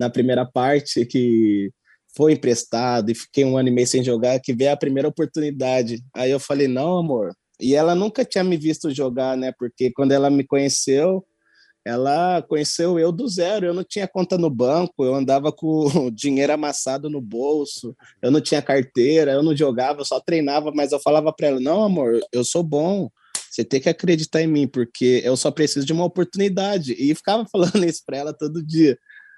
na 0.00 0.10
primeira 0.10 0.44
parte, 0.44 1.06
que 1.06 1.70
foi 2.16 2.32
emprestado 2.32 3.10
e 3.10 3.14
fiquei 3.14 3.44
um 3.44 3.56
ano 3.56 3.68
e 3.68 3.72
meio 3.72 3.86
sem 3.86 4.02
jogar, 4.02 4.40
que 4.40 4.52
veio 4.52 4.72
a 4.72 4.76
primeira 4.76 5.08
oportunidade. 5.08 6.02
Aí 6.12 6.32
eu 6.32 6.40
falei, 6.40 6.66
não, 6.66 6.98
amor. 6.98 7.32
E 7.60 7.74
ela 7.74 7.94
nunca 7.94 8.24
tinha 8.24 8.44
me 8.44 8.56
visto 8.56 8.90
jogar, 8.90 9.36
né? 9.36 9.52
Porque 9.58 9.90
quando 9.92 10.12
ela 10.12 10.30
me 10.30 10.44
conheceu, 10.44 11.24
ela 11.84 12.42
conheceu 12.42 12.98
eu 12.98 13.10
do 13.12 13.28
zero. 13.28 13.66
Eu 13.66 13.74
não 13.74 13.84
tinha 13.84 14.06
conta 14.06 14.36
no 14.36 14.50
banco, 14.50 15.04
eu 15.04 15.14
andava 15.14 15.52
com 15.52 15.88
dinheiro 16.12 16.52
amassado 16.52 17.08
no 17.08 17.20
bolso, 17.20 17.96
eu 18.22 18.30
não 18.30 18.40
tinha 18.40 18.62
carteira, 18.62 19.32
eu 19.32 19.42
não 19.42 19.56
jogava, 19.56 20.00
eu 20.00 20.04
só 20.04 20.20
treinava, 20.20 20.70
mas 20.74 20.92
eu 20.92 21.00
falava 21.00 21.32
para 21.32 21.48
ela: 21.48 21.60
não, 21.60 21.84
amor, 21.84 22.20
eu 22.32 22.44
sou 22.44 22.62
bom. 22.62 23.10
Você 23.50 23.64
tem 23.64 23.80
que 23.80 23.88
acreditar 23.88 24.40
em 24.42 24.46
mim, 24.46 24.68
porque 24.68 25.22
eu 25.24 25.36
só 25.36 25.50
preciso 25.50 25.84
de 25.84 25.92
uma 25.92 26.04
oportunidade. 26.04 26.92
E 26.92 27.14
ficava 27.14 27.44
falando 27.50 27.84
isso 27.84 28.02
para 28.06 28.16
ela 28.18 28.32
todo 28.32 28.64
dia. 28.64 28.96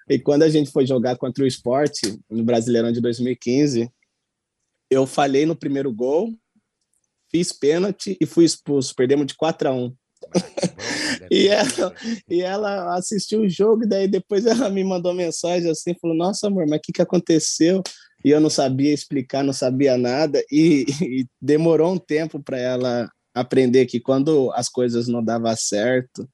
E 0.08 0.18
quando 0.18 0.42
a 0.42 0.48
gente 0.48 0.70
foi 0.70 0.86
jogar 0.86 1.16
contra 1.16 1.44
o 1.44 1.46
esporte, 1.46 2.18
no 2.28 2.44
Brasileirão 2.44 2.92
de 2.92 3.00
2015, 3.00 3.90
eu 4.90 5.06
falhei 5.06 5.46
no 5.46 5.56
primeiro 5.56 5.90
gol, 5.90 6.28
fiz 7.32 7.52
pênalti 7.52 8.16
e 8.20 8.26
fui 8.26 8.44
expulso. 8.44 8.94
Perdemos 8.94 9.26
de 9.26 9.34
4 9.34 9.68
a 9.68 9.72
1 9.72 9.94
e, 11.30 11.48
ela, 11.48 11.94
e 12.28 12.42
ela 12.42 12.96
assistiu 12.96 13.40
o 13.40 13.48
jogo, 13.48 13.84
e 13.84 13.88
daí 13.88 14.06
depois 14.06 14.46
ela 14.46 14.70
me 14.70 14.84
mandou 14.84 15.12
mensagem 15.12 15.70
assim, 15.70 15.94
falou, 16.00 16.16
nossa 16.16 16.46
amor, 16.46 16.66
mas 16.68 16.78
o 16.78 16.82
que, 16.82 16.92
que 16.92 17.02
aconteceu? 17.02 17.82
E 18.24 18.30
eu 18.30 18.40
não 18.40 18.50
sabia 18.50 18.92
explicar, 18.92 19.42
não 19.42 19.52
sabia 19.52 19.96
nada, 19.96 20.42
e, 20.50 20.86
e 21.00 21.26
demorou 21.40 21.92
um 21.92 21.98
tempo 21.98 22.40
para 22.40 22.58
ela 22.58 23.10
aprender 23.34 23.86
que 23.86 23.98
quando 23.98 24.52
as 24.52 24.68
coisas 24.68 25.08
não 25.08 25.24
davam 25.24 25.54
certo, 25.56 26.28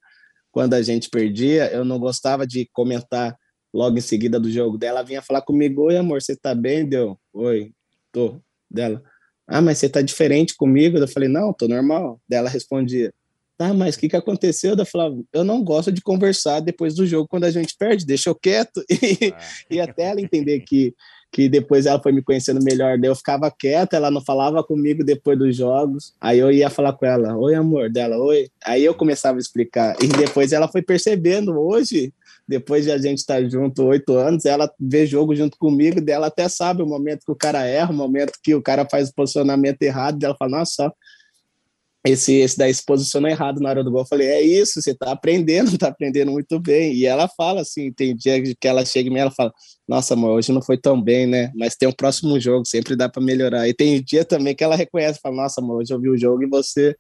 quando 0.51 0.75
a 0.75 0.83
gente 0.83 1.09
perdia, 1.09 1.71
eu 1.73 1.85
não 1.85 1.99
gostava 1.99 2.47
de 2.47 2.69
comentar 2.73 3.37
logo 3.73 3.97
em 3.99 4.03
seguida 4.03 4.41
do 4.41 4.51
jogo 4.51 4.77
dela, 4.77 5.05
vinha 5.05 5.23
falar 5.23 5.43
comigo, 5.43 5.83
oi 5.85 5.97
amor, 5.97 6.21
você 6.21 6.37
tá 6.37 6.55
bem? 6.55 6.87
Deu, 6.87 7.19
oi, 7.33 7.73
tô. 8.13 8.41
Dela, 8.71 9.03
ah, 9.49 9.63
mas 9.63 9.79
você 9.79 9.89
tá 9.89 10.03
diferente 10.03 10.55
comigo? 10.57 10.99
Eu 10.99 11.09
falei, 11.09 11.29
não, 11.29 11.53
tô 11.53 11.67
normal. 11.67 12.21
Dela 12.29 12.51
respondia, 12.51 13.13
Tá, 13.59 13.75
mas 13.75 13.97
o 13.97 13.99
que, 13.99 14.09
que 14.09 14.17
aconteceu? 14.17 14.77
Eu 14.77 14.87
falava, 14.87 15.21
eu 15.33 15.43
não 15.43 15.65
gosto 15.65 15.91
de 15.91 16.01
conversar 16.01 16.61
depois 16.61 16.95
do 16.95 17.05
jogo 17.05 17.27
quando 17.27 17.43
a 17.43 17.51
gente 17.51 17.75
perde, 17.77 18.07
deixa 18.07 18.31
eu 18.31 18.35
quieto. 18.35 18.85
E, 18.89 19.33
ah. 19.35 19.39
e 19.69 19.81
até 19.81 20.05
ela 20.05 20.21
entender 20.21 20.61
que, 20.61 20.95
que 21.33 21.49
depois 21.49 21.85
ela 21.85 22.01
foi 22.01 22.13
me 22.13 22.23
conhecendo 22.23 22.63
melhor, 22.63 22.97
daí 22.99 23.11
eu 23.11 23.17
ficava 23.17 23.51
quieta, 23.51 23.97
ela 23.97 24.13
não 24.13 24.25
falava 24.25 24.63
comigo 24.63 25.03
depois 25.03 25.37
dos 25.37 25.57
jogos. 25.57 26.15
Aí 26.21 26.39
eu 26.39 26.53
ia 26.53 26.71
falar 26.71 26.93
com 26.93 27.05
ela, 27.05 27.37
oi 27.37 27.57
amor, 27.57 27.91
dela, 27.91 28.17
oi. 28.17 28.49
Aí 28.65 28.85
eu 28.85 28.95
começava 28.95 29.39
a 29.39 29.41
explicar. 29.41 29.97
E 30.01 30.07
depois 30.07 30.53
ela 30.53 30.69
foi 30.69 30.81
percebendo, 30.81 31.59
hoje, 31.59 32.13
depois 32.49 32.85
de 32.85 32.91
a 32.91 32.97
gente 32.97 33.19
estar 33.19 33.43
tá 33.43 33.49
junto 33.49 33.85
oito 33.85 34.15
anos, 34.15 34.47
ela 34.47 34.73
vê 34.81 35.07
jogo 35.07 35.37
junto 35.37 35.59
comigo, 35.59 36.01
dela 36.01 36.29
até 36.29 36.49
sabe 36.49 36.83
o 36.83 36.87
momento 36.87 37.25
que 37.27 37.33
o 37.33 37.37
cara 37.37 37.67
erra, 37.67 37.93
o 37.93 37.95
momento 37.95 38.33
que 38.43 38.55
o 38.55 38.63
cara 38.63 38.89
faz 38.91 39.11
o 39.11 39.15
posicionamento 39.15 39.83
errado, 39.83 40.19
dela 40.19 40.35
fala, 40.39 40.59
nossa, 40.59 40.91
esse, 42.07 42.33
esse 42.35 42.57
daí 42.57 42.73
se 42.73 42.83
posicionou 42.85 43.29
errado 43.29 43.61
na 43.61 43.69
hora 43.69 43.85
do 43.85 43.91
gol. 43.91 44.01
Eu 44.01 44.07
falei, 44.07 44.29
é 44.29 44.41
isso, 44.41 44.81
você 44.81 44.95
tá 44.95 45.13
aprendendo, 45.13 45.77
tá 45.77 45.89
aprendendo 45.89 46.33
muito 46.33 46.59
bem. 46.59 46.95
E 46.95 47.05
ela 47.05 47.29
fala 47.29 47.61
assim, 47.61 47.93
tem 47.93 48.17
dia 48.17 48.43
que 48.43 48.67
ela 48.67 48.85
chega 48.85 49.11
em 49.11 49.13
mim, 49.13 49.19
ela 49.19 49.31
fala, 49.31 49.53
nossa, 49.87 50.15
amor, 50.15 50.31
hoje 50.31 50.51
não 50.51 50.63
foi 50.63 50.79
tão 50.79 51.01
bem, 51.01 51.27
né? 51.27 51.53
Mas 51.55 51.77
tem 51.77 51.89
um 51.89 51.93
próximo 51.93 52.41
jogo, 52.41 52.65
sempre 52.65 52.97
dá 52.97 53.11
para 53.11 53.23
melhorar. 53.23 53.69
E 53.69 53.75
tem 53.75 54.03
dia 54.03 54.25
também 54.25 54.55
que 54.55 54.65
ela 54.65 54.77
reconhece, 54.77 55.21
fala, 55.23 55.37
nossa, 55.37 55.61
amor, 55.61 55.83
hoje 55.83 55.93
eu 55.93 56.01
vi 56.01 56.09
o 56.09 56.17
jogo 56.17 56.43
e 56.43 56.49
você, 56.49 56.97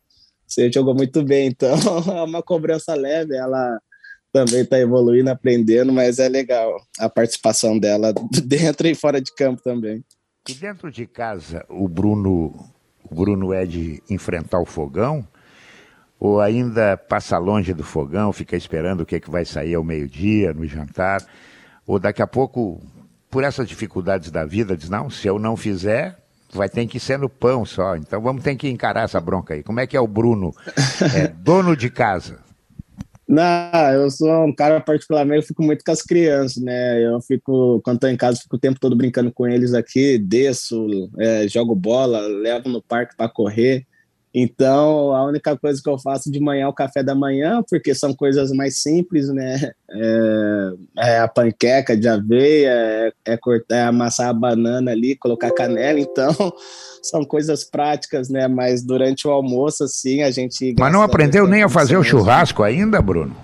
você 0.46 0.70
jogou 0.70 0.94
muito 0.94 1.22
bem. 1.24 1.48
Então, 1.56 1.74
é 2.14 2.22
uma 2.22 2.42
cobrança 2.42 2.94
leve, 2.94 3.34
ela 3.34 3.80
também 4.32 4.64
tá 4.64 4.78
evoluindo, 4.78 5.30
aprendendo, 5.30 5.92
mas 5.92 6.18
é 6.18 6.28
legal 6.28 6.80
a 6.98 7.08
participação 7.08 7.78
dela 7.78 8.12
dentro 8.44 8.86
e 8.86 8.94
fora 8.94 9.20
de 9.20 9.34
campo 9.34 9.62
também. 9.62 10.04
E 10.48 10.54
dentro 10.54 10.90
de 10.90 11.06
casa, 11.06 11.64
o 11.68 11.88
Bruno 11.88 12.54
o 13.10 13.14
Bruno 13.14 13.52
é 13.52 13.64
de 13.64 14.02
enfrentar 14.08 14.60
o 14.60 14.66
fogão? 14.66 15.26
Ou 16.20 16.40
ainda 16.40 16.96
passa 16.96 17.38
longe 17.38 17.72
do 17.72 17.84
fogão, 17.84 18.32
fica 18.32 18.56
esperando 18.56 19.02
o 19.02 19.06
que, 19.06 19.16
é 19.16 19.20
que 19.20 19.30
vai 19.30 19.44
sair 19.44 19.74
ao 19.74 19.84
meio-dia, 19.84 20.52
no 20.52 20.66
jantar? 20.66 21.24
Ou 21.86 21.98
daqui 21.98 22.20
a 22.20 22.26
pouco, 22.26 22.82
por 23.30 23.44
essas 23.44 23.68
dificuldades 23.68 24.30
da 24.30 24.44
vida, 24.44 24.76
diz: 24.76 24.88
não, 24.88 25.08
se 25.08 25.28
eu 25.28 25.38
não 25.38 25.56
fizer, 25.56 26.18
vai 26.52 26.68
ter 26.68 26.86
que 26.86 26.98
ser 26.98 27.18
no 27.18 27.28
pão 27.28 27.64
só. 27.64 27.96
Então 27.96 28.20
vamos 28.20 28.42
ter 28.42 28.56
que 28.56 28.68
encarar 28.68 29.04
essa 29.04 29.20
bronca 29.20 29.54
aí. 29.54 29.62
Como 29.62 29.78
é 29.80 29.86
que 29.86 29.96
é 29.96 30.00
o 30.00 30.08
Bruno? 30.08 30.52
É 31.14 31.28
dono 31.28 31.76
de 31.76 31.88
casa. 31.88 32.40
Não, 33.28 33.92
eu 33.92 34.10
sou 34.10 34.46
um 34.46 34.54
cara 34.54 34.80
particularmente, 34.80 35.42
eu 35.42 35.46
fico 35.46 35.62
muito 35.62 35.84
com 35.84 35.90
as 35.92 36.00
crianças, 36.00 36.62
né? 36.62 37.04
Eu 37.04 37.20
fico, 37.20 37.78
quando 37.84 37.96
estou 37.96 38.08
em 38.08 38.16
casa, 38.16 38.40
fico 38.40 38.56
o 38.56 38.58
tempo 38.58 38.80
todo 38.80 38.96
brincando 38.96 39.30
com 39.30 39.46
eles 39.46 39.74
aqui, 39.74 40.16
desço, 40.16 41.10
é, 41.18 41.46
jogo 41.46 41.74
bola, 41.74 42.20
levo 42.20 42.70
no 42.70 42.82
parque 42.82 43.14
para 43.14 43.28
correr. 43.28 43.86
Então, 44.34 45.14
a 45.14 45.24
única 45.24 45.56
coisa 45.56 45.80
que 45.82 45.88
eu 45.88 45.98
faço 45.98 46.30
de 46.30 46.38
manhã 46.38 46.64
é 46.64 46.68
o 46.68 46.72
café 46.72 47.02
da 47.02 47.14
manhã, 47.14 47.62
porque 47.68 47.94
são 47.94 48.14
coisas 48.14 48.52
mais 48.52 48.78
simples, 48.78 49.28
né? 49.30 49.72
É, 49.90 50.72
é 50.98 51.18
a 51.20 51.28
panqueca 51.28 51.96
de 51.96 52.06
aveia, 52.06 52.70
é, 52.70 53.12
é, 53.24 53.36
cortar, 53.36 53.76
é 53.76 53.82
amassar 53.84 54.28
a 54.28 54.34
banana 54.34 54.90
ali, 54.90 55.16
colocar 55.16 55.50
canela. 55.52 55.98
Então, 55.98 56.34
são 57.02 57.24
coisas 57.24 57.64
práticas, 57.64 58.28
né? 58.28 58.46
Mas 58.46 58.82
durante 58.82 59.26
o 59.26 59.30
almoço, 59.30 59.84
assim, 59.84 60.22
a 60.22 60.30
gente. 60.30 60.74
Mas 60.78 60.92
não 60.92 61.02
aprendeu 61.02 61.46
nem 61.46 61.62
a 61.62 61.68
fazer 61.68 61.96
o 61.96 62.04
churrasco 62.04 62.62
ainda, 62.62 63.00
Bruno? 63.00 63.34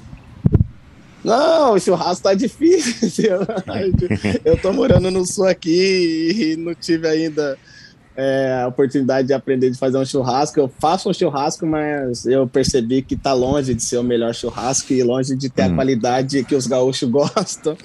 Não, 1.24 1.72
o 1.72 1.80
churrasco 1.80 2.24
tá 2.24 2.34
difícil. 2.34 3.38
Eu 4.44 4.60
tô 4.60 4.70
morando 4.74 5.10
no 5.10 5.24
sul 5.24 5.46
aqui 5.46 6.52
e 6.52 6.56
não 6.56 6.74
tive 6.74 7.08
ainda 7.08 7.56
é, 8.16 8.60
a 8.62 8.68
oportunidade 8.68 9.28
de 9.28 9.34
aprender 9.34 9.70
de 9.70 9.78
fazer 9.78 9.98
um 9.98 10.04
churrasco. 10.04 10.58
Eu 10.58 10.68
faço 10.68 11.10
um 11.10 11.12
churrasco, 11.12 11.66
mas 11.66 12.24
eu 12.26 12.46
percebi 12.46 13.02
que 13.02 13.16
tá 13.16 13.32
longe 13.32 13.74
de 13.74 13.82
ser 13.82 13.98
o 13.98 14.04
melhor 14.04 14.34
churrasco 14.34 14.92
e 14.92 15.02
longe 15.02 15.34
de 15.36 15.50
ter 15.50 15.62
hum. 15.62 15.72
a 15.72 15.74
qualidade 15.74 16.44
que 16.44 16.54
os 16.54 16.66
gaúchos 16.66 17.08
gostam. 17.10 17.76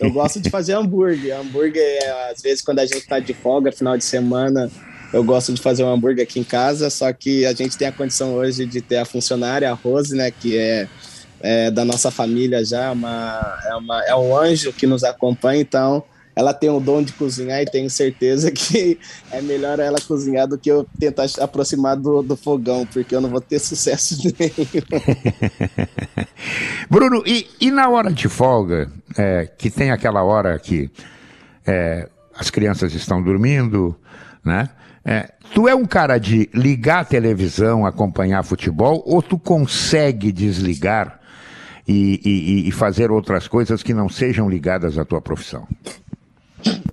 Eu 0.00 0.10
gosto 0.12 0.40
de 0.40 0.50
fazer 0.50 0.74
hambúrguer. 0.74 1.38
Hambúrguer, 1.38 1.98
às 2.30 2.40
vezes, 2.40 2.62
quando 2.62 2.78
a 2.78 2.86
gente 2.86 3.06
tá 3.06 3.18
de 3.18 3.34
folga, 3.34 3.70
final 3.70 3.96
de 3.98 4.04
semana, 4.04 4.70
eu 5.12 5.22
gosto 5.22 5.52
de 5.52 5.60
fazer 5.60 5.84
um 5.84 5.92
hambúrguer 5.92 6.24
aqui 6.24 6.40
em 6.40 6.44
casa, 6.44 6.90
só 6.90 7.12
que 7.12 7.44
a 7.46 7.52
gente 7.52 7.76
tem 7.76 7.86
a 7.86 7.92
condição 7.92 8.34
hoje 8.34 8.66
de 8.66 8.80
ter 8.80 8.96
a 8.96 9.04
funcionária, 9.04 9.70
a 9.70 9.74
Rose, 9.74 10.16
né, 10.16 10.30
que 10.30 10.58
é, 10.58 10.88
é 11.40 11.70
da 11.70 11.84
nossa 11.84 12.10
família 12.10 12.64
já, 12.64 12.90
uma, 12.90 13.60
é, 13.64 13.74
uma, 13.76 14.04
é 14.06 14.16
um 14.16 14.36
anjo 14.36 14.72
que 14.72 14.86
nos 14.86 15.04
acompanha, 15.04 15.60
então 15.60 16.02
ela 16.36 16.52
tem 16.52 16.70
o 16.70 16.80
dom 16.80 17.02
de 17.02 17.12
cozinhar 17.12 17.60
e 17.62 17.66
tenho 17.66 17.88
certeza 17.88 18.50
que 18.50 18.98
é 19.30 19.40
melhor 19.40 19.78
ela 19.78 19.98
cozinhar 20.00 20.46
do 20.46 20.58
que 20.58 20.70
eu 20.70 20.86
tentar 20.98 21.26
aproximar 21.40 21.96
do, 21.96 22.22
do 22.22 22.36
fogão, 22.36 22.86
porque 22.86 23.14
eu 23.14 23.20
não 23.20 23.30
vou 23.30 23.40
ter 23.40 23.58
sucesso 23.58 24.16
nenhum. 24.38 24.68
Bruno, 26.90 27.22
e, 27.26 27.46
e 27.60 27.70
na 27.70 27.88
hora 27.88 28.12
de 28.12 28.28
folga, 28.28 28.90
é, 29.16 29.46
que 29.46 29.70
tem 29.70 29.90
aquela 29.90 30.22
hora 30.22 30.58
que 30.58 30.90
é, 31.66 32.08
as 32.36 32.50
crianças 32.50 32.92
estão 32.94 33.22
dormindo, 33.22 33.96
né? 34.44 34.68
É, 35.04 35.32
tu 35.52 35.68
é 35.68 35.74
um 35.74 35.84
cara 35.84 36.16
de 36.18 36.48
ligar 36.54 37.00
a 37.00 37.04
televisão, 37.04 37.84
acompanhar 37.84 38.42
futebol, 38.42 39.02
ou 39.06 39.20
tu 39.20 39.38
consegue 39.38 40.32
desligar 40.32 41.20
e, 41.86 42.20
e, 42.24 42.68
e 42.68 42.72
fazer 42.72 43.10
outras 43.10 43.46
coisas 43.46 43.82
que 43.82 43.92
não 43.92 44.08
sejam 44.08 44.48
ligadas 44.48 44.96
à 44.96 45.04
tua 45.04 45.20
profissão? 45.20 45.68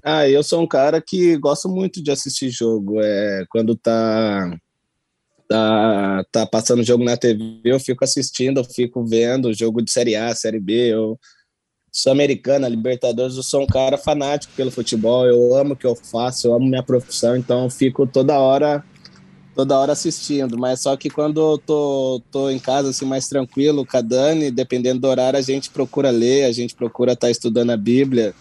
Ah, 0.04 0.28
eu 0.28 0.42
sou 0.44 0.62
um 0.62 0.68
cara 0.68 1.02
que 1.02 1.38
gosto 1.38 1.70
muito 1.70 2.02
de 2.02 2.12
assistir 2.12 2.50
jogo. 2.50 3.00
É, 3.02 3.46
quando 3.50 3.76
tá, 3.76 4.58
tá, 5.48 6.26
tá 6.32 6.46
passando 6.46 6.84
jogo 6.84 7.04
na 7.04 7.16
TV, 7.16 7.62
eu 7.64 7.80
fico 7.80 8.04
assistindo, 8.04 8.60
eu 8.60 8.64
fico 8.64 9.06
vendo 9.06 9.54
jogo 9.54 9.82
de 9.82 9.92
Série 9.92 10.16
A, 10.16 10.34
Série 10.34 10.60
B. 10.60 10.94
Eu, 10.94 11.20
Sul-Americana, 11.92 12.70
Libertadores, 12.70 13.36
eu 13.36 13.44
sou 13.44 13.64
um 13.64 13.68
cara 13.68 13.98
fanático 13.98 14.54
pelo 14.56 14.72
futebol, 14.72 15.28
eu 15.28 15.54
amo 15.56 15.74
o 15.74 15.76
que 15.76 15.86
eu 15.86 15.96
faço, 15.96 16.48
eu 16.48 16.54
amo 16.54 16.66
minha 16.66 16.82
profissão, 16.82 17.36
então 17.36 17.66
eu 17.66 17.70
fico 17.70 18.08
toda 18.08 18.40
hora 18.40 18.84
toda 19.54 19.78
hora 19.78 19.92
assistindo, 19.92 20.58
mas 20.58 20.82
só 20.82 20.96
que 20.96 21.10
quando 21.10 21.42
eu 21.42 21.58
tô, 21.58 22.22
tô 22.32 22.50
em 22.50 22.58
casa 22.58 22.90
assim 22.90 23.06
mais 23.06 23.28
tranquilo 23.28 23.86
com 23.86 23.98
a 23.98 24.02
Dani, 24.02 24.50
dependendo 24.50 25.02
do 25.02 25.08
horário, 25.08 25.38
a 25.38 25.42
gente 25.42 25.70
procura 25.70 26.10
ler, 26.10 26.46
a 26.46 26.52
gente 26.52 26.74
procura 26.74 27.12
estar 27.12 27.28
tá 27.28 27.32
estudando 27.32 27.72
a 27.72 27.78
Bíblia. 27.78 28.34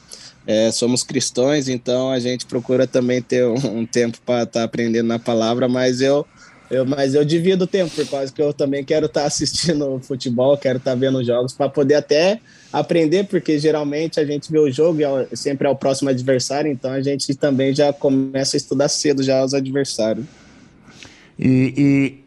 É, 0.47 0.71
somos 0.73 1.03
cristãos, 1.03 1.69
então 1.69 2.11
a 2.11 2.19
gente 2.19 2.47
procura 2.47 2.87
também 2.87 3.21
ter 3.21 3.45
um, 3.47 3.81
um 3.81 3.87
tempo 3.87 4.19
para 4.25 4.45
estar 4.45 4.61
tá 4.61 4.65
aprendendo 4.65 5.07
na 5.07 5.19
palavra, 5.19 5.69
mas 5.69 6.01
eu 6.01 6.27
Eu, 6.71 6.87
mas 6.87 7.15
eu 7.17 7.25
divido 7.25 7.65
o 7.65 7.67
tempo, 7.67 7.91
por 7.93 8.07
causa 8.07 8.33
que 8.33 8.41
eu 8.41 8.53
também 8.53 8.85
quero 8.85 9.07
estar 9.07 9.23
tá 9.23 9.27
assistindo 9.27 9.99
futebol, 10.07 10.57
quero 10.57 10.79
estar 10.79 10.93
tá 10.93 10.97
vendo 10.97 11.23
jogos, 11.25 11.53
para 11.53 11.69
poder 11.69 11.97
até 11.97 12.41
aprender, 12.73 13.27
porque 13.27 13.59
geralmente 13.59 14.21
a 14.21 14.25
gente 14.25 14.51
vê 14.51 14.59
o 14.59 14.71
jogo 14.71 15.01
e 15.01 15.05
é 15.05 15.27
sempre 15.35 15.67
é 15.67 15.71
o 15.71 15.75
próximo 15.75 16.11
adversário, 16.11 16.71
então 16.71 16.93
a 16.93 17.03
gente 17.03 17.35
também 17.35 17.75
já 17.75 17.93
começa 17.93 18.57
a 18.57 18.59
estudar 18.59 18.89
cedo 18.89 19.21
já 19.23 19.45
os 19.45 19.53
adversários. 19.53 20.25
E, 21.37 22.23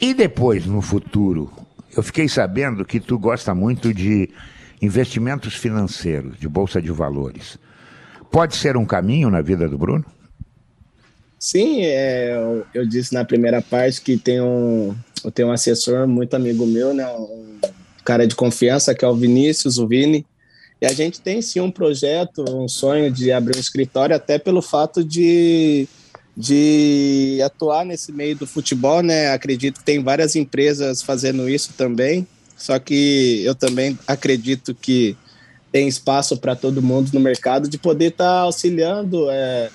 e, 0.00 0.08
e 0.08 0.14
depois, 0.14 0.66
no 0.66 0.82
futuro, 0.82 1.52
eu 1.96 2.02
fiquei 2.02 2.28
sabendo 2.28 2.84
que 2.84 2.98
tu 2.98 3.18
gosta 3.18 3.54
muito 3.54 3.94
de 3.94 4.28
investimentos 4.80 5.54
financeiros, 5.54 6.38
de 6.38 6.48
bolsa 6.48 6.80
de 6.80 6.90
valores. 6.90 7.58
Pode 8.30 8.56
ser 8.56 8.76
um 8.76 8.86
caminho 8.86 9.28
na 9.28 9.42
vida 9.42 9.68
do 9.68 9.76
Bruno? 9.76 10.04
Sim, 11.38 11.82
é, 11.82 12.36
eu, 12.36 12.66
eu, 12.74 12.86
disse 12.86 13.14
na 13.14 13.24
primeira 13.24 13.62
parte 13.62 14.00
que 14.02 14.16
tem 14.16 14.40
um, 14.40 14.94
eu 15.24 15.30
tenho 15.30 15.48
um 15.48 15.52
assessor 15.52 16.06
muito 16.06 16.34
amigo 16.34 16.66
meu, 16.66 16.92
né, 16.92 17.06
um 17.08 17.58
cara 18.04 18.26
de 18.26 18.34
confiança, 18.34 18.94
que 18.94 19.04
é 19.04 19.08
o 19.08 19.16
Vinícius, 19.16 19.78
o 19.78 19.86
Vini, 19.86 20.26
e 20.80 20.86
a 20.86 20.92
gente 20.92 21.20
tem 21.20 21.40
sim 21.42 21.60
um 21.60 21.70
projeto, 21.70 22.44
um 22.48 22.68
sonho 22.68 23.10
de 23.10 23.32
abrir 23.32 23.56
um 23.56 23.60
escritório, 23.60 24.14
até 24.14 24.38
pelo 24.38 24.62
fato 24.62 25.04
de, 25.04 25.86
de 26.36 27.38
atuar 27.44 27.84
nesse 27.84 28.12
meio 28.12 28.36
do 28.36 28.46
futebol, 28.46 29.02
né? 29.02 29.32
Acredito 29.32 29.78
que 29.78 29.84
tem 29.84 30.02
várias 30.02 30.36
empresas 30.36 31.02
fazendo 31.02 31.48
isso 31.48 31.72
também, 31.76 32.26
só 32.60 32.78
que 32.78 33.42
eu 33.42 33.54
também 33.54 33.98
acredito 34.06 34.74
que 34.74 35.16
tem 35.72 35.88
espaço 35.88 36.36
para 36.36 36.54
todo 36.54 36.82
mundo 36.82 37.10
no 37.14 37.18
mercado 37.18 37.70
de 37.70 37.78
poder 37.78 38.08
estar 38.08 38.24
tá 38.24 38.40
auxiliando 38.40 39.30
é, 39.30 39.70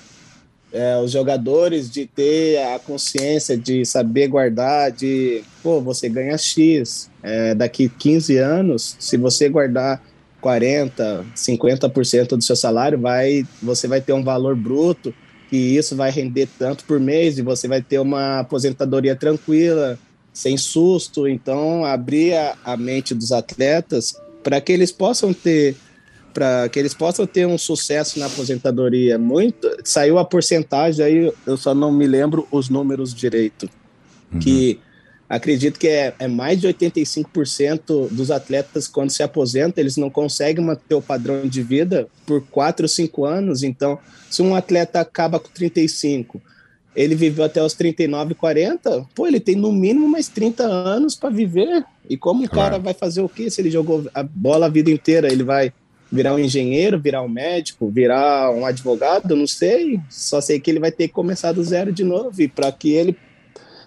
é, 0.72 0.96
os 0.98 1.10
jogadores 1.10 1.90
de 1.90 2.06
ter 2.06 2.62
a 2.62 2.78
consciência 2.78 3.58
de 3.58 3.84
saber 3.84 4.28
guardar, 4.28 4.92
de, 4.92 5.42
pô, 5.64 5.80
você 5.80 6.08
ganha 6.08 6.38
X, 6.38 7.10
é, 7.24 7.56
daqui 7.56 7.88
15 7.88 8.36
anos, 8.36 8.96
se 9.00 9.16
você 9.16 9.48
guardar 9.48 10.00
40, 10.40 11.26
50% 11.34 12.36
do 12.36 12.44
seu 12.44 12.54
salário, 12.54 13.00
vai, 13.00 13.44
você 13.60 13.88
vai 13.88 14.00
ter 14.00 14.12
um 14.12 14.22
valor 14.22 14.54
bruto, 14.54 15.12
que 15.50 15.56
isso 15.56 15.96
vai 15.96 16.12
render 16.12 16.48
tanto 16.56 16.84
por 16.84 17.00
mês, 17.00 17.36
e 17.36 17.42
você 17.42 17.66
vai 17.66 17.82
ter 17.82 17.98
uma 17.98 18.38
aposentadoria 18.38 19.16
tranquila, 19.16 19.98
sem 20.36 20.58
susto. 20.58 21.26
Então, 21.26 21.82
abrir 21.82 22.34
a, 22.34 22.58
a 22.62 22.76
mente 22.76 23.14
dos 23.14 23.32
atletas 23.32 24.20
para 24.42 24.60
que 24.60 24.70
eles 24.70 24.92
possam 24.92 25.32
ter 25.32 25.74
para 26.34 26.68
que 26.68 26.78
eles 26.78 26.92
possam 26.92 27.26
ter 27.26 27.46
um 27.46 27.56
sucesso 27.56 28.18
na 28.18 28.26
aposentadoria. 28.26 29.18
Muito 29.18 29.66
saiu 29.82 30.18
a 30.18 30.24
porcentagem 30.26 31.02
aí, 31.02 31.32
eu 31.46 31.56
só 31.56 31.74
não 31.74 31.90
me 31.90 32.06
lembro 32.06 32.46
os 32.52 32.68
números 32.68 33.14
direito. 33.14 33.70
Uhum. 34.30 34.38
Que 34.38 34.78
acredito 35.26 35.78
que 35.78 35.88
é, 35.88 36.14
é, 36.18 36.28
mais 36.28 36.60
de 36.60 36.68
85% 36.68 38.10
dos 38.10 38.30
atletas 38.30 38.86
quando 38.86 39.08
se 39.08 39.22
aposentam, 39.22 39.82
eles 39.82 39.96
não 39.96 40.10
conseguem 40.10 40.62
manter 40.62 40.94
o 40.94 41.00
padrão 41.00 41.48
de 41.48 41.62
vida 41.62 42.06
por 42.26 42.42
4 42.42 42.84
ou 42.84 42.88
5 42.88 43.24
anos. 43.24 43.62
Então, 43.62 43.98
se 44.30 44.42
um 44.42 44.54
atleta 44.54 45.00
acaba 45.00 45.40
com 45.40 45.48
35, 45.48 46.42
ele 46.96 47.14
viveu 47.14 47.44
até 47.44 47.62
os 47.62 47.74
39, 47.74 48.34
40, 48.34 49.06
pô, 49.14 49.26
ele 49.26 49.38
tem 49.38 49.54
no 49.54 49.70
mínimo 49.70 50.08
mais 50.08 50.28
30 50.28 50.64
anos 50.64 51.14
para 51.14 51.28
viver. 51.28 51.84
E 52.08 52.16
como 52.16 52.42
o 52.42 52.48
cara 52.48 52.78
vai 52.78 52.94
fazer 52.94 53.20
o 53.20 53.28
quê 53.28 53.50
se 53.50 53.60
ele 53.60 53.70
jogou 53.70 54.08
a 54.14 54.22
bola 54.22 54.64
a 54.64 54.70
vida 54.70 54.90
inteira? 54.90 55.30
Ele 55.30 55.44
vai 55.44 55.72
virar 56.10 56.34
um 56.34 56.38
engenheiro, 56.38 56.98
virar 56.98 57.20
um 57.20 57.28
médico, 57.28 57.90
virar 57.90 58.50
um 58.50 58.64
advogado, 58.64 59.36
não 59.36 59.46
sei. 59.46 60.00
Só 60.08 60.40
sei 60.40 60.58
que 60.58 60.70
ele 60.70 60.80
vai 60.80 60.90
ter 60.90 61.08
que 61.08 61.14
começar 61.14 61.52
do 61.52 61.62
zero 61.62 61.92
de 61.92 62.02
novo. 62.02 62.40
E 62.40 62.48
para 62.48 62.72
que 62.72 62.92
ele 62.92 63.14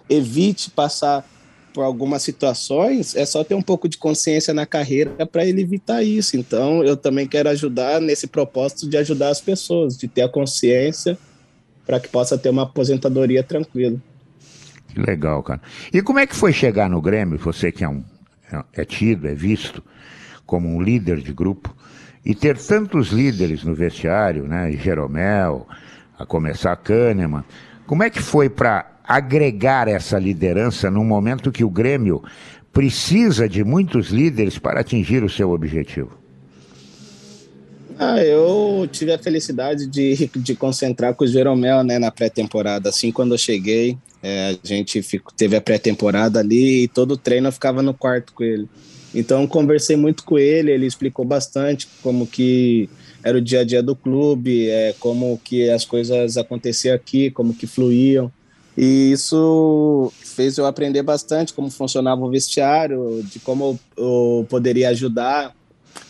evite 0.08 0.70
passar 0.70 1.28
por 1.74 1.82
algumas 1.82 2.22
situações, 2.22 3.16
é 3.16 3.24
só 3.26 3.42
ter 3.42 3.54
um 3.54 3.62
pouco 3.62 3.88
de 3.88 3.98
consciência 3.98 4.54
na 4.54 4.66
carreira 4.66 5.26
para 5.26 5.44
ele 5.44 5.62
evitar 5.62 6.04
isso. 6.04 6.36
Então, 6.36 6.84
eu 6.84 6.96
também 6.96 7.26
quero 7.26 7.48
ajudar 7.48 8.00
nesse 8.00 8.28
propósito 8.28 8.88
de 8.88 8.96
ajudar 8.96 9.30
as 9.30 9.40
pessoas, 9.40 9.96
de 9.96 10.06
ter 10.06 10.22
a 10.22 10.28
consciência 10.28 11.18
para 11.86 12.00
que 12.00 12.08
possa 12.08 12.38
ter 12.38 12.50
uma 12.50 12.62
aposentadoria 12.62 13.42
tranquila. 13.42 13.98
Que 14.88 15.00
legal, 15.00 15.42
cara. 15.42 15.60
E 15.92 16.02
como 16.02 16.18
é 16.18 16.26
que 16.26 16.34
foi 16.34 16.52
chegar 16.52 16.88
no 16.88 17.00
Grêmio? 17.00 17.38
Você 17.38 17.70
que 17.70 17.84
é 17.84 17.88
um 17.88 18.04
é 18.72 18.84
tido, 18.84 19.28
é 19.28 19.34
visto 19.34 19.82
como 20.44 20.68
um 20.68 20.82
líder 20.82 21.20
de 21.20 21.32
grupo. 21.32 21.74
E 22.24 22.34
ter 22.34 22.58
tantos 22.58 23.08
líderes 23.08 23.64
no 23.64 23.74
vestiário, 23.74 24.46
né? 24.46 24.72
Jeromel, 24.72 25.66
a 26.18 26.26
começar 26.26 26.76
Kahneman. 26.76 27.44
Como 27.86 28.02
é 28.02 28.10
que 28.10 28.20
foi 28.20 28.50
para 28.50 29.00
agregar 29.06 29.88
essa 29.88 30.18
liderança 30.18 30.90
num 30.90 31.04
momento 31.04 31.50
que 31.50 31.64
o 31.64 31.70
Grêmio 31.70 32.22
precisa 32.72 33.48
de 33.48 33.64
muitos 33.64 34.08
líderes 34.08 34.58
para 34.58 34.80
atingir 34.80 35.24
o 35.24 35.30
seu 35.30 35.50
objetivo? 35.50 36.19
Ah, 38.02 38.18
eu 38.24 38.88
tive 38.90 39.12
a 39.12 39.18
felicidade 39.18 39.86
de, 39.86 40.30
de 40.34 40.54
concentrar 40.54 41.14
com 41.14 41.22
o 41.22 41.26
Jeromel 41.26 41.84
né, 41.84 41.98
na 41.98 42.10
pré-temporada. 42.10 42.88
Assim, 42.88 43.12
quando 43.12 43.34
eu 43.34 43.38
cheguei, 43.38 43.98
é, 44.22 44.56
a 44.64 44.66
gente 44.66 45.02
ficou, 45.02 45.30
teve 45.36 45.54
a 45.54 45.60
pré-temporada 45.60 46.40
ali 46.40 46.84
e 46.84 46.88
todo 46.88 47.12
o 47.12 47.16
treino 47.18 47.48
eu 47.48 47.52
ficava 47.52 47.82
no 47.82 47.92
quarto 47.92 48.32
com 48.32 48.42
ele. 48.42 48.66
Então 49.14 49.46
conversei 49.46 49.96
muito 49.96 50.24
com 50.24 50.38
ele, 50.38 50.72
ele 50.72 50.86
explicou 50.86 51.26
bastante 51.26 51.86
como 52.02 52.26
que 52.26 52.88
era 53.22 53.36
o 53.36 53.40
dia 53.40 53.60
a 53.60 53.64
dia 53.64 53.82
do 53.82 53.94
clube, 53.94 54.70
é, 54.70 54.94
como 54.98 55.38
que 55.44 55.68
as 55.68 55.84
coisas 55.84 56.38
aconteciam 56.38 56.94
aqui, 56.94 57.30
como 57.30 57.52
que 57.52 57.66
fluíam. 57.66 58.32
E 58.78 59.12
isso 59.12 60.10
fez 60.24 60.56
eu 60.56 60.64
aprender 60.64 61.02
bastante 61.02 61.52
como 61.52 61.70
funcionava 61.70 62.24
o 62.24 62.30
vestiário, 62.30 63.22
de 63.24 63.38
como 63.40 63.78
eu, 63.94 64.46
poderia 64.48 64.88
ajudar. 64.88 65.54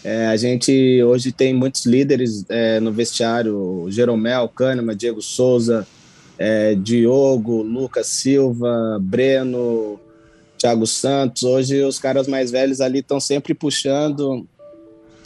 É, 0.03 0.27
a 0.27 0.37
gente 0.37 1.03
hoje 1.03 1.31
tem 1.31 1.53
muitos 1.53 1.85
líderes 1.85 2.45
é, 2.49 2.81
no 2.81 2.91
vestiário, 2.93 3.87
Jeromel, 3.91 4.49
Kahneman, 4.49 4.97
Diego 4.97 5.21
Souza, 5.21 5.87
é, 6.39 6.75
Diogo, 6.75 7.63
Lucas 7.63 8.07
Silva, 8.07 8.99
Breno, 9.01 10.01
Thiago 10.57 10.87
Santos. 10.87 11.43
Hoje 11.43 11.83
os 11.83 11.99
caras 11.99 12.27
mais 12.27 12.51
velhos 12.51 12.81
ali 12.81 13.01
estão 13.01 13.21
sempre 13.21 13.53
puxando 13.53 14.47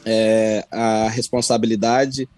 é, 0.05 0.65
a 0.71 1.09
responsabilidade 1.09 2.29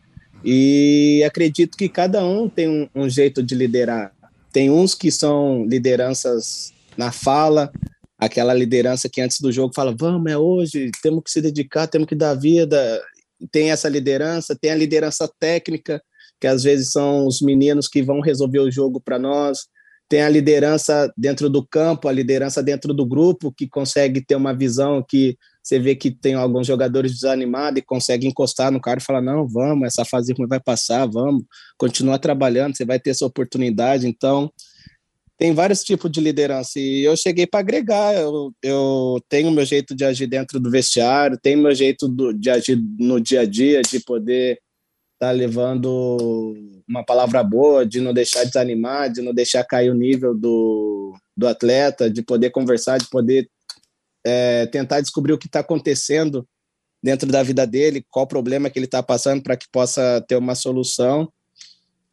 e 0.45 1.25
acredito 1.27 1.77
que 1.77 1.89
cada 1.89 2.25
um 2.25 2.49
tem 2.49 2.69
um, 2.69 2.89
um, 2.95 3.09
jeito 3.09 3.43
de 3.43 3.55
liderar. 3.55 4.13
Tem 4.53 4.71
uns 4.71 4.95
que 4.95 5.11
são 5.11 5.65
lideranças 5.67 6.73
na 6.97 7.11
fala, 7.11 7.73
aquela 8.19 8.55
liderança 8.55 9.09
que 9.09 9.21
antes 9.21 9.41
do 9.41 9.53
jogo 9.53 9.73
fala, 9.75 9.95
vamos, 9.99 10.31
é 10.31 10.39
hoje, 10.39 10.91
temos 11.03 11.23
que 11.25 11.31
se 11.31 11.41
dedicar, 11.41 11.87
temos 11.87 12.09
que 12.09 12.15
dar 12.15 12.35
vida. 12.35 13.03
Tem 13.51 13.71
essa 13.71 13.89
liderança, 13.89 14.57
tem 14.59 14.71
a 14.71 14.77
liderança 14.77 15.31
técnica, 15.39 16.03
que 16.41 16.47
às 16.47 16.63
vezes 16.63 16.93
são 16.93 17.27
os 17.27 17.41
meninos 17.41 17.89
que 17.89 18.03
vão 18.03 18.21
resolver 18.21 18.61
o 18.61 18.71
jogo 18.71 19.01
para 19.01 19.19
nós 19.19 19.67
tem 20.09 20.23
a 20.23 20.29
liderança 20.29 21.13
dentro 21.17 21.51
do 21.51 21.67
campo, 21.67 22.09
a 22.09 22.13
liderança 22.13 22.63
dentro 22.63 22.95
do 22.95 23.05
grupo, 23.05 23.53
que 23.53 23.69
consegue 23.69 24.25
ter 24.25 24.37
uma 24.37 24.55
visão 24.55 25.03
que 25.03 25.37
você 25.63 25.81
vê 25.81 25.97
que 25.97 26.13
tem 26.13 26.35
alguns 26.35 26.67
jogadores 26.67 27.13
desanimados 27.13 27.81
e 27.81 27.85
consegue 27.85 28.27
encostar 28.27 28.71
no 28.71 28.81
cara 28.81 29.01
e 29.01 29.03
falar: 29.03 29.21
não, 29.21 29.49
vamos, 29.49 29.87
essa 29.87 30.05
fase 30.05 30.33
ruim 30.33 30.47
vai 30.47 30.61
passar, 30.61 31.07
vamos, 31.07 31.43
continua 31.77 32.19
trabalhando, 32.19 32.77
você 32.77 32.85
vai 32.85 33.01
ter 33.01 33.11
essa 33.11 33.27
oportunidade. 33.27 34.07
Então, 34.07 34.51
tem 35.39 35.53
vários 35.53 35.85
tipos 35.85 36.11
de 36.11 36.21
liderança 36.21 36.79
e 36.81 37.03
eu 37.05 37.17
cheguei 37.17 37.47
para 37.47 37.61
agregar. 37.61 38.15
Eu, 38.15 38.53
eu 38.63 39.21
tenho 39.29 39.51
meu 39.51 39.65
jeito 39.65 39.95
de 39.95 40.05
agir 40.05 40.27
dentro 40.27 40.59
do 40.59 40.71
vestiário, 40.71 41.39
tenho 41.41 41.63
meu 41.63 41.75
jeito 41.75 42.09
do, 42.09 42.33
de 42.33 42.51
agir 42.51 42.81
no 42.99 43.21
dia 43.21 43.41
a 43.43 43.47
dia, 43.47 43.83
de 43.83 44.01
poder 44.01 44.59
tá 45.19 45.31
levando 45.31 46.55
uma 46.89 47.05
palavra 47.05 47.43
boa, 47.43 47.87
de 47.87 48.01
não 48.01 48.13
deixar 48.13 48.45
desanimar, 48.45 49.11
de 49.11 49.23
não 49.23 49.33
deixar 49.33 49.65
cair 49.65 49.91
o 49.91 49.95
nível 49.95 50.35
do, 50.35 51.15
do 51.37 51.49
atleta, 51.49 52.11
de 52.11 52.23
poder 52.23 52.51
conversar, 52.51 52.99
de 52.99 53.09
poder 53.09 53.49
é, 54.25 54.67
tentar 54.67 55.01
descobrir 55.01 55.33
o 55.33 55.39
que 55.39 55.47
está 55.47 55.61
acontecendo 55.61 56.47
dentro 57.03 57.31
da 57.31 57.43
vida 57.43 57.67
dele, 57.67 58.05
qual 58.11 58.27
problema 58.27 58.69
que 58.69 58.79
ele 58.79 58.87
está 58.87 59.03
passando 59.03 59.43
para 59.43 59.57
que 59.57 59.67
possa 59.71 60.23
ter 60.27 60.37
uma 60.37 60.55
solução. 60.55 61.31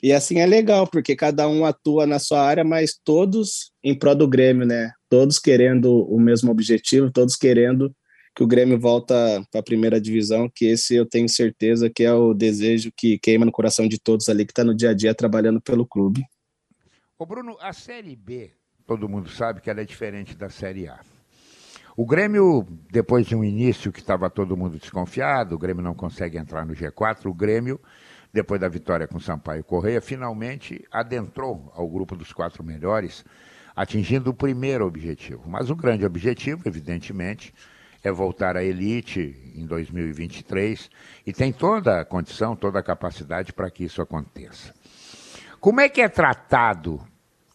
E 0.03 0.11
assim 0.11 0.39
é 0.39 0.45
legal, 0.45 0.85
porque 0.85 1.15
cada 1.15 1.47
um 1.47 1.63
atua 1.63 2.05
na 2.05 2.19
sua 2.19 2.41
área, 2.41 2.65
mas 2.65 2.99
todos 3.05 3.71
em 3.81 3.97
prol 3.97 4.13
do 4.13 4.27
Grêmio, 4.27 4.67
né? 4.67 4.91
Todos 5.07 5.39
querendo 5.39 6.05
o 6.09 6.19
mesmo 6.19 6.51
objetivo, 6.51 7.09
todos 7.09 7.37
querendo 7.37 7.95
que 8.35 8.43
o 8.43 8.47
Grêmio 8.47 8.77
volta 8.77 9.15
para 9.49 9.61
a 9.61 9.63
primeira 9.63 10.01
divisão, 10.01 10.51
que 10.53 10.65
esse 10.65 10.93
eu 10.93 11.05
tenho 11.05 11.29
certeza 11.29 11.89
que 11.89 12.03
é 12.03 12.13
o 12.13 12.33
desejo 12.33 12.91
que 12.97 13.17
queima 13.17 13.45
no 13.45 13.51
coração 13.51 13.87
de 13.87 13.97
todos 13.97 14.27
ali 14.27 14.45
que 14.45 14.51
está 14.51 14.61
no 14.61 14.75
dia 14.75 14.89
a 14.89 14.93
dia 14.93 15.15
trabalhando 15.15 15.61
pelo 15.61 15.87
clube. 15.87 16.21
Ô 17.17 17.25
Bruno, 17.25 17.55
a 17.61 17.71
Série 17.71 18.17
B, 18.17 18.51
todo 18.85 19.07
mundo 19.07 19.29
sabe 19.29 19.61
que 19.61 19.69
ela 19.69 19.79
é 19.79 19.85
diferente 19.85 20.35
da 20.35 20.49
Série 20.49 20.85
A. 20.85 20.99
O 21.95 22.05
Grêmio, 22.05 22.67
depois 22.91 23.25
de 23.25 23.37
um 23.37 23.43
início 23.43 23.89
que 23.89 24.01
estava 24.01 24.29
todo 24.29 24.57
mundo 24.57 24.77
desconfiado, 24.77 25.55
o 25.55 25.57
Grêmio 25.57 25.81
não 25.81 25.93
consegue 25.93 26.37
entrar 26.37 26.65
no 26.65 26.73
G4, 26.73 27.27
o 27.27 27.33
Grêmio 27.33 27.79
depois 28.33 28.59
da 28.59 28.67
vitória 28.67 29.07
com 29.07 29.19
Sampaio 29.19 29.63
Correia, 29.63 30.01
finalmente 30.01 30.83
adentrou 30.91 31.71
ao 31.75 31.87
grupo 31.87 32.15
dos 32.15 32.33
quatro 32.33 32.63
melhores, 32.63 33.23
atingindo 33.75 34.31
o 34.31 34.33
primeiro 34.33 34.87
objetivo. 34.87 35.43
Mas 35.47 35.69
o 35.69 35.75
grande 35.75 36.03
objetivo, 36.03 36.63
evidentemente, 36.65 37.53
é 38.03 38.11
voltar 38.11 38.57
à 38.57 38.63
elite 38.63 39.53
em 39.55 39.65
2023 39.67 40.89
e 41.25 41.31
tem 41.31 41.53
toda 41.53 42.01
a 42.01 42.05
condição, 42.05 42.55
toda 42.55 42.79
a 42.79 42.83
capacidade 42.83 43.53
para 43.53 43.69
que 43.69 43.83
isso 43.83 44.01
aconteça. 44.01 44.73
Como 45.59 45.79
é 45.79 45.87
que 45.87 46.01
é 46.01 46.09
tratado 46.09 46.99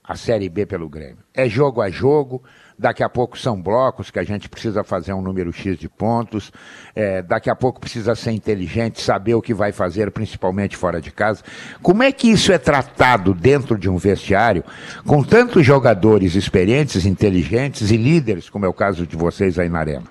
a 0.03 0.17
Série 0.17 0.49
B 0.49 0.65
pelo 0.65 0.89
Grêmio? 0.89 1.25
É 1.35 1.49
jogo 1.49 1.83
a 1.83 1.91
jogo, 1.91 2.43
daqui 2.79 3.03
a 3.03 3.09
pouco 3.09 3.37
são 3.37 3.61
blocos 3.61 4.11
que 4.11 4.19
a 4.19 4.25
gente 4.25 4.49
precisa 4.49 4.85
fazer 4.85 5.13
um 5.13 5.21
número 5.21 5.53
X 5.53 5.77
de 5.77 5.89
pontos, 5.89 6.53
é, 6.95 7.21
daqui 7.23 7.51
a 7.51 7.57
pouco 7.57 7.81
precisa 7.81 8.15
ser 8.15 8.31
inteligente, 8.31 9.03
saber 9.03 9.35
o 9.35 9.43
que 9.43 9.53
vai 9.53 9.73
fazer, 9.73 10.11
principalmente 10.13 10.77
fora 10.77 11.01
de 11.01 11.11
casa. 11.11 11.43
Como 11.83 12.03
é 12.03 12.13
que 12.13 12.31
isso 12.31 12.53
é 12.53 12.59
tratado 12.59 13.35
dentro 13.35 13.77
de 13.77 13.91
um 13.91 13.97
vestiário 13.97 14.63
com 15.05 15.25
tantos 15.25 15.67
jogadores 15.67 16.37
experientes, 16.37 17.05
inteligentes 17.05 17.91
e 17.91 17.97
líderes, 17.97 18.49
como 18.49 18.65
é 18.65 18.69
o 18.69 18.73
caso 18.73 19.07
de 19.07 19.17
vocês 19.17 19.59
aí 19.59 19.69
na 19.69 19.81
Arena? 19.81 20.05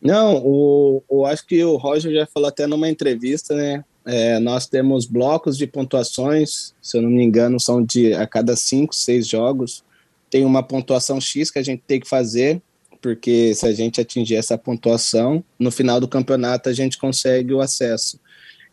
Não, 0.00 0.36
o, 0.44 1.02
o, 1.08 1.24
acho 1.24 1.46
que 1.46 1.62
o 1.62 1.76
Roger 1.76 2.12
já 2.12 2.26
falou 2.26 2.48
até 2.48 2.66
numa 2.66 2.88
entrevista, 2.88 3.54
né? 3.54 3.84
É, 4.04 4.40
nós 4.40 4.66
temos 4.66 5.06
blocos 5.06 5.56
de 5.56 5.64
pontuações, 5.64 6.74
se 6.82 6.98
eu 6.98 7.02
não 7.02 7.08
me 7.08 7.22
engano, 7.22 7.60
são 7.60 7.80
de 7.80 8.12
a 8.14 8.26
cada 8.26 8.56
cinco, 8.56 8.92
seis 8.92 9.28
jogos 9.28 9.84
tem 10.32 10.46
uma 10.46 10.62
pontuação 10.62 11.20
X 11.20 11.50
que 11.50 11.58
a 11.58 11.62
gente 11.62 11.82
tem 11.86 12.00
que 12.00 12.08
fazer, 12.08 12.62
porque 13.02 13.54
se 13.54 13.66
a 13.66 13.72
gente 13.72 14.00
atingir 14.00 14.36
essa 14.36 14.56
pontuação, 14.56 15.44
no 15.58 15.70
final 15.70 16.00
do 16.00 16.08
campeonato 16.08 16.70
a 16.70 16.72
gente 16.72 16.96
consegue 16.96 17.52
o 17.52 17.60
acesso. 17.60 18.18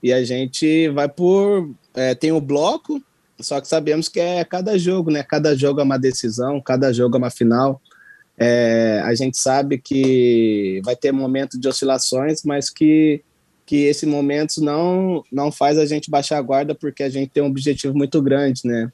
E 0.01 0.14
a 0.14 0.24
gente 0.24 0.88
vai 0.88 1.10
por. 1.10 1.70
É, 1.93 2.16
tem 2.16 2.32
o 2.32 2.39
bloco, 2.39 3.03
só 3.41 3.60
que 3.60 3.68
sabemos 3.68 4.07
que 4.07 4.22
é 4.22 4.45
cada 4.45 4.78
jogo, 4.78 5.12
né? 5.12 5.22
Cada 5.22 5.53
jogo 5.53 5.82
é 5.82 5.84
uma 5.84 5.99
decisão, 5.99 6.62
cada 6.62 6.93
jogo 6.93 7.18
é 7.18 7.18
uma 7.18 7.30
final. 7.30 7.82
É, 8.38 9.01
a 9.03 9.14
gente 9.14 9.38
sabe 9.38 9.78
que 9.80 10.80
vai 10.86 10.95
ter 10.95 11.12
momentos 11.12 11.60
de 11.60 11.68
oscilações, 11.68 12.41
mas 12.45 12.70
que, 12.70 13.22
que 13.66 13.84
esse 13.84 14.05
momento 14.05 14.64
não, 14.64 15.26
não 15.30 15.51
faz 15.51 15.78
a 15.78 15.86
gente 15.86 16.10
baixar 16.10 16.38
a 16.38 16.41
guarda, 16.41 16.74
porque 16.74 17.03
a 17.03 17.10
gente 17.10 17.32
tem 17.32 17.43
um 17.43 17.47
objetivo 17.47 17.93
muito 17.93 18.22
grande, 18.22 18.62
né? 18.64 18.89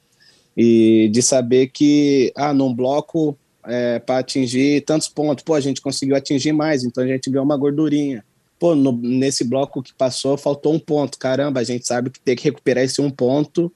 E 0.56 1.08
de 1.12 1.20
saber 1.20 1.68
que, 1.68 2.32
ah, 2.34 2.54
num 2.54 2.74
bloco, 2.74 3.36
é, 3.64 3.98
para 3.98 4.20
atingir 4.20 4.82
tantos 4.82 5.08
pontos, 5.08 5.44
pô, 5.44 5.54
a 5.54 5.60
gente 5.60 5.80
conseguiu 5.80 6.16
atingir 6.16 6.52
mais, 6.52 6.84
então 6.84 7.04
a 7.04 7.06
gente 7.06 7.28
ganhou 7.28 7.44
uma 7.44 7.56
gordurinha. 7.56 8.24
Pô, 8.58 8.74
no, 8.74 8.92
nesse 8.92 9.44
bloco 9.44 9.82
que 9.82 9.92
passou, 9.92 10.38
faltou 10.38 10.72
um 10.72 10.78
ponto. 10.78 11.18
Caramba, 11.18 11.60
a 11.60 11.64
gente 11.64 11.86
sabe 11.86 12.08
que 12.08 12.18
tem 12.18 12.34
que 12.34 12.44
recuperar 12.44 12.84
esse 12.84 13.02
um 13.02 13.10
ponto 13.10 13.70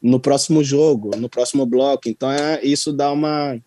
no 0.00 0.18
próximo 0.18 0.64
jogo, 0.64 1.14
no 1.16 1.28
próximo 1.28 1.66
bloco. 1.66 2.08
Então, 2.08 2.30
é, 2.30 2.58
isso 2.62 2.90
dá 2.90 3.12
uma 3.12 3.58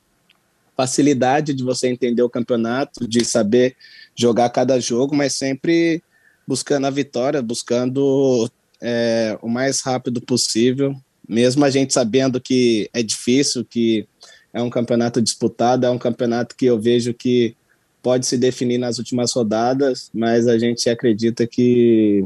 facilidade 0.75 1.53
de 1.53 1.63
você 1.63 1.87
entender 1.89 2.23
o 2.23 2.29
campeonato, 2.29 3.07
de 3.07 3.23
saber 3.23 3.75
jogar 4.15 4.49
cada 4.49 4.79
jogo, 4.79 5.15
mas 5.15 5.33
sempre 5.33 6.01
buscando 6.47 6.87
a 6.87 6.89
vitória, 6.89 7.41
buscando 7.41 8.49
é, 8.81 9.37
o 9.43 9.49
mais 9.49 9.81
rápido 9.81 10.21
possível 10.21 10.95
mesmo 11.27 11.65
a 11.65 11.69
gente 11.69 11.93
sabendo 11.93 12.39
que 12.39 12.89
é 12.93 13.03
difícil, 13.03 13.65
que 13.65 14.07
é 14.53 14.61
um 14.61 14.69
campeonato 14.69 15.21
disputado, 15.21 15.85
é 15.85 15.89
um 15.89 15.97
campeonato 15.97 16.55
que 16.55 16.65
eu 16.65 16.79
vejo 16.79 17.13
que 17.13 17.55
pode 18.01 18.25
se 18.25 18.37
definir 18.37 18.77
nas 18.77 18.97
últimas 18.97 19.33
rodadas, 19.33 20.09
mas 20.13 20.47
a 20.47 20.57
gente 20.57 20.89
acredita 20.89 21.45
que 21.45 22.25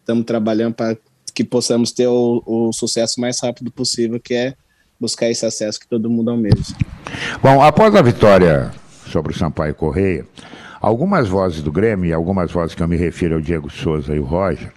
estamos 0.00 0.24
trabalhando 0.24 0.74
para 0.74 0.96
que 1.34 1.44
possamos 1.44 1.92
ter 1.92 2.08
o, 2.08 2.42
o, 2.44 2.72
sucesso 2.72 3.20
mais 3.20 3.40
rápido 3.40 3.70
possível, 3.70 4.20
que 4.20 4.34
é 4.34 4.54
buscar 5.00 5.30
esse 5.30 5.46
acesso 5.46 5.80
que 5.80 5.88
todo 5.88 6.10
mundo 6.10 6.30
almeja. 6.30 6.74
Bom, 7.42 7.62
após 7.62 7.94
a 7.94 8.02
vitória 8.02 8.70
sobre 9.10 9.32
o 9.32 9.36
Sampaio 9.36 9.74
Correia, 9.74 10.26
algumas 10.80 11.28
vozes 11.28 11.62
do 11.62 11.72
Grêmio, 11.72 12.06
e 12.06 12.12
algumas 12.12 12.50
vozes 12.50 12.74
que 12.74 12.82
eu 12.82 12.88
me 12.88 12.96
refiro 12.96 13.36
ao 13.36 13.40
Diego 13.40 13.70
Souza 13.70 14.14
e 14.14 14.18
o 14.18 14.24
Roger, 14.24 14.72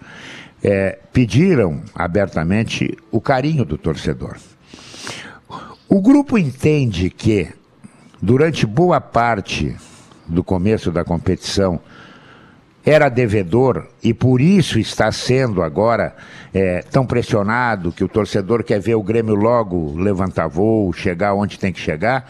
é, 0.67 0.97
pediram 1.13 1.83
abertamente 1.93 2.97
o 3.11 3.21
carinho 3.21 3.63
do 3.63 3.77
torcedor. 3.77 4.35
O 5.87 6.01
grupo 6.01 6.39
entende 6.39 7.11
que, 7.11 7.47
durante 8.19 8.65
boa 8.65 8.99
parte 8.99 9.75
do 10.25 10.43
começo 10.43 10.91
da 10.91 11.03
competição, 11.03 11.79
era 12.83 13.09
devedor 13.09 13.87
e 14.03 14.11
por 14.11 14.41
isso 14.41 14.79
está 14.79 15.11
sendo 15.11 15.61
agora 15.61 16.15
é, 16.51 16.81
tão 16.81 17.05
pressionado 17.05 17.91
que 17.91 18.03
o 18.03 18.09
torcedor 18.09 18.63
quer 18.63 18.79
ver 18.79 18.95
o 18.95 19.03
Grêmio 19.03 19.35
logo 19.35 19.95
levantar 19.95 20.47
voo, 20.47 20.91
chegar 20.91 21.35
onde 21.35 21.59
tem 21.59 21.71
que 21.71 21.79
chegar, 21.79 22.27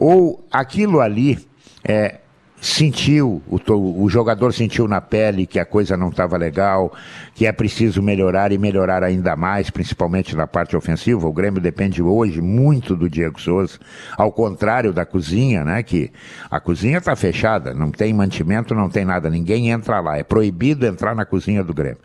ou 0.00 0.44
aquilo 0.50 1.00
ali 1.00 1.38
é, 1.84 2.16
sentiu, 2.60 3.42
o, 3.46 4.02
o, 4.02 4.08
jogador 4.08 4.52
sentiu 4.52 4.88
na 4.88 5.00
pele 5.00 5.46
que 5.46 5.60
a 5.60 5.64
coisa 5.64 5.96
não 5.96 6.08
estava 6.08 6.36
legal, 6.36 6.92
que 7.34 7.46
é 7.46 7.52
preciso 7.52 8.02
melhorar 8.02 8.50
e 8.50 8.58
melhorar 8.58 9.04
ainda 9.04 9.36
mais, 9.36 9.70
principalmente 9.70 10.34
na 10.34 10.46
parte 10.46 10.76
ofensiva. 10.76 11.26
O 11.26 11.32
Grêmio 11.32 11.60
depende 11.60 12.02
hoje 12.02 12.40
muito 12.40 12.96
do 12.96 13.08
Diego 13.08 13.40
Souza, 13.40 13.78
ao 14.16 14.32
contrário 14.32 14.92
da 14.92 15.06
cozinha, 15.06 15.64
né? 15.64 15.82
Que 15.82 16.10
a 16.50 16.58
cozinha 16.58 16.98
está 16.98 17.14
fechada, 17.14 17.72
não 17.72 17.90
tem 17.90 18.12
mantimento, 18.12 18.74
não 18.74 18.88
tem 18.88 19.04
nada, 19.04 19.30
ninguém 19.30 19.70
entra 19.70 20.00
lá, 20.00 20.18
é 20.18 20.24
proibido 20.24 20.84
entrar 20.84 21.14
na 21.14 21.24
cozinha 21.24 21.62
do 21.62 21.72
Grêmio. 21.72 21.98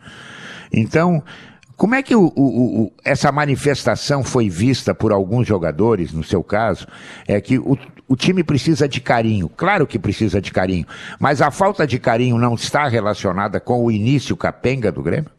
Então, 0.72 1.22
como 1.76 1.96
é 1.96 2.02
que 2.02 2.14
o, 2.14 2.32
o, 2.36 2.82
o, 2.82 2.92
essa 3.04 3.32
manifestação 3.32 4.22
foi 4.22 4.48
vista 4.48 4.94
por 4.94 5.10
alguns 5.10 5.46
jogadores, 5.46 6.12
no 6.12 6.22
seu 6.22 6.42
caso, 6.44 6.86
é 7.26 7.40
que 7.40 7.58
o, 8.08 8.16
time 8.16 8.44
precisa 8.44 8.88
de 8.88 9.00
carinho. 9.00 9.48
Claro 9.48 9.86
que 9.86 9.98
precisa 9.98 10.40
de 10.40 10.52
carinho, 10.52 10.86
mas 11.18 11.40
a 11.40 11.50
falta 11.50 11.86
de 11.86 11.98
carinho 11.98 12.38
não 12.38 12.54
está 12.54 12.88
relacionada 12.88 13.60
com 13.60 13.84
o 13.84 13.90
início 13.90 14.36
capenga 14.36 14.90
do 14.90 15.02
Grêmio? 15.02 15.30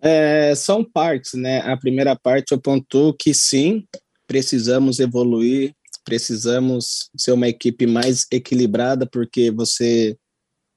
É, 0.00 0.52
são 0.56 0.82
partes, 0.84 1.34
né? 1.34 1.60
A 1.60 1.76
primeira 1.76 2.16
parte 2.16 2.52
eu 2.52 2.60
pontuo 2.60 3.14
que 3.14 3.32
sim, 3.32 3.84
precisamos 4.26 4.98
evoluir, 4.98 5.74
precisamos 6.04 7.10
ser 7.16 7.32
uma 7.32 7.48
equipe 7.48 7.86
mais 7.86 8.26
equilibrada, 8.30 9.06
porque 9.06 9.50
você 9.50 10.16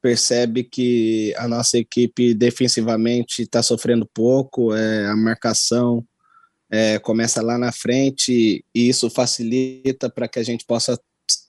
percebe 0.01 0.63
que 0.63 1.33
a 1.35 1.47
nossa 1.47 1.79
equipe 1.79 2.35
defensivamente 2.35 3.41
está 3.41 3.63
sofrendo 3.63 4.07
pouco, 4.13 4.75
é, 4.75 5.07
a 5.07 5.15
marcação 5.15 6.05
é, 6.71 6.99
começa 6.99 7.41
lá 7.41 7.57
na 7.57 7.71
frente 7.71 8.63
e 8.73 8.89
isso 8.89 9.09
facilita 9.09 10.09
para 10.09 10.27
que 10.27 10.39
a 10.39 10.43
gente 10.43 10.65
possa 10.65 10.99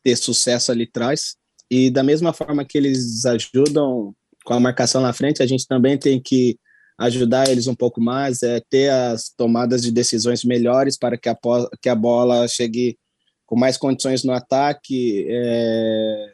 ter 0.03 0.17
sucesso 0.17 0.71
ali 0.71 0.85
atrás. 0.85 1.37
E 1.71 1.91
da 1.91 2.03
mesma 2.03 2.33
forma 2.33 2.65
que 2.65 2.79
eles 2.79 3.25
ajudam 3.27 4.15
com 4.45 4.55
a 4.55 4.61
marcação 4.61 5.03
na 5.03 5.13
frente, 5.13 5.43
a 5.43 5.47
gente 5.47 5.67
também 5.67 5.99
tem 5.99 6.21
que 6.21 6.59
ajudar 6.99 7.51
eles 7.51 7.67
um 7.67 7.75
pouco 7.75 8.01
mais, 8.01 8.43
é 8.43 8.61
ter 8.71 8.91
as 8.91 9.29
tomadas 9.37 9.83
de 9.83 9.91
decisões 9.91 10.45
melhores 10.45 10.97
para 10.97 11.19
que 11.19 11.29
a, 11.29 11.37
que 11.83 11.89
a 11.89 11.95
bola 11.95 12.49
chegue 12.49 12.97
com 13.45 13.57
mais 13.57 13.77
condições 13.77 14.25
no 14.25 14.33
ataque, 14.33 15.27
é, 15.29 16.33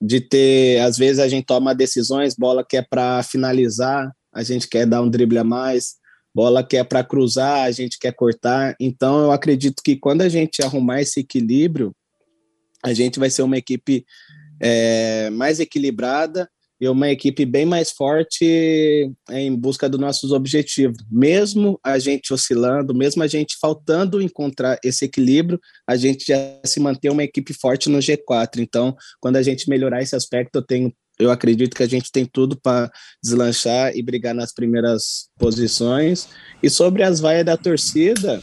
de 0.00 0.20
ter, 0.20 0.80
às 0.80 0.98
vezes 0.98 1.18
a 1.18 1.28
gente 1.28 1.46
toma 1.46 1.74
decisões, 1.74 2.34
bola 2.34 2.64
que 2.68 2.76
é 2.76 2.82
para 2.82 3.22
finalizar, 3.22 4.12
a 4.32 4.42
gente 4.42 4.68
quer 4.68 4.86
dar 4.86 5.02
um 5.02 5.08
drible 5.08 5.38
a 5.38 5.44
mais, 5.44 5.96
bola 6.34 6.64
que 6.64 6.76
é 6.76 6.84
para 6.84 7.04
cruzar, 7.04 7.64
a 7.64 7.70
gente 7.70 7.98
quer 7.98 8.12
cortar. 8.12 8.74
Então 8.80 9.22
eu 9.22 9.32
acredito 9.32 9.82
que 9.82 9.96
quando 9.96 10.22
a 10.22 10.28
gente 10.28 10.62
arrumar 10.62 11.00
esse 11.00 11.20
equilíbrio, 11.20 11.94
a 12.84 12.92
gente 12.92 13.18
vai 13.18 13.30
ser 13.30 13.42
uma 13.42 13.58
equipe 13.58 14.04
é, 14.60 15.30
mais 15.30 15.60
equilibrada 15.60 16.48
e 16.80 16.88
uma 16.88 17.08
equipe 17.08 17.46
bem 17.46 17.64
mais 17.64 17.92
forte 17.92 19.08
em 19.30 19.54
busca 19.54 19.88
dos 19.88 20.00
nossos 20.00 20.32
objetivos. 20.32 20.96
Mesmo 21.08 21.78
a 21.84 21.96
gente 21.96 22.34
oscilando, 22.34 22.92
mesmo 22.92 23.22
a 23.22 23.28
gente 23.28 23.56
faltando 23.60 24.20
encontrar 24.20 24.80
esse 24.84 25.04
equilíbrio, 25.04 25.60
a 25.88 25.94
gente 25.94 26.24
já 26.26 26.36
se 26.64 26.80
mantém 26.80 27.08
uma 27.08 27.22
equipe 27.22 27.54
forte 27.54 27.88
no 27.88 27.98
G4. 27.98 28.58
Então, 28.58 28.96
quando 29.20 29.36
a 29.36 29.42
gente 29.42 29.68
melhorar 29.68 30.02
esse 30.02 30.16
aspecto, 30.16 30.56
eu 30.56 30.62
tenho 30.62 30.92
eu 31.18 31.30
acredito 31.30 31.76
que 31.76 31.82
a 31.82 31.88
gente 31.88 32.10
tem 32.10 32.24
tudo 32.24 32.56
para 32.56 32.90
deslanchar 33.22 33.94
e 33.94 34.02
brigar 34.02 34.34
nas 34.34 34.52
primeiras 34.52 35.28
posições. 35.38 36.28
E 36.62 36.68
sobre 36.68 37.02
as 37.02 37.20
vaias 37.20 37.44
da 37.44 37.56
torcida, 37.56 38.42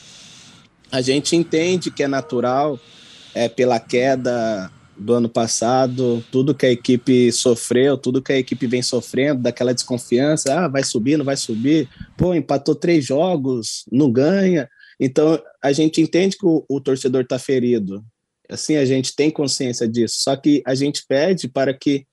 a 0.91 1.01
gente 1.01 1.35
entende 1.35 1.91
que 1.91 2.03
é 2.03 2.07
natural, 2.07 2.79
é 3.33 3.49
pela 3.49 3.79
queda 3.79 4.71
do 4.97 5.13
ano 5.13 5.29
passado, 5.29 6.23
tudo 6.29 6.53
que 6.53 6.65
a 6.65 6.71
equipe 6.71 7.31
sofreu, 7.31 7.97
tudo 7.97 8.21
que 8.21 8.33
a 8.33 8.37
equipe 8.37 8.67
vem 8.67 8.81
sofrendo, 8.81 9.41
daquela 9.41 9.73
desconfiança, 9.73 10.53
ah, 10.53 10.67
vai 10.67 10.83
subir, 10.83 11.17
não 11.17 11.23
vai 11.23 11.37
subir, 11.37 11.87
pô, 12.17 12.33
empatou 12.33 12.75
três 12.75 13.05
jogos, 13.05 13.85
não 13.91 14.11
ganha. 14.11 14.69
Então, 14.99 15.41
a 15.63 15.71
gente 15.71 16.01
entende 16.01 16.37
que 16.37 16.45
o, 16.45 16.65
o 16.67 16.81
torcedor 16.81 17.21
está 17.21 17.39
ferido. 17.39 18.03
Assim, 18.49 18.75
a 18.75 18.83
gente 18.83 19.15
tem 19.15 19.31
consciência 19.31 19.87
disso. 19.87 20.15
Só 20.19 20.35
que 20.35 20.61
a 20.65 20.75
gente 20.75 21.05
pede 21.07 21.47
para 21.47 21.73
que 21.73 22.05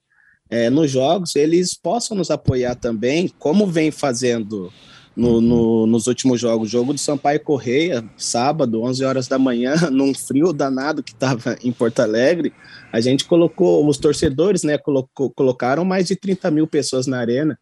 é, 0.49 0.69
nos 0.69 0.91
jogos 0.91 1.35
eles 1.35 1.73
possam 1.73 2.15
nos 2.15 2.31
apoiar 2.31 2.75
também, 2.75 3.31
como 3.39 3.67
vem 3.67 3.91
fazendo 3.91 4.71
no, 5.17 5.41
no, 5.41 5.87
nos 5.87 6.05
últimos 6.05 6.39
jogos. 6.39 6.69
Jogo 6.69 6.93
do 6.93 6.99
Sampaio 6.99 7.39
Correia, 7.39 8.07
sábado, 8.15 8.83
11 8.83 9.03
horas 9.03 9.27
da 9.27 9.39
manhã, 9.39 9.75
num 9.91 10.13
frio 10.13 10.53
danado 10.53 11.01
que 11.01 11.11
estava 11.11 11.57
em 11.63 11.71
Porto 11.71 11.99
Alegre, 12.01 12.53
a 12.93 13.01
gente 13.01 13.25
colocou, 13.25 13.85
os 13.87 13.97
torcedores, 13.97 14.63
né, 14.63 14.77
colocou, 14.77 15.31
colocaram 15.31 15.83
mais 15.83 16.07
de 16.07 16.15
30 16.15 16.51
mil 16.51 16.67
pessoas 16.67 17.07
na 17.07 17.19
arena. 17.19 17.59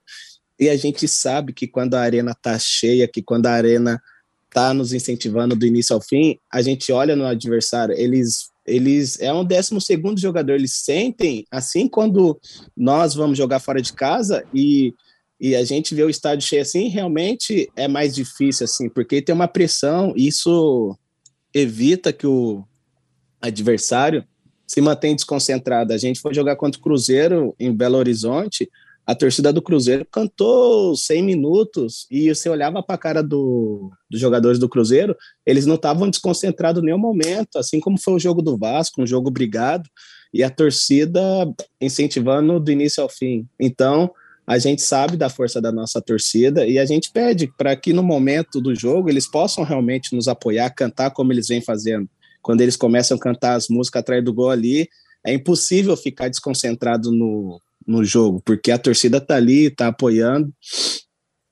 E 0.59 0.69
a 0.69 0.75
gente 0.75 1.07
sabe 1.07 1.53
que 1.53 1.67
quando 1.67 1.95
a 1.95 2.01
arena 2.01 2.31
está 2.31 2.57
cheia, 2.59 3.07
que 3.07 3.21
quando 3.21 3.47
a 3.47 3.51
arena 3.51 4.01
está 4.47 4.73
nos 4.73 4.93
incentivando 4.93 5.55
do 5.55 5.65
início 5.65 5.93
ao 5.93 6.01
fim, 6.01 6.37
a 6.51 6.61
gente 6.61 6.91
olha 6.91 7.15
no 7.15 7.25
adversário, 7.25 7.93
eles 7.97 8.49
eles 8.65 9.19
é 9.19 9.31
um 9.31 9.45
décimo 9.45 9.79
segundo 9.79 10.19
jogador, 10.19 10.53
eles 10.53 10.73
sentem 10.73 11.45
assim 11.51 11.87
quando 11.87 12.39
nós 12.75 13.13
vamos 13.13 13.37
jogar 13.37 13.59
fora 13.59 13.81
de 13.81 13.93
casa 13.93 14.43
e, 14.53 14.93
e 15.39 15.55
a 15.55 15.63
gente 15.63 15.93
vê 15.93 16.03
o 16.03 16.09
estádio 16.09 16.47
cheio 16.47 16.61
assim, 16.61 16.87
realmente 16.87 17.69
é 17.75 17.87
mais 17.87 18.15
difícil 18.15 18.63
assim, 18.63 18.89
porque 18.89 19.21
tem 19.21 19.35
uma 19.35 19.47
pressão, 19.47 20.13
isso 20.15 20.97
evita 21.53 22.11
que 22.11 22.27
o 22.27 22.63
adversário 23.41 24.25
se 24.67 24.81
mantenha 24.81 25.15
desconcentrado. 25.15 25.93
A 25.93 25.97
gente 25.97 26.19
foi 26.19 26.33
jogar 26.33 26.55
contra 26.55 26.79
o 26.79 26.83
Cruzeiro 26.83 27.55
em 27.59 27.71
Belo 27.71 27.97
Horizonte, 27.97 28.69
a 29.05 29.13
torcida 29.13 29.53
do 29.53 29.61
Cruzeiro 29.61 30.05
cantou 30.11 30.95
100 30.95 31.21
minutos 31.21 32.07
e 32.09 32.33
você 32.33 32.49
olhava 32.49 32.81
para 32.81 32.95
a 32.95 32.97
cara 32.97 33.21
do, 33.21 33.91
dos 34.09 34.19
jogadores 34.19 34.57
do 34.57 34.67
Cruzeiro, 34.67 35.15
eles 35.45 35.65
não 35.65 35.75
estavam 35.75 36.09
desconcentrados 36.09 36.81
em 36.81 36.87
nenhum 36.87 36.97
momento, 36.97 37.57
assim 37.57 37.79
como 37.79 38.01
foi 38.01 38.15
o 38.15 38.19
jogo 38.19 38.41
do 38.41 38.57
Vasco, 38.57 39.01
um 39.01 39.07
jogo 39.07 39.29
brigado, 39.29 39.87
e 40.33 40.43
a 40.43 40.49
torcida 40.49 41.21
incentivando 41.79 42.59
do 42.59 42.71
início 42.71 43.01
ao 43.01 43.07
fim. 43.07 43.47
Então, 43.59 44.11
a 44.45 44.57
gente 44.57 44.81
sabe 44.81 45.15
da 45.17 45.29
força 45.29 45.61
da 45.61 45.71
nossa 45.71 46.01
torcida 46.01 46.65
e 46.65 46.77
a 46.79 46.85
gente 46.85 47.11
pede 47.11 47.47
para 47.57 47.75
que 47.75 47.93
no 47.93 48.03
momento 48.03 48.59
do 48.59 48.75
jogo 48.75 49.09
eles 49.09 49.29
possam 49.29 49.63
realmente 49.63 50.15
nos 50.15 50.27
apoiar, 50.27 50.69
cantar 50.71 51.11
como 51.11 51.31
eles 51.31 51.47
vêm 51.47 51.61
fazendo. 51.61 52.09
Quando 52.41 52.61
eles 52.61 52.75
começam 52.75 53.17
a 53.17 53.19
cantar 53.19 53.55
as 53.55 53.69
músicas 53.69 54.01
atrás 54.01 54.23
do 54.23 54.33
gol 54.33 54.49
ali, 54.49 54.87
é 55.25 55.33
impossível 55.33 55.95
ficar 55.97 56.27
desconcentrado 56.27 57.11
no, 57.11 57.59
no 57.85 58.03
jogo, 58.03 58.41
porque 58.43 58.71
a 58.71 58.77
torcida 58.77 59.21
tá 59.21 59.35
ali, 59.35 59.69
tá 59.69 59.87
apoiando. 59.87 60.53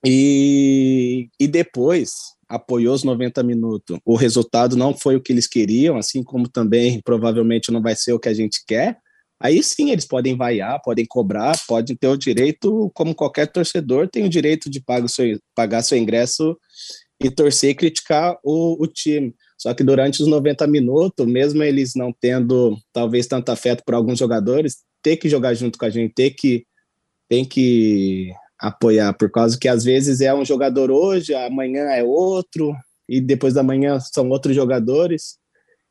E, 0.05 1.29
e 1.39 1.47
depois 1.47 2.11
apoiou 2.47 2.93
os 2.93 3.03
90 3.03 3.41
minutos. 3.43 3.97
O 4.05 4.15
resultado 4.15 4.75
não 4.75 4.95
foi 4.95 5.15
o 5.15 5.21
que 5.21 5.31
eles 5.31 5.47
queriam, 5.47 5.97
assim 5.97 6.23
como 6.23 6.47
também 6.47 7.01
provavelmente 7.01 7.71
não 7.71 7.81
vai 7.81 7.95
ser 7.95 8.13
o 8.13 8.19
que 8.19 8.29
a 8.29 8.33
gente 8.33 8.63
quer. 8.67 8.97
Aí 9.39 9.61
sim 9.61 9.91
eles 9.91 10.05
podem 10.05 10.37
vaiar, 10.37 10.81
podem 10.81 11.05
cobrar, 11.05 11.57
podem 11.67 11.95
ter 11.95 12.07
o 12.07 12.17
direito, 12.17 12.91
como 12.93 13.15
qualquer 13.15 13.47
torcedor, 13.47 14.07
tem 14.07 14.25
o 14.25 14.29
direito 14.29 14.69
de 14.69 14.79
pagar 14.79 15.07
seu, 15.09 15.39
pagar 15.55 15.81
seu 15.81 15.97
ingresso 15.97 16.57
e 17.21 17.29
torcer 17.29 17.71
e 17.71 17.75
criticar 17.75 18.37
o, 18.43 18.81
o 18.81 18.87
time. 18.87 19.33
Só 19.57 19.73
que 19.73 19.83
durante 19.83 20.21
os 20.21 20.27
90 20.27 20.67
minutos, 20.67 21.25
mesmo 21.25 21.63
eles 21.63 21.93
não 21.95 22.13
tendo 22.13 22.77
talvez 22.91 23.27
tanto 23.27 23.49
afeto 23.49 23.83
por 23.85 23.95
alguns 23.95 24.19
jogadores, 24.19 24.77
ter 25.03 25.17
que 25.17 25.29
jogar 25.29 25.53
junto 25.53 25.77
com 25.77 25.85
a 25.85 25.89
gente, 25.89 26.13
ter 26.13 26.31
que 26.31 26.65
tem 27.29 27.43
que 27.43 28.31
apoiar, 28.59 29.13
por 29.13 29.29
causa 29.29 29.57
que 29.59 29.67
às 29.67 29.83
vezes 29.83 30.21
é 30.21 30.33
um 30.33 30.45
jogador 30.45 30.89
hoje, 30.89 31.35
amanhã 31.35 31.83
é 31.85 32.03
outro, 32.03 32.73
e 33.07 33.19
depois 33.19 33.53
da 33.53 33.63
manhã 33.63 33.99
são 33.99 34.29
outros 34.29 34.55
jogadores. 34.55 35.37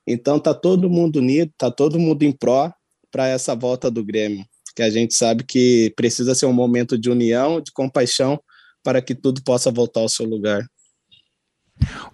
Então 0.06 0.38
tá 0.38 0.54
todo 0.54 0.88
mundo 0.88 1.16
unido, 1.16 1.52
tá 1.58 1.70
todo 1.70 1.98
mundo 1.98 2.22
em 2.22 2.32
pró 2.32 2.72
para 3.10 3.28
essa 3.28 3.54
volta 3.54 3.90
do 3.90 4.04
Grêmio, 4.04 4.44
que 4.74 4.82
a 4.82 4.88
gente 4.88 5.14
sabe 5.14 5.44
que 5.44 5.92
precisa 5.94 6.34
ser 6.34 6.46
um 6.46 6.52
momento 6.52 6.96
de 6.96 7.10
união, 7.10 7.60
de 7.60 7.70
compaixão, 7.72 8.40
para 8.82 9.02
que 9.02 9.14
tudo 9.14 9.42
possa 9.42 9.70
voltar 9.70 10.00
ao 10.00 10.08
seu 10.08 10.26
lugar. 10.26 10.66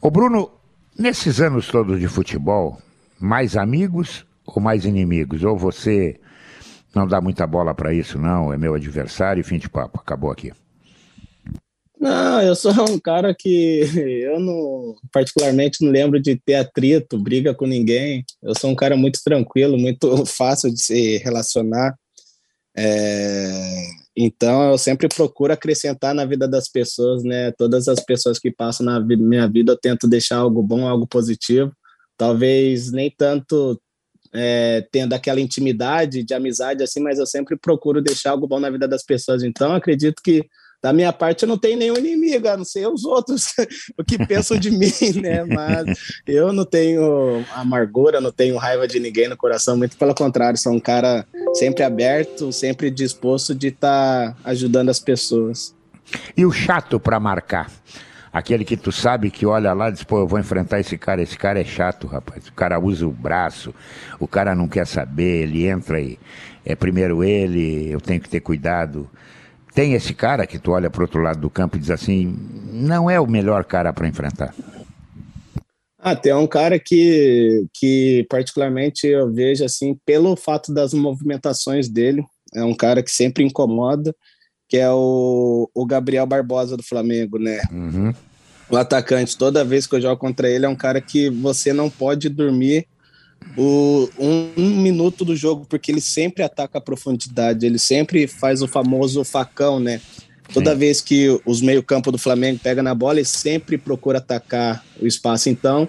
Ô 0.01 0.11
Bruno, 0.11 0.51
nesses 0.99 1.41
anos 1.41 1.69
todos 1.69 2.01
de 2.01 2.09
futebol, 2.09 2.79
mais 3.19 3.57
amigos 3.57 4.27
ou 4.45 4.61
mais 4.61 4.85
inimigos? 4.85 5.43
Ou 5.45 5.57
você 5.57 6.19
não 6.99 7.07
dá 7.07 7.21
muita 7.21 7.47
bola 7.47 7.73
para 7.73 7.95
isso, 7.95 8.19
não. 8.19 8.53
É 8.53 8.59
meu 8.59 8.75
adversário 8.75 9.45
fim 9.45 9.57
de 9.57 9.69
papo. 9.69 10.01
Acabou 10.01 10.33
aqui. 10.33 10.53
Não, 12.01 12.41
eu 12.43 12.55
sou 12.55 12.73
um 12.91 12.99
cara 12.99 13.35
que 13.35 13.81
eu 14.25 14.41
não, 14.41 14.97
particularmente, 15.13 15.85
não 15.85 15.93
lembro 15.93 16.21
de 16.21 16.37
ter 16.37 16.57
atrito, 16.57 17.19
briga 17.19 17.55
com 17.55 17.67
ninguém. 17.67 18.25
Eu 18.43 18.55
sou 18.59 18.71
um 18.71 18.75
cara 18.75 18.97
muito 18.97 19.21
tranquilo, 19.23 19.79
muito 19.79 20.27
fácil 20.27 20.73
de 20.73 20.83
se 20.83 21.19
relacionar. 21.19 21.97
É, 22.77 23.83
então, 24.17 24.71
eu 24.71 24.79
sempre 24.79 25.09
procuro 25.09 25.53
acrescentar 25.53 26.15
na 26.15 26.25
vida 26.25 26.49
das 26.49 26.69
pessoas, 26.69 27.23
né? 27.23 27.53
Todas 27.53 27.87
as 27.89 28.01
pessoas 28.05 28.39
que 28.39 28.51
passam 28.51 28.87
na 28.87 29.01
minha 29.01 29.49
vida, 29.49 29.73
eu 29.73 29.77
tento 29.77 30.09
deixar 30.09 30.39
algo 30.39 30.63
bom, 30.63 30.87
algo 30.87 31.07
positivo. 31.07 31.73
Talvez 32.17 32.91
nem 32.91 33.13
tanto 33.17 33.81
é, 34.33 34.87
tendo 34.91 35.13
aquela 35.15 35.41
intimidade 35.41 36.23
de 36.23 36.35
amizade 36.35 36.83
assim, 36.83 37.01
mas 37.01 37.19
eu 37.19 37.27
sempre 37.27 37.57
procuro 37.57 38.03
deixar 38.03 38.31
algo 38.31 38.47
bom 38.47 38.61
na 38.61 38.71
vida 38.71 38.87
das 38.87 39.03
pessoas. 39.03 39.43
Então, 39.43 39.75
acredito 39.75 40.23
que 40.23 40.47
da 40.81 40.93
minha 40.93 41.13
parte 41.13 41.43
eu 41.43 41.49
não 41.49 41.59
tenho 41.59 41.77
nenhum 41.77 41.97
inimigo, 41.97 42.49
a 42.49 42.57
não 42.57 42.65
ser 42.65 42.87
os 42.87 43.05
outros, 43.05 43.53
o 43.99 44.05
que 44.05 44.25
pensam 44.27 44.57
de 44.57 44.71
mim, 44.71 44.93
né? 45.21 45.45
Mas 45.45 45.99
eu 46.27 46.53
não 46.53 46.65
tenho 46.65 47.45
amargura, 47.53 48.21
não 48.21 48.31
tenho 48.31 48.57
raiva 48.57 48.87
de 48.87 49.01
ninguém 49.01 49.29
no 49.29 49.37
coração, 49.37 49.77
muito 49.77 49.97
pelo 49.97 50.15
contrário, 50.15 50.59
sou 50.59 50.73
um 50.73 50.81
cara 50.81 51.27
sempre 51.55 51.83
aberto, 51.83 52.53
sempre 52.53 52.91
disposto 52.91 53.55
de 53.55 53.69
estar 53.69 54.35
tá 54.35 54.37
ajudando 54.45 54.89
as 54.89 55.01
pessoas. 55.01 55.75
E 56.37 56.47
o 56.47 56.53
chato 56.53 57.01
para 57.01 57.19
marcar? 57.19 57.71
Aquele 58.39 58.65
que 58.65 58.77
tu 58.77 58.93
sabe 58.93 59.33
que 59.33 59.45
olha 59.45 59.73
lá 59.73 59.89
e 59.89 59.93
diz, 59.93 60.05
pô, 60.05 60.21
eu 60.21 60.27
vou 60.29 60.39
enfrentar 60.39 60.79
esse 60.79 60.97
cara, 60.97 61.21
esse 61.21 61.37
cara 61.37 61.61
é 61.61 61.65
chato, 61.65 62.07
rapaz. 62.07 62.47
O 62.47 62.53
cara 62.53 62.79
usa 62.79 63.05
o 63.05 63.11
braço, 63.11 63.75
o 64.21 64.29
cara 64.29 64.55
não 64.55 64.69
quer 64.69 64.87
saber, 64.87 65.43
ele 65.43 65.67
entra 65.67 65.97
aí. 65.97 66.17
É 66.65 66.77
primeiro 66.77 67.25
ele, 67.25 67.91
eu 67.91 68.01
tenho 68.01 68.21
que 68.21 68.29
ter 68.29 68.39
cuidado. 68.39 69.11
Tem 69.75 69.95
esse 69.95 70.15
cara 70.15 70.47
que 70.47 70.57
tu 70.57 70.71
olha 70.71 70.89
para 70.89 71.03
outro 71.03 71.21
lado 71.21 71.41
do 71.41 71.51
campo 71.51 71.77
e 71.77 71.81
diz 71.81 71.91
assim, 71.91 72.33
não 72.71 73.11
é 73.11 73.19
o 73.19 73.27
melhor 73.27 73.65
cara 73.65 73.93
para 73.93 74.07
enfrentar. 74.07 74.55
Ah, 75.99 76.15
tem 76.15 76.33
um 76.33 76.47
cara 76.47 76.79
que, 76.79 77.67
que 77.75 78.25
particularmente 78.31 79.05
eu 79.05 79.33
vejo 79.33 79.65
assim, 79.65 79.99
pelo 80.07 80.37
fato 80.37 80.73
das 80.73 80.95
movimentações 80.95 81.89
dele, 81.89 82.25
é 82.55 82.63
um 82.63 82.73
cara 82.73 83.03
que 83.03 83.11
sempre 83.11 83.43
incomoda, 83.43 84.15
que 84.69 84.77
é 84.77 84.89
o, 84.89 85.69
o 85.75 85.85
Gabriel 85.85 86.25
Barbosa 86.25 86.77
do 86.77 86.85
Flamengo, 86.85 87.37
né? 87.37 87.63
Uhum. 87.73 88.15
O 88.71 88.77
atacante, 88.77 89.37
toda 89.37 89.65
vez 89.65 89.87
que 89.87 89.95
eu 89.95 90.01
jogo 90.01 90.17
contra 90.17 90.49
ele, 90.49 90.67
é 90.67 90.69
um 90.69 90.77
cara 90.77 91.01
que 91.01 91.31
você 91.31 91.73
não 91.73 91.89
pode 91.89 92.29
dormir 92.29 92.87
o, 93.57 94.09
um, 94.19 94.51
um, 94.57 94.77
minuto 94.77 95.25
do 95.25 95.35
jogo, 95.35 95.65
porque 95.69 95.91
ele 95.91 96.01
sempre 96.01 96.43
ataca 96.43 96.79
a 96.79 96.81
profundidade, 96.81 97.65
ele 97.65 97.79
sempre 97.79 98.27
faz 98.27 98.63
o 98.63 98.69
famoso 98.69 99.25
facão, 99.25 99.81
né? 99.81 100.01
Toda 100.53 100.73
Sim. 100.73 100.79
vez 100.79 101.01
que 101.01 101.41
os 101.45 101.61
meio-campo 101.61 102.11
do 102.11 102.19
Flamengo 102.19 102.61
pega 102.63 102.83
na 102.83 102.95
bola, 102.95 103.19
ele 103.19 103.25
sempre 103.27 103.77
procura 103.77 104.19
atacar 104.19 104.85
o 105.01 105.07
espaço. 105.07 105.49
Então, 105.49 105.89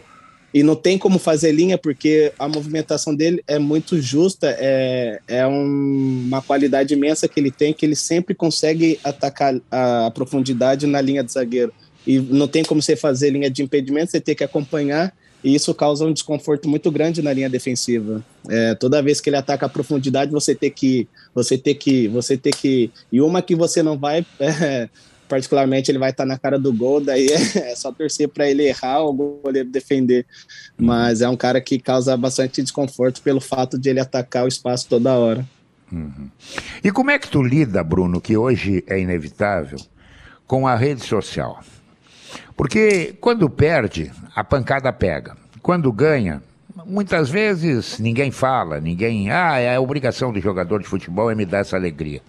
e 0.54 0.64
não 0.64 0.76
tem 0.76 0.98
como 0.98 1.20
fazer 1.20 1.52
linha 1.52 1.78
porque 1.78 2.34
a 2.40 2.48
movimentação 2.48 3.14
dele 3.14 3.44
é 3.48 3.60
muito 3.60 4.02
justa, 4.02 4.56
é, 4.60 5.20
é 5.28 5.48
um, 5.48 6.24
uma 6.28 6.42
qualidade 6.42 6.94
imensa 6.94 7.28
que 7.28 7.40
ele 7.40 7.52
tem, 7.52 7.72
que 7.72 7.86
ele 7.86 7.96
sempre 7.96 8.34
consegue 8.34 9.00
atacar 9.04 9.56
a, 9.70 10.08
a, 10.08 10.12
profundidade 10.12 10.88
na 10.88 11.00
linha 11.00 11.24
de 11.24 11.32
zagueiro. 11.32 11.72
E 12.06 12.20
não 12.20 12.48
tem 12.48 12.64
como 12.64 12.82
você 12.82 12.96
fazer 12.96 13.30
linha 13.30 13.50
de 13.50 13.62
impedimento, 13.62 14.12
você 14.12 14.22
tem 14.22 14.36
que 14.36 14.44
acompanhar, 14.44 15.14
e 15.44 15.56
isso 15.56 15.74
causa 15.74 16.06
um 16.06 16.14
desconforto 16.14 16.68
muito 16.68 16.92
grande 16.92 17.22
na 17.22 17.32
linha 17.32 17.50
defensiva. 17.50 18.24
É, 18.48 18.76
toda 18.76 19.02
vez 19.02 19.22
que 19.22 19.30
ele 19.30 19.38
ataca 19.38 19.66
a 19.66 19.70
profundidade, 19.70 20.32
você 20.32 20.54
tem 20.54 20.72
que, 20.72 21.08
você 21.34 21.58
tem 21.58 21.76
que, 21.76 22.08
você 22.08 22.38
tem 22.38 22.52
que, 22.52 22.92
e 23.12 23.22
uma 23.22 23.42
que 23.42 23.56
você 23.56 23.82
não 23.82 23.98
vai 23.98 24.26
é, 24.40 24.90
particularmente 25.30 25.92
ele 25.92 26.00
vai 26.00 26.10
estar 26.10 26.26
na 26.26 26.38
cara 26.38 26.60
do 26.60 26.74
gol, 26.74 27.00
daí 27.00 27.28
é, 27.28 27.72
é 27.72 27.76
só 27.76 27.92
torcer 27.92 28.28
para 28.28 28.50
ele 28.50 28.64
errar 28.64 29.02
ou 29.02 29.12
o 29.12 29.42
goleiro 29.44 29.70
defender. 29.70 30.26
Mas 30.78 31.22
é 31.22 31.30
um 31.30 31.38
cara 31.38 31.62
que 31.62 31.80
causa 31.80 32.18
bastante 32.18 32.62
desconforto 32.62 33.22
pelo 33.22 33.40
fato 33.40 33.78
de 33.78 33.90
ele 33.90 34.00
atacar 34.00 34.44
o 34.44 34.48
espaço 34.48 34.88
toda 34.90 35.14
hora. 35.14 35.48
Uhum. 35.92 36.30
E 36.84 36.92
como 36.92 37.12
é 37.12 37.20
que 37.20 37.30
tu 37.30 37.42
lida, 37.42 37.84
Bruno, 37.84 38.20
que 38.20 38.36
hoje 38.36 38.84
é 38.88 39.00
inevitável, 39.00 39.80
com 40.46 40.68
a 40.68 40.76
rede 40.76 41.06
social? 41.06 41.64
Porque 42.56 43.16
quando 43.20 43.50
perde, 43.50 44.12
a 44.36 44.44
pancada 44.44 44.92
pega. 44.92 45.36
Quando 45.62 45.92
ganha, 45.92 46.42
muitas 46.86 47.30
vezes 47.30 48.00
ninguém 48.00 48.32
fala, 48.32 48.80
ninguém. 48.80 49.32
Ah, 49.32 49.58
é 49.60 49.76
a 49.76 49.82
obrigação 49.82 50.32
do 50.32 50.40
jogador 50.40 50.82
de 50.82 50.88
futebol 50.88 51.30
é 51.30 51.36
me 51.36 51.46
dar 51.46 51.60
essa 51.60 51.76
alegria. 51.76 52.22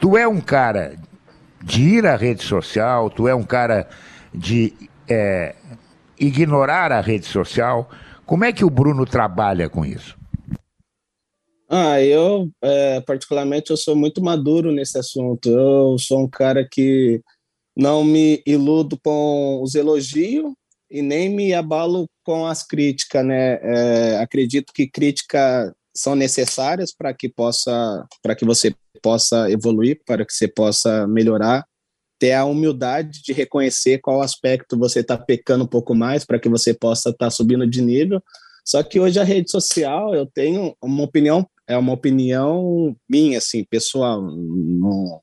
Tu 0.00 0.16
é 0.16 0.26
um 0.26 0.40
cara 0.40 0.96
de 1.62 1.82
ir 1.82 2.06
à 2.06 2.16
rede 2.16 2.42
social, 2.42 3.08
tu 3.08 3.26
é 3.26 3.34
um 3.34 3.42
cara 3.42 3.88
de 4.34 4.74
é, 5.08 5.54
ignorar 6.18 6.92
a 6.92 7.00
rede 7.00 7.26
social. 7.26 7.88
Como 8.26 8.44
é 8.44 8.52
que 8.52 8.64
o 8.64 8.70
Bruno 8.70 9.06
trabalha 9.06 9.68
com 9.68 9.84
isso? 9.84 10.16
Ah, 11.68 12.00
eu, 12.00 12.50
é, 12.62 13.00
particularmente, 13.00 13.70
eu 13.70 13.76
sou 13.76 13.96
muito 13.96 14.22
maduro 14.22 14.70
nesse 14.70 14.98
assunto. 14.98 15.48
Eu 15.48 15.96
sou 15.98 16.22
um 16.22 16.28
cara 16.28 16.66
que 16.70 17.22
não 17.76 18.04
me 18.04 18.42
iludo 18.46 18.98
com 19.02 19.60
os 19.62 19.74
elogios 19.74 20.52
e 20.90 21.02
nem 21.02 21.28
me 21.28 21.52
abalo 21.52 22.06
com 22.22 22.46
as 22.46 22.62
críticas, 22.62 23.24
né? 23.24 23.58
É, 23.62 24.18
acredito 24.18 24.72
que 24.72 24.86
críticas 24.86 25.72
são 25.96 26.14
necessárias 26.14 26.92
para 26.92 27.12
que 27.12 27.28
possa, 27.28 28.06
para 28.22 28.34
que 28.34 28.44
você 28.44 28.74
possa 29.02 29.50
evoluir, 29.50 30.00
para 30.06 30.24
que 30.24 30.32
você 30.32 30.48
possa 30.48 31.06
melhorar, 31.06 31.64
ter 32.18 32.32
a 32.32 32.44
humildade 32.44 33.22
de 33.22 33.32
reconhecer 33.32 33.98
qual 33.98 34.22
aspecto 34.22 34.78
você 34.78 35.00
está 35.00 35.16
pecando 35.18 35.64
um 35.64 35.68
pouco 35.68 35.94
mais, 35.94 36.24
para 36.24 36.38
que 36.38 36.48
você 36.48 36.72
possa 36.72 37.10
estar 37.10 37.26
tá 37.26 37.30
subindo 37.30 37.66
de 37.66 37.82
nível. 37.82 38.22
Só 38.64 38.82
que 38.82 38.98
hoje 38.98 39.20
a 39.20 39.24
rede 39.24 39.50
social, 39.50 40.14
eu 40.14 40.26
tenho 40.26 40.74
uma 40.82 41.02
opinião, 41.02 41.46
é 41.66 41.76
uma 41.76 41.92
opinião 41.92 42.96
minha, 43.08 43.38
assim, 43.38 43.64
pessoal, 43.64 44.22
não, 44.22 45.20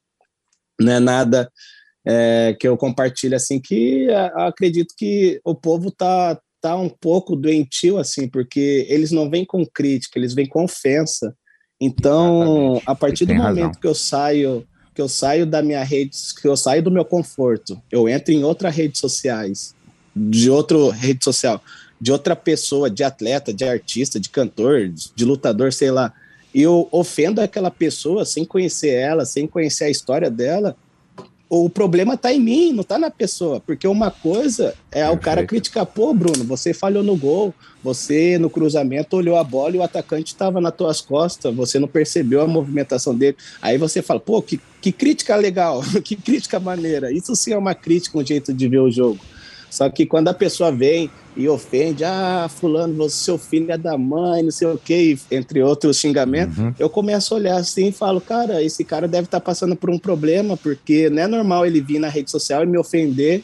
não 0.79 0.93
é 0.93 0.99
nada 0.99 1.51
é, 2.05 2.55
que 2.59 2.67
eu 2.67 2.75
compartilho 2.75 3.35
assim 3.35 3.59
que 3.59 4.07
acredito 4.35 4.93
que 4.97 5.39
o 5.43 5.53
povo 5.53 5.91
tá 5.91 6.39
tá 6.59 6.75
um 6.75 6.89
pouco 6.89 7.35
doentio 7.35 7.97
assim 7.97 8.27
porque 8.27 8.85
eles 8.89 9.11
não 9.11 9.29
vêm 9.29 9.45
com 9.45 9.65
crítica 9.65 10.17
eles 10.17 10.33
vêm 10.33 10.47
com 10.47 10.63
ofensa 10.63 11.35
então 11.79 12.41
Exatamente. 12.41 12.83
a 12.85 12.95
partir 12.95 13.25
do 13.25 13.33
momento 13.35 13.65
razão. 13.65 13.81
que 13.81 13.87
eu 13.87 13.95
saio 13.95 14.67
que 14.93 15.01
eu 15.01 15.07
saio 15.07 15.45
da 15.45 15.61
minha 15.61 15.83
rede 15.83 16.17
que 16.39 16.47
eu 16.47 16.57
saio 16.57 16.83
do 16.83 16.91
meu 16.91 17.05
conforto 17.05 17.79
eu 17.91 18.09
entro 18.09 18.33
em 18.33 18.43
outras 18.43 18.75
redes 18.75 18.99
sociais 18.99 19.75
de 20.15 20.49
outra 20.49 20.91
rede 20.91 21.23
social 21.23 21.61
de 21.99 22.11
outra 22.11 22.35
pessoa 22.35 22.89
de 22.89 23.03
atleta 23.03 23.53
de 23.53 23.63
artista 23.63 24.19
de 24.19 24.29
cantor 24.29 24.89
de 24.89 25.25
lutador 25.25 25.71
sei 25.71 25.91
lá 25.91 26.13
e 26.53 26.61
eu 26.61 26.87
ofendo 26.91 27.39
aquela 27.39 27.71
pessoa 27.71 28.25
sem 28.25 28.43
conhecer 28.43 28.93
ela 28.93 29.23
sem 29.23 29.45
conhecer 29.47 29.85
a 29.85 29.89
história 29.89 30.29
dela 30.29 30.75
o 31.53 31.69
problema 31.69 32.13
está 32.13 32.31
em 32.31 32.39
mim, 32.39 32.71
não 32.71 32.79
está 32.79 32.97
na 32.97 33.11
pessoa. 33.11 33.59
Porque 33.59 33.85
uma 33.85 34.09
coisa 34.09 34.73
é 34.89 34.99
Perfeito. 35.01 35.13
o 35.13 35.19
cara 35.19 35.45
criticar, 35.45 35.85
pô, 35.85 36.13
Bruno, 36.13 36.45
você 36.45 36.73
falhou 36.73 37.03
no 37.03 37.13
gol, 37.17 37.53
você 37.83 38.37
no 38.37 38.49
cruzamento 38.49 39.17
olhou 39.17 39.35
a 39.35 39.43
bola 39.43 39.75
e 39.75 39.79
o 39.79 39.83
atacante 39.83 40.27
estava 40.31 40.61
nas 40.61 40.73
tuas 40.73 41.01
costas, 41.01 41.53
você 41.53 41.77
não 41.77 41.89
percebeu 41.89 42.39
a 42.39 42.47
movimentação 42.47 43.13
dele. 43.13 43.35
Aí 43.61 43.77
você 43.77 44.01
fala, 44.01 44.21
pô, 44.21 44.41
que, 44.41 44.61
que 44.79 44.93
crítica 44.93 45.35
legal, 45.35 45.83
que 46.01 46.15
crítica 46.15 46.57
maneira. 46.57 47.11
Isso 47.11 47.35
sim 47.35 47.51
é 47.51 47.57
uma 47.57 47.75
crítica, 47.75 48.17
um 48.17 48.25
jeito 48.25 48.53
de 48.53 48.69
ver 48.69 48.79
o 48.79 48.89
jogo. 48.89 49.19
Só 49.71 49.89
que 49.89 50.05
quando 50.05 50.27
a 50.27 50.33
pessoa 50.33 50.69
vem 50.69 51.09
e 51.35 51.47
ofende, 51.47 52.03
ah, 52.03 52.49
fulano, 52.49 52.93
você, 52.93 53.15
seu 53.15 53.37
filho 53.37 53.71
é 53.71 53.77
da 53.77 53.97
mãe, 53.97 54.43
não 54.43 54.51
sei 54.51 54.67
o 54.67 54.77
quê, 54.77 55.17
entre 55.31 55.63
outros 55.63 55.97
xingamentos, 55.97 56.57
uhum. 56.57 56.73
eu 56.77 56.89
começo 56.89 57.33
a 57.33 57.37
olhar 57.37 57.55
assim 57.55 57.87
e 57.87 57.91
falo, 57.93 58.19
cara, 58.19 58.61
esse 58.61 58.83
cara 58.83 59.07
deve 59.07 59.25
estar 59.25 59.39
tá 59.39 59.45
passando 59.45 59.73
por 59.73 59.89
um 59.89 59.97
problema, 59.97 60.57
porque 60.57 61.09
não 61.09 61.23
é 61.23 61.27
normal 61.27 61.65
ele 61.65 61.79
vir 61.79 61.99
na 61.99 62.09
rede 62.09 62.29
social 62.29 62.63
e 62.63 62.67
me 62.67 62.77
ofender 62.77 63.43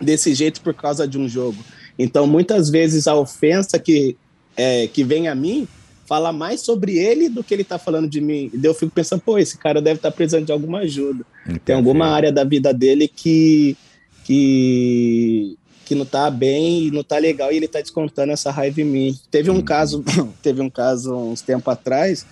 desse 0.00 0.34
jeito 0.34 0.60
por 0.60 0.74
causa 0.74 1.06
de 1.06 1.16
um 1.16 1.28
jogo. 1.28 1.58
Então, 1.96 2.26
muitas 2.26 2.68
vezes 2.68 3.06
a 3.06 3.14
ofensa 3.14 3.78
que, 3.78 4.16
é, 4.56 4.88
que 4.88 5.04
vem 5.04 5.28
a 5.28 5.34
mim 5.34 5.68
fala 6.08 6.32
mais 6.32 6.60
sobre 6.60 6.98
ele 6.98 7.28
do 7.28 7.44
que 7.44 7.54
ele 7.54 7.62
está 7.62 7.78
falando 7.78 8.08
de 8.08 8.20
mim. 8.20 8.50
E 8.52 8.64
eu 8.64 8.74
fico 8.74 8.90
pensando, 8.90 9.20
pô, 9.20 9.38
esse 9.38 9.56
cara 9.56 9.80
deve 9.80 9.98
estar 9.98 10.10
tá 10.10 10.16
precisando 10.16 10.44
de 10.44 10.52
alguma 10.52 10.80
ajuda. 10.80 11.24
Entendi. 11.44 11.60
Tem 11.60 11.76
alguma 11.76 12.06
área 12.08 12.32
da 12.32 12.42
vida 12.42 12.74
dele 12.74 13.06
que 13.06 13.76
que, 14.24 15.56
que 15.84 15.94
não 15.94 16.04
tá 16.04 16.30
bem 16.30 16.84
e 16.84 16.90
não 16.90 17.02
tá 17.02 17.18
legal 17.18 17.52
e 17.52 17.56
ele 17.56 17.68
tá 17.68 17.80
descontando 17.80 18.32
essa 18.32 18.50
raiva 18.50 18.80
em 18.80 18.84
mim. 18.84 19.18
Teve 19.30 19.50
um 19.50 19.56
uhum. 19.56 19.62
caso, 19.62 20.04
teve 20.42 20.60
um 20.60 20.70
caso 20.70 21.14
uns 21.14 21.40
tempo 21.40 21.70
atrás, 21.70 22.26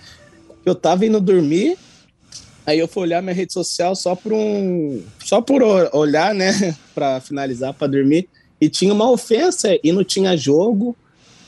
que 0.63 0.69
eu 0.69 0.75
tava 0.75 1.05
indo 1.05 1.19
dormir, 1.19 1.77
aí 2.65 2.79
eu 2.79 2.87
fui 2.87 3.03
olhar 3.03 3.21
minha 3.21 3.33
rede 3.33 3.53
social 3.53 3.95
só 3.95 4.15
por 4.15 4.33
um, 4.33 5.03
só 5.23 5.41
por 5.41 5.61
olhar, 5.93 6.33
né, 6.33 6.75
para 6.93 7.19
finalizar 7.19 7.73
para 7.73 7.87
dormir, 7.87 8.27
e 8.59 8.69
tinha 8.69 8.93
uma 8.93 9.09
ofensa 9.09 9.69
e 9.83 9.91
não 9.91 10.03
tinha 10.03 10.37
jogo, 10.37 10.95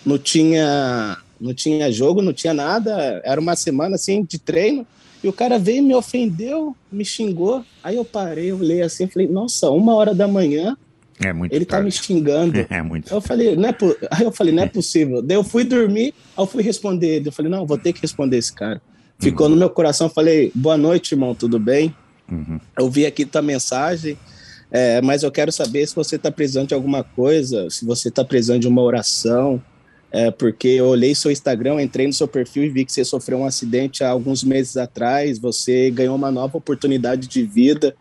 não 0.06 0.18
tinha 0.18 1.18
não 1.39 1.54
tinha 1.54 1.91
jogo, 1.91 2.22
não 2.22 2.32
tinha 2.32 2.54
nada, 2.54 3.22
era 3.26 3.39
uma 3.39 3.56
semana 3.56 3.96
assim 3.96 4.24
de 4.24 4.39
treino. 4.39 4.88
E 5.24 5.28
o 5.28 5.34
cara 5.34 5.57
veio, 5.57 5.82
me 5.82 5.95
ofendeu, 5.95 6.76
me 6.91 7.05
xingou. 7.05 7.63
Aí 7.84 7.95
eu 7.95 8.03
parei, 8.03 8.51
eu 8.51 8.57
olhei 8.57 8.82
assim, 8.82 9.07
falei, 9.07 9.28
nossa, 9.28 9.69
uma 9.69 9.95
hora 9.95 10.13
da 10.13 10.28
manhã, 10.28 10.76
é 11.19 11.32
muito 11.32 11.53
ele 11.53 11.65
tarde. 11.65 11.82
tá 11.82 11.86
me 11.86 11.91
xingando. 11.91 12.65
É 12.69 12.82
muito. 12.82 13.13
Eu 13.13 13.21
falei, 13.21 13.55
não 13.55 13.69
é 13.69 13.76
Aí 14.11 14.24
eu 14.24 14.32
falei, 14.32 14.53
não 14.53 14.63
é 14.63 14.67
possível. 14.67 15.21
Daí 15.21 15.38
eu 15.38 15.43
fui 15.43 15.63
dormir, 15.63 16.13
aí 16.36 16.43
eu 16.43 16.45
fui 16.45 16.61
responder 16.61 17.17
ele. 17.17 17.30
Eu 17.30 17.32
falei, 17.32 17.49
não, 17.49 17.65
vou 17.65 17.78
ter 17.78 17.93
que 17.93 18.01
responder 18.01 18.38
esse 18.38 18.51
cara. 18.51 18.82
Ficou 19.19 19.45
uhum. 19.45 19.53
no 19.53 19.57
meu 19.57 19.69
coração, 19.69 20.09
falei, 20.09 20.51
boa 20.53 20.76
noite, 20.76 21.13
irmão, 21.13 21.34
tudo 21.34 21.57
bem? 21.57 21.95
Uhum. 22.30 22.59
Eu 22.78 22.89
vi 22.89 23.05
aqui 23.05 23.26
tua 23.26 23.41
mensagem, 23.41 24.17
é, 24.71 25.01
mas 25.01 25.24
eu 25.24 25.32
quero 25.32 25.51
saber 25.51 25.88
se 25.88 25.95
você 25.95 26.15
está 26.15 26.32
precisando 26.32 26.69
de 26.69 26.74
alguma 26.74 27.03
coisa, 27.03 27.69
se 27.69 27.86
você 27.86 28.09
está 28.09 28.26
precisando 28.26 28.61
de 28.61 28.67
uma 28.67 28.82
oração, 28.82 29.61
é, 30.14 30.30
porque 30.30 30.68
eu 30.68 30.86
olhei 30.86 31.16
seu 31.16 31.32
Instagram, 31.32 31.82
entrei 31.82 32.05
no 32.05 32.14
seu 32.14 32.28
perfil 32.28 32.64
e 32.64 32.70
vi 32.70 32.86
que 32.86 32.93
você 32.93 33.03
sofreu 33.03 33.39
um 33.39 33.45
acidente 33.45 34.03
há 34.03 34.11
alguns 34.11 34.43
meses 34.43 34.78
atrás, 34.78 35.39
você 35.39 35.89
ganhou 35.89 36.16
uma 36.16 36.30
nova 36.30 36.55
oportunidade 36.55 37.28
de 37.28 37.41
vida. 37.41 37.95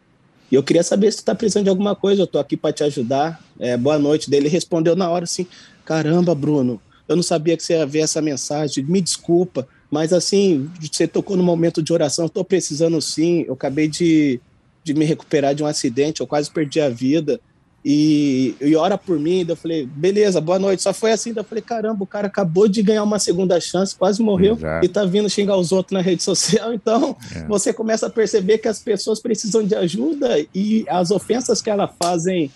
E 0.51 0.55
eu 0.55 0.63
queria 0.63 0.83
saber 0.83 1.11
se 1.11 1.17
você 1.17 1.23
está 1.23 1.35
precisando 1.35 1.65
de 1.65 1.71
alguma 1.71 1.97
coisa, 1.97 2.21
eu 2.21 2.27
estou 2.27 2.39
aqui 2.39 2.55
para 2.55 2.71
te 2.71 2.85
ajudar. 2.85 3.43
É, 3.59 3.79
boa 3.79 3.99
noite. 3.99 4.29
Dele 4.29 4.51
respondeu 4.51 4.95
na 4.95 5.09
hora 5.09 5.25
assim: 5.25 5.47
caramba, 5.87 6.35
Bruno, 6.35 6.79
eu 7.09 7.17
não 7.17 7.23
sabia 7.23 7.57
que 7.57 7.63
você 7.63 7.73
ia 7.73 7.87
ver 7.87 8.01
essa 8.01 8.21
mensagem, 8.21 8.85
me 8.85 9.01
desculpa, 9.01 9.67
mas 9.91 10.13
assim, 10.13 10.71
você 10.83 11.09
tocou 11.09 11.35
no 11.35 11.43
momento 11.43 11.83
de 11.83 11.95
oração, 11.95 12.27
estou 12.27 12.45
precisando 12.45 13.01
sim, 13.01 13.47
eu 13.49 13.55
acabei 13.55 13.89
de, 13.89 14.39
de 14.85 14.93
me 14.93 15.07
recuperar 15.07 15.55
de 15.55 15.63
um 15.63 15.67
acidente, 15.67 16.21
eu 16.21 16.27
quase 16.27 16.51
perdi 16.51 16.79
a 16.79 16.91
vida 16.91 17.41
e, 17.85 18.55
e 18.61 18.77
ora 18.77 18.97
por 18.97 19.19
mim. 19.19 19.45
eu 19.49 19.57
falei, 19.57 19.87
beleza, 19.87 20.41
boa 20.41 20.59
noite. 20.59 20.83
Só 20.83 20.93
foi 20.93 21.13
assim. 21.13 21.33
eu 21.35 21.45
falei, 21.45 21.63
caramba, 21.63 22.05
o 22.05 22.07
cara 22.07 22.29
acabou 22.29 22.69
de 22.69 22.83
ganhar 22.83 23.03
uma 23.03 23.19
segunda 23.19 23.61
chance, 23.61 23.97
quase 23.97 24.23
morreu 24.23 24.55
Exato. 24.55 24.85
e 24.85 24.89
tá 24.89 25.05
vindo 25.05 25.29
xingar 25.29 25.57
os 25.57 25.73
outros 25.73 25.93
na 25.93 26.01
rede 26.01 26.23
social. 26.23 26.73
Então, 26.83 27.17
é. 27.35 27.47
você 27.47 27.73
começa 27.73 28.07
a 28.07 28.11
perceber 28.11 28.59
que 28.59 28.67
as 28.67 28.79
pessoas 28.79 29.21
precisam 29.21 29.65
de 29.65 29.75
ajuda 29.75 30.45
e 30.55 30.85
as 30.89 31.11
ofensas 31.11 31.63
que 31.63 31.71
elas 31.71 31.91
fazem 32.01 32.51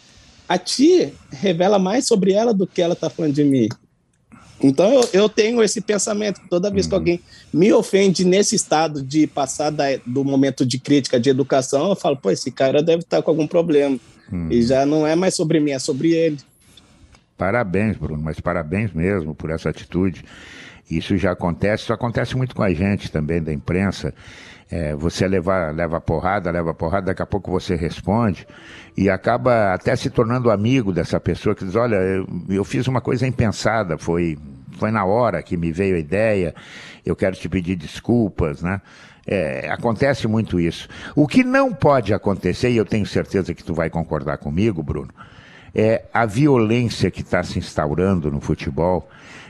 a 0.49 0.59
ti 0.59 1.12
revela 1.31 1.79
mais 1.79 2.07
sobre 2.07 2.33
ela 2.33 2.53
do 2.53 2.66
que 2.66 2.81
ela 2.81 2.97
tá 2.97 3.11
falando 3.11 3.35
de 3.35 3.45
mim. 3.45 3.68
Então 4.61 4.93
eu, 4.93 5.09
eu 5.12 5.29
tenho 5.29 5.62
esse 5.62 5.81
pensamento 5.81 6.41
toda 6.49 6.70
vez 6.70 6.87
uhum. 6.87 6.91
que 6.91 6.95
alguém 6.95 7.20
me 7.53 7.72
ofende 7.72 8.24
nesse 8.24 8.57
estado 8.57 9.03
de 9.03 9.27
passar 9.27 9.70
da, 9.70 9.85
do 10.07 10.24
momento 10.24 10.64
de 10.64 10.79
crítica 10.79 11.20
de 11.20 11.29
educação, 11.29 11.91
eu 11.91 11.97
falo, 11.97 12.16
pô, 12.16 12.31
esse 12.31 12.51
cara 12.51 12.83
deve 12.83 13.03
estar 13.03 13.18
tá 13.18 13.22
com 13.22 13.31
algum 13.31 13.47
problema. 13.47 13.99
Hum. 14.33 14.49
E 14.51 14.62
já 14.62 14.85
não 14.85 15.07
é 15.07 15.14
mais 15.14 15.35
sobre 15.35 15.61
mim, 15.61 15.70
é 15.70 15.79
sobre 15.79 16.12
ele. 16.12 16.39
Parabéns, 17.37 17.97
Bruno, 17.97 18.22
mas 18.22 18.41
parabéns 18.41 18.93
mesmo 18.93 19.35
por 19.35 19.51
essa 19.51 19.68
atitude. 19.68 20.24
Isso 20.91 21.16
já 21.16 21.33
acontece, 21.33 21.85
isso 21.85 21.93
acontece 21.93 22.37
muito 22.37 22.55
com 22.55 22.62
a 22.62 22.72
gente 22.72 23.11
também 23.11 23.43
da 23.43 23.53
imprensa. 23.53 24.14
É, 24.70 24.95
você 24.97 25.29
leva, 25.29 25.70
leva 25.70 26.01
porrada, 26.01 26.51
leva 26.51 26.74
porrada, 26.74 27.07
daqui 27.07 27.22
a 27.22 27.27
pouco 27.27 27.51
você 27.51 27.77
responde 27.77 28.47
e 28.97 29.09
acaba 29.09 29.74
até 29.74 29.95
se 29.95 30.11
tornando 30.11 30.51
amigo 30.51 30.93
dessa 30.93 31.20
pessoa 31.20 31.55
que 31.55 31.64
diz: 31.64 31.77
Olha, 31.77 31.97
eu, 31.97 32.27
eu 32.49 32.64
fiz 32.64 32.89
uma 32.89 33.01
coisa 33.01 33.27
impensada, 33.27 33.99
foi, 33.99 34.39
foi 34.72 34.91
na 34.91 35.05
hora 35.05 35.43
que 35.43 35.57
me 35.57 35.70
veio 35.70 35.97
a 35.97 36.01
ideia, 36.01 36.55
eu 37.07 37.14
quero 37.14 37.36
te 37.36 37.48
pedir 37.48 37.76
desculpas, 37.76 38.61
né? 38.61 38.82
É, 39.24 39.68
acontece 39.70 40.26
muito 40.26 40.59
isso. 40.61 40.88
O 41.14 41.26
que 41.26 41.44
não 41.44 41.72
pode 41.72 42.12
acontecer, 42.12 42.70
e 42.70 42.76
eu 42.76 42.84
tenho 42.84 43.07
certeza 43.07 43.54
que 43.54 43.62
tu 43.62 43.72
vai 43.72 43.88
concordar 43.88 44.38
comigo, 44.38 44.82
Bruno, 44.82 45.11
é 45.74 46.04
a 46.12 46.26
violência 46.26 47.11
que 47.11 47.22
está 47.22 47.42
se 47.42 47.59
instaurando 47.59 48.30
no 48.30 48.40
futebol. 48.40 49.09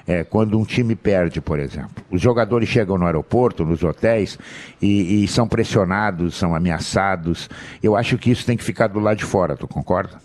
É, 0.08 0.22
quando 0.22 0.56
um 0.56 0.64
time 0.64 0.94
perde, 0.94 1.40
por 1.40 1.58
exemplo. 1.58 2.04
Os 2.12 2.20
jogadores 2.20 2.68
chegam 2.68 2.96
no 2.96 3.06
aeroporto, 3.06 3.64
nos 3.64 3.82
hotéis, 3.82 4.38
e, 4.80 5.24
e, 5.24 5.26
são 5.26 5.48
pressionados, 5.48 6.36
são 6.36 6.54
ameaçados. 6.54 7.50
Eu 7.82 7.96
acho 7.96 8.16
que 8.16 8.30
isso 8.30 8.46
tem 8.46 8.56
que 8.56 8.62
ficar 8.62 8.86
do 8.86 9.00
lado 9.00 9.16
de 9.16 9.24
fora, 9.24 9.56
tu 9.56 9.66
concorda? 9.66 10.20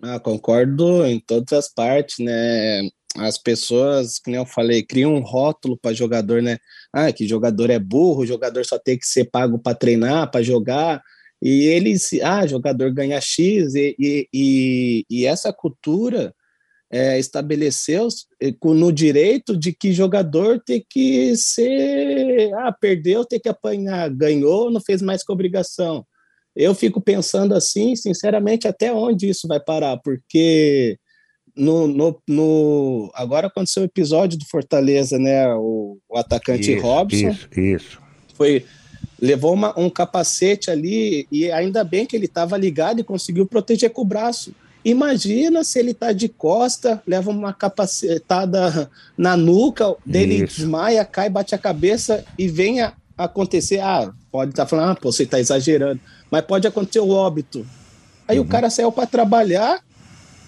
Ah, 0.00 0.20
concordo 0.20 1.04
em 1.04 1.18
todas 1.18 1.52
as 1.52 1.68
partes, 1.68 2.24
né? 2.24 2.82
As 3.16 3.36
pessoas, 3.36 4.18
como 4.20 4.36
eu 4.36 4.46
falei, 4.46 4.82
criam 4.82 5.14
um 5.14 5.20
rótulo 5.20 5.76
para 5.76 5.92
jogador, 5.92 6.40
né? 6.40 6.58
ah, 6.92 7.12
que 7.12 7.26
jogador 7.26 7.70
é 7.70 7.78
burro, 7.78 8.26
jogador 8.26 8.64
só 8.64 8.78
tem 8.78 8.98
que 8.98 9.06
ser 9.06 9.26
pago 9.26 9.58
para 9.58 9.76
treinar, 9.76 10.30
para 10.30 10.42
jogar, 10.42 11.02
e 11.42 11.66
eles, 11.66 12.10
ah, 12.22 12.46
jogador 12.46 12.92
ganha 12.92 13.20
X, 13.20 13.74
e, 13.74 13.96
e, 13.98 14.28
e, 14.32 15.06
e 15.10 15.26
essa 15.26 15.52
cultura 15.52 16.34
é, 16.90 17.18
estabeleceu 17.18 18.08
no 18.64 18.92
direito 18.92 19.56
de 19.56 19.72
que 19.72 19.92
jogador 19.92 20.60
tem 20.60 20.84
que 20.88 21.36
ser, 21.36 22.52
ah, 22.54 22.72
perdeu, 22.72 23.24
tem 23.24 23.40
que 23.40 23.48
apanhar, 23.48 24.10
ganhou, 24.10 24.70
não 24.70 24.80
fez 24.80 25.00
mais 25.00 25.22
que 25.24 25.32
obrigação. 25.32 26.04
Eu 26.54 26.74
fico 26.74 27.00
pensando 27.00 27.54
assim, 27.54 27.94
sinceramente, 27.94 28.66
até 28.66 28.92
onde 28.92 29.28
isso 29.28 29.46
vai 29.46 29.60
parar, 29.60 29.98
porque 29.98 30.98
no, 31.60 31.86
no, 31.86 32.22
no, 32.26 33.10
agora 33.14 33.48
aconteceu 33.48 33.82
o 33.82 33.86
episódio 33.86 34.38
do 34.38 34.46
Fortaleza, 34.46 35.18
né? 35.18 35.46
O, 35.54 35.98
o 36.08 36.16
atacante 36.16 36.72
isso, 36.72 36.82
Robson. 36.82 37.28
Isso, 37.28 37.48
isso. 37.60 37.98
Foi, 38.34 38.64
levou 39.20 39.52
uma, 39.52 39.78
um 39.78 39.90
capacete 39.90 40.70
ali 40.70 41.28
e 41.30 41.52
ainda 41.52 41.84
bem 41.84 42.06
que 42.06 42.16
ele 42.16 42.24
estava 42.24 42.56
ligado 42.56 43.00
e 43.00 43.04
conseguiu 43.04 43.46
proteger 43.46 43.90
com 43.90 44.00
o 44.00 44.06
braço. 44.06 44.54
Imagina 44.82 45.62
se 45.62 45.78
ele 45.78 45.92
tá 45.92 46.10
de 46.12 46.28
costa, 46.30 47.02
leva 47.06 47.30
uma 47.30 47.52
capacetada 47.52 48.90
na 49.16 49.36
nuca, 49.36 49.94
dele 50.06 50.36
Isso. 50.36 50.56
desmaia, 50.56 51.04
cai, 51.04 51.28
bate 51.28 51.54
a 51.54 51.58
cabeça 51.58 52.24
e 52.38 52.48
venha 52.48 52.94
acontecer. 53.18 53.80
Ah, 53.80 54.10
pode 54.32 54.52
estar 54.52 54.64
tá 54.64 54.68
falando, 54.68 54.92
ah, 54.92 54.94
pô, 54.94 55.12
você 55.12 55.24
está 55.24 55.38
exagerando, 55.38 56.00
mas 56.30 56.42
pode 56.42 56.66
acontecer 56.66 57.00
o 57.00 57.10
óbito. 57.10 57.66
Aí 58.26 58.38
uhum. 58.38 58.46
o 58.46 58.48
cara 58.48 58.70
saiu 58.70 58.90
para 58.90 59.06
trabalhar 59.06 59.82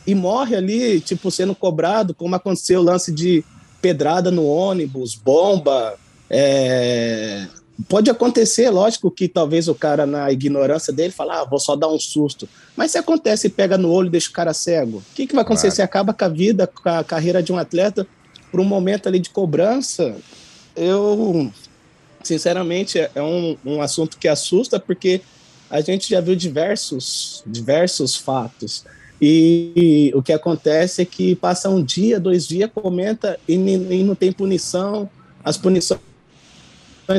e 0.06 0.14
morre 0.14 0.56
ali, 0.56 1.00
tipo, 1.00 1.30
sendo 1.30 1.54
cobrado, 1.54 2.14
como 2.14 2.34
aconteceu 2.34 2.80
o 2.80 2.84
lance 2.84 3.12
de 3.12 3.44
pedrada 3.80 4.30
no 4.30 4.46
ônibus, 4.46 5.14
bomba, 5.14 5.94
é, 6.30 7.46
Pode 7.88 8.10
acontecer, 8.10 8.68
lógico 8.70 9.10
que 9.10 9.26
talvez 9.26 9.66
o 9.66 9.74
cara, 9.74 10.04
na 10.04 10.30
ignorância 10.30 10.92
dele, 10.92 11.12
fala, 11.12 11.40
ah, 11.40 11.44
vou 11.44 11.58
só 11.58 11.74
dar 11.74 11.88
um 11.88 11.98
susto. 11.98 12.48
Mas 12.76 12.92
se 12.92 12.98
acontece 12.98 13.46
e 13.46 13.50
pega 13.50 13.78
no 13.78 13.90
olho 13.90 14.08
e 14.08 14.10
deixa 14.10 14.28
o 14.28 14.32
cara 14.32 14.52
cego, 14.52 14.98
o 14.98 15.14
que, 15.14 15.26
que 15.26 15.34
vai 15.34 15.42
acontecer? 15.42 15.68
Claro. 15.68 15.76
Você 15.76 15.82
acaba 15.82 16.12
com 16.12 16.24
a 16.24 16.28
vida, 16.28 16.66
com 16.66 16.88
a 16.88 17.02
carreira 17.02 17.42
de 17.42 17.52
um 17.52 17.58
atleta 17.58 18.06
por 18.50 18.60
um 18.60 18.64
momento 18.64 19.08
ali 19.08 19.18
de 19.18 19.30
cobrança. 19.30 20.14
Eu, 20.76 21.50
sinceramente, 22.22 22.98
é 22.98 23.22
um, 23.22 23.56
um 23.64 23.82
assunto 23.82 24.18
que 24.18 24.28
assusta, 24.28 24.78
porque 24.78 25.22
a 25.70 25.80
gente 25.80 26.10
já 26.10 26.20
viu 26.20 26.36
diversos, 26.36 27.42
diversos 27.46 28.16
fatos. 28.16 28.84
E, 29.24 29.72
e 29.76 30.12
o 30.16 30.20
que 30.20 30.32
acontece 30.32 31.02
é 31.02 31.04
que 31.04 31.36
passa 31.36 31.70
um 31.70 31.80
dia, 31.80 32.18
dois 32.18 32.44
dias, 32.44 32.68
comenta 32.74 33.38
e, 33.46 33.54
e 33.54 34.02
não 34.02 34.16
tem 34.16 34.32
punição. 34.32 35.08
As 35.44 35.56
punições 35.56 36.00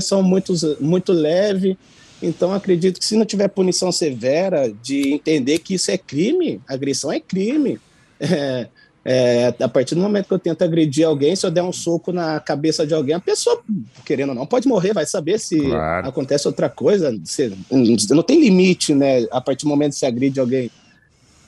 são 0.01 0.21
muito, 0.21 0.53
muito 0.81 1.13
leves. 1.13 1.77
Então, 2.21 2.53
acredito 2.53 2.99
que 2.99 3.05
se 3.05 3.15
não 3.15 3.25
tiver 3.25 3.47
punição 3.47 3.89
severa 3.89 4.69
de 4.83 5.13
entender 5.13 5.59
que 5.59 5.75
isso 5.75 5.91
é 5.91 5.97
crime, 5.97 6.59
agressão 6.67 7.09
é 7.09 7.21
crime. 7.21 7.79
É, 8.19 8.67
é, 9.05 9.53
a 9.59 9.67
partir 9.69 9.95
do 9.95 10.01
momento 10.01 10.27
que 10.27 10.33
eu 10.33 10.39
tento 10.39 10.61
agredir 10.61 11.05
alguém, 11.05 11.35
se 11.35 11.45
eu 11.45 11.51
der 11.51 11.63
um 11.63 11.73
soco 11.73 12.11
na 12.11 12.39
cabeça 12.39 12.85
de 12.85 12.93
alguém, 12.93 13.15
a 13.15 13.19
pessoa, 13.19 13.61
querendo 14.05 14.29
ou 14.29 14.35
não, 14.35 14.45
pode 14.45 14.67
morrer, 14.67 14.93
vai 14.93 15.05
saber 15.05 15.39
se 15.39 15.57
claro. 15.57 16.07
acontece 16.07 16.47
outra 16.47 16.69
coisa. 16.69 17.17
Se, 17.23 17.53
não 18.09 18.23
tem 18.23 18.41
limite, 18.41 18.93
né? 18.93 19.25
A 19.31 19.39
partir 19.39 19.65
do 19.65 19.69
momento 19.69 19.93
que 19.93 19.99
você 19.99 20.05
agride 20.05 20.39
alguém. 20.39 20.69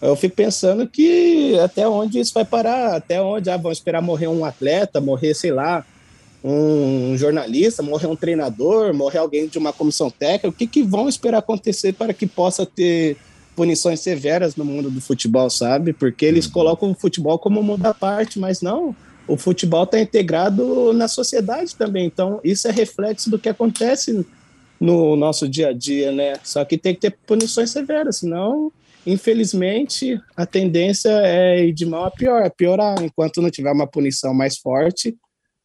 Eu 0.02 0.16
fico 0.16 0.36
pensando 0.36 0.88
que 0.88 1.58
até 1.60 1.88
onde 1.88 2.20
isso 2.20 2.34
vai 2.34 2.46
parar, 2.46 2.96
até 2.96 3.22
onde 3.22 3.50
ah, 3.50 3.58
vão 3.58 3.72
esperar 3.72 4.02
morrer 4.02 4.28
um 4.28 4.43
atleta, 4.43 5.00
morrer, 5.02 5.34
sei 5.34 5.52
lá, 5.52 5.86
um 6.43 7.18
jornalista, 7.18 7.82
morrer 7.82 8.08
um 8.08 8.16
treinador, 8.16 8.93
morrer 8.93 9.18
alguém 9.18 9.48
de 9.48 9.58
uma 9.58 9.74
comissão 9.74 10.12
técnica, 10.12 10.50
o 10.50 10.52
que, 10.52 10.68
que 10.68 10.84
vão 10.84 11.10
esperar 11.10 11.39
acontecer 11.39 11.93
para 11.93 12.14
que 12.14 12.28
possa 12.28 12.66
ter 12.66 13.18
punições 13.56 14.00
severas 14.02 14.56
no 14.56 14.66
mundo 14.66 14.91
do 14.91 15.02
futebol, 15.02 15.50
sabe? 15.50 15.93
Porque 15.93 16.26
eles 16.26 16.46
uhum. 16.46 16.52
colocam 16.52 16.91
o 16.91 16.96
futebol 16.96 17.39
como 17.39 17.62
um 17.62 17.64
mundo 17.64 17.86
à 17.86 17.93
parte, 17.93 18.38
mas 18.38 18.62
não, 18.62 18.96
o 19.28 19.38
futebol 19.38 19.86
está 19.86 20.00
integrado 20.00 20.93
na 20.93 21.08
sociedade 21.08 21.76
também, 21.76 22.06
então 22.06 22.39
isso 22.43 22.68
é 22.68 22.72
reflexo 22.72 23.30
do 23.30 23.39
que 23.39 23.50
acontece 23.50 24.26
no 24.80 25.16
nosso 25.16 25.48
dia 25.48 25.70
a 25.70 25.74
dia, 25.74 26.12
né? 26.12 26.34
Só 26.43 26.64
que 26.64 26.78
tem 26.78 26.93
que 26.93 27.02
ter 27.02 27.18
punições 27.26 27.72
severas, 27.72 28.18
senão, 28.18 28.72
infelizmente, 29.06 30.20
a 30.36 30.45
tendência 30.45 31.10
é 31.24 31.66
ir 31.66 31.74
de 31.74 31.86
mal 31.86 32.06
a 32.06 32.12
pior, 32.12 32.41
é 32.41 32.49
piorar. 32.49 33.01
Enquanto 33.03 33.41
não 33.41 33.49
tiver 33.49 33.72
uma 33.72 33.88
punição 33.88 34.34
mais 34.34 34.58
forte, 34.58 35.16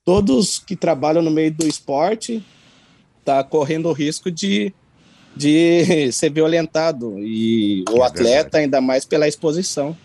todos 0.04 0.58
que 0.58 0.76
trabalham 0.76 1.22
no 1.22 1.30
meio 1.30 1.52
do 1.52 1.66
esporte 1.66 2.44
tá 3.24 3.44
correndo 3.44 3.88
o 3.88 3.92
risco 3.92 4.30
de, 4.30 4.72
de 5.36 6.10
ser 6.12 6.30
violentado 6.30 7.18
e 7.18 7.84
o 7.90 8.02
é 8.02 8.06
atleta 8.06 8.42
verdade. 8.42 8.56
ainda 8.58 8.80
mais 8.80 9.04
pela 9.04 9.28
exposição. 9.28 9.96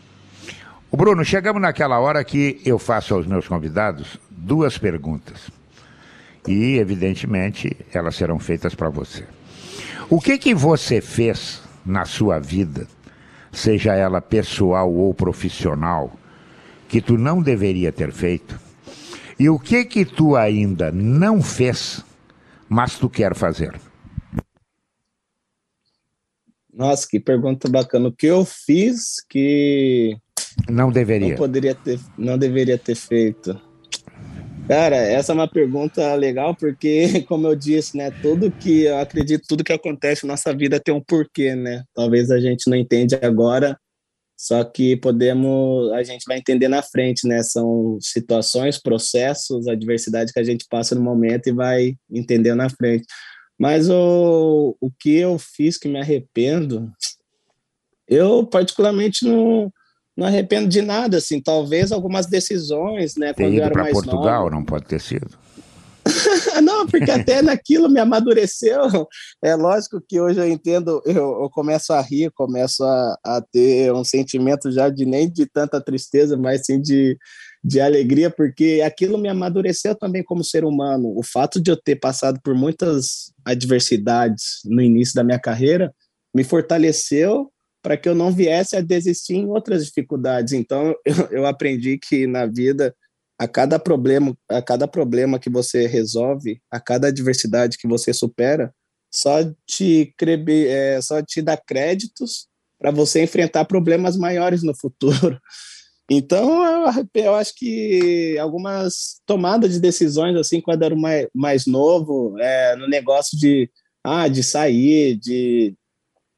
O 0.91 0.97
Bruno, 0.97 1.25
chegamos 1.25 1.61
naquela 1.61 1.99
hora 1.99 2.23
que 2.23 2.61
eu 2.65 2.79
faço 2.79 3.13
aos 3.13 3.25
meus 3.25 3.47
convidados 3.47 4.19
duas 4.29 4.77
perguntas. 4.77 5.49
E, 6.47 6.77
evidentemente, 6.77 7.75
elas 7.91 8.15
serão 8.15 8.37
feitas 8.37 8.75
para 8.75 8.89
você. 8.89 9.25
O 10.09 10.21
que 10.21 10.37
que 10.37 10.53
você 10.53 11.01
fez 11.01 11.61
na 11.85 12.05
sua 12.05 12.39
vida, 12.39 12.87
seja 13.57 13.93
ela 13.93 14.21
pessoal 14.21 14.91
ou 14.93 15.13
profissional, 15.13 16.11
que 16.87 17.01
tu 17.01 17.17
não 17.17 17.41
deveria 17.41 17.91
ter 17.91 18.11
feito 18.11 18.65
e 19.37 19.49
o 19.49 19.59
que 19.59 19.83
que 19.83 20.05
tu 20.05 20.35
ainda 20.35 20.91
não 20.91 21.41
fez, 21.41 22.03
mas 22.69 22.97
tu 22.97 23.09
quer 23.09 23.35
fazer? 23.35 23.79
Nossa, 26.73 27.05
que 27.09 27.19
pergunta 27.19 27.69
bacana. 27.69 28.07
O 28.07 28.11
que 28.11 28.27
eu 28.27 28.45
fiz 28.45 29.15
que 29.29 30.17
não 30.69 30.89
deveria. 30.89 31.29
Não 31.29 31.35
poderia 31.35 31.75
ter, 31.75 31.99
não 32.17 32.37
deveria 32.37 32.77
ter 32.77 32.95
feito. 32.95 33.59
Cara, 34.67 34.95
essa 34.95 35.31
é 35.31 35.35
uma 35.35 35.47
pergunta 35.47 36.15
legal 36.15 36.55
porque, 36.55 37.21
como 37.29 37.47
eu 37.47 37.55
disse, 37.55 37.95
né, 37.95 38.09
tudo 38.09 38.49
que 38.49 38.85
eu 38.85 38.97
acredito, 38.97 39.45
tudo 39.47 39.63
que 39.63 39.71
acontece 39.71 40.25
na 40.25 40.33
nossa 40.33 40.51
vida 40.55 40.79
tem 40.79 40.93
um 40.93 41.03
porquê, 41.03 41.53
né? 41.53 41.83
Talvez 41.93 42.31
a 42.31 42.39
gente 42.39 42.67
não 42.67 42.75
entende 42.75 43.15
agora, 43.21 43.77
só 44.35 44.63
que 44.63 44.97
podemos, 44.97 45.91
a 45.93 46.01
gente 46.01 46.25
vai 46.27 46.39
entender 46.39 46.67
na 46.67 46.81
frente, 46.81 47.27
né? 47.27 47.43
São 47.43 47.99
situações, 48.01 48.81
processos, 48.81 49.67
adversidade 49.67 50.33
que 50.33 50.39
a 50.39 50.43
gente 50.43 50.65
passa 50.67 50.95
no 50.95 51.01
momento 51.01 51.47
e 51.47 51.53
vai 51.53 51.93
entender 52.11 52.55
na 52.55 52.67
frente. 52.67 53.05
Mas 53.57 53.87
o, 53.87 54.75
o 54.81 54.91
que 54.99 55.15
eu 55.15 55.37
fiz 55.37 55.77
que 55.77 55.87
me 55.87 55.99
arrependo, 55.99 56.91
eu 58.07 58.45
particularmente 58.47 59.25
não, 59.25 59.71
não 60.15 60.25
arrependo 60.25 60.69
de 60.69 60.81
nada, 60.81 61.17
assim, 61.17 61.41
talvez 61.41 61.91
algumas 61.91 62.25
decisões, 62.25 63.15
né? 63.15 63.33
Ter 63.33 63.43
quando 63.43 63.53
ido 63.55 63.71
para 63.71 63.91
Portugal 63.91 64.49
não 64.49 64.63
pode 64.63 64.85
ter 64.85 65.01
sido. 65.01 65.37
não, 66.63 66.85
porque 66.85 67.09
até 67.09 67.41
naquilo 67.41 67.89
me 67.89 67.99
amadureceu. 67.99 69.07
É 69.43 69.55
lógico 69.55 70.01
que 70.07 70.19
hoje 70.19 70.39
eu 70.39 70.47
entendo, 70.47 71.01
eu, 71.05 71.41
eu 71.41 71.49
começo 71.49 71.93
a 71.93 72.01
rir, 72.01 72.31
começo 72.31 72.83
a, 72.83 73.17
a, 73.25 73.41
ter 73.51 73.91
um 73.91 74.03
sentimento 74.03 74.71
já 74.71 74.89
de 74.89 75.05
nem 75.05 75.29
de 75.29 75.45
tanta 75.45 75.81
tristeza, 75.81 76.37
mas 76.37 76.65
sim 76.65 76.79
de, 76.79 77.17
de 77.63 77.81
alegria, 77.81 78.29
porque 78.29 78.81
aquilo 78.85 79.17
me 79.17 79.27
amadureceu 79.27 79.95
também 79.95 80.23
como 80.23 80.43
ser 80.43 80.63
humano. 80.63 81.11
O 81.17 81.23
fato 81.23 81.59
de 81.59 81.71
eu 81.71 81.75
ter 81.75 81.95
passado 81.95 82.39
por 82.43 82.53
muitas 82.53 83.33
adversidades 83.43 84.59
no 84.65 84.81
início 84.81 85.15
da 85.15 85.23
minha 85.23 85.39
carreira 85.39 85.91
me 86.33 86.43
fortaleceu 86.43 87.49
para 87.85 87.95
que 87.95 88.09
eu 88.09 88.15
não 88.15 88.31
viesse 88.31 88.75
a 88.75 88.81
desistir 88.81 89.35
em 89.35 89.45
outras 89.45 89.85
dificuldades. 89.85 90.53
Então, 90.53 90.95
eu, 91.05 91.27
eu 91.29 91.45
aprendi 91.45 91.99
que 91.99 92.25
na 92.25 92.47
vida 92.47 92.95
a 93.37 93.47
cada 93.47 93.77
problema, 93.77 94.35
a 94.49 94.59
cada 94.59 94.87
problema 94.87 95.37
que 95.37 95.51
você 95.51 95.85
resolve, 95.85 96.59
a 96.71 96.79
cada 96.79 97.09
adversidade 97.09 97.77
que 97.77 97.87
você 97.87 98.11
supera, 98.11 98.73
só 99.13 99.37
te, 99.67 100.11
é, 100.67 100.99
só 100.99 101.21
te 101.21 101.43
dá 101.43 101.55
créditos 101.55 102.47
para 102.79 102.89
você 102.89 103.21
enfrentar 103.21 103.65
problemas 103.65 104.17
maiores 104.17 104.63
no 104.63 104.75
futuro. 104.75 105.39
Então, 106.07 106.63
eu, 106.63 107.09
eu, 107.15 107.33
acho 107.33 107.55
que 107.55 108.37
algumas 108.37 109.19
tomadas 109.25 109.73
de 109.73 109.79
decisões, 109.79 110.35
assim, 110.35 110.61
quando 110.61 110.83
eu 110.83 110.85
era 110.85 110.95
mais, 110.95 111.27
mais 111.33 111.65
novo, 111.65 112.39
é, 112.39 112.75
no 112.75 112.87
negócio 112.87 113.35
de, 113.35 113.67
ah, 114.03 114.27
de 114.27 114.43
sair, 114.43 115.17
de... 115.17 115.75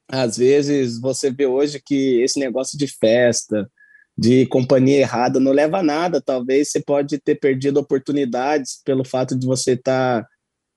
Às 0.09 0.37
vezes, 0.37 0.99
você 0.99 1.29
vê 1.29 1.45
hoje 1.45 1.81
que 1.83 2.21
esse 2.21 2.39
negócio 2.39 2.77
de 2.77 2.87
festa, 2.87 3.69
de 4.17 4.45
companhia 4.47 4.99
errada 4.99 5.39
não 5.39 5.51
leva 5.51 5.79
a 5.79 5.83
nada. 5.83 6.21
Talvez 6.21 6.71
você 6.71 6.81
pode 6.81 7.19
ter 7.19 7.35
perdido 7.35 7.79
oportunidades 7.79 8.81
pelo 8.83 9.05
fato 9.05 9.37
de 9.37 9.45
você 9.45 9.73
estar 9.73 10.23
tá, 10.23 10.29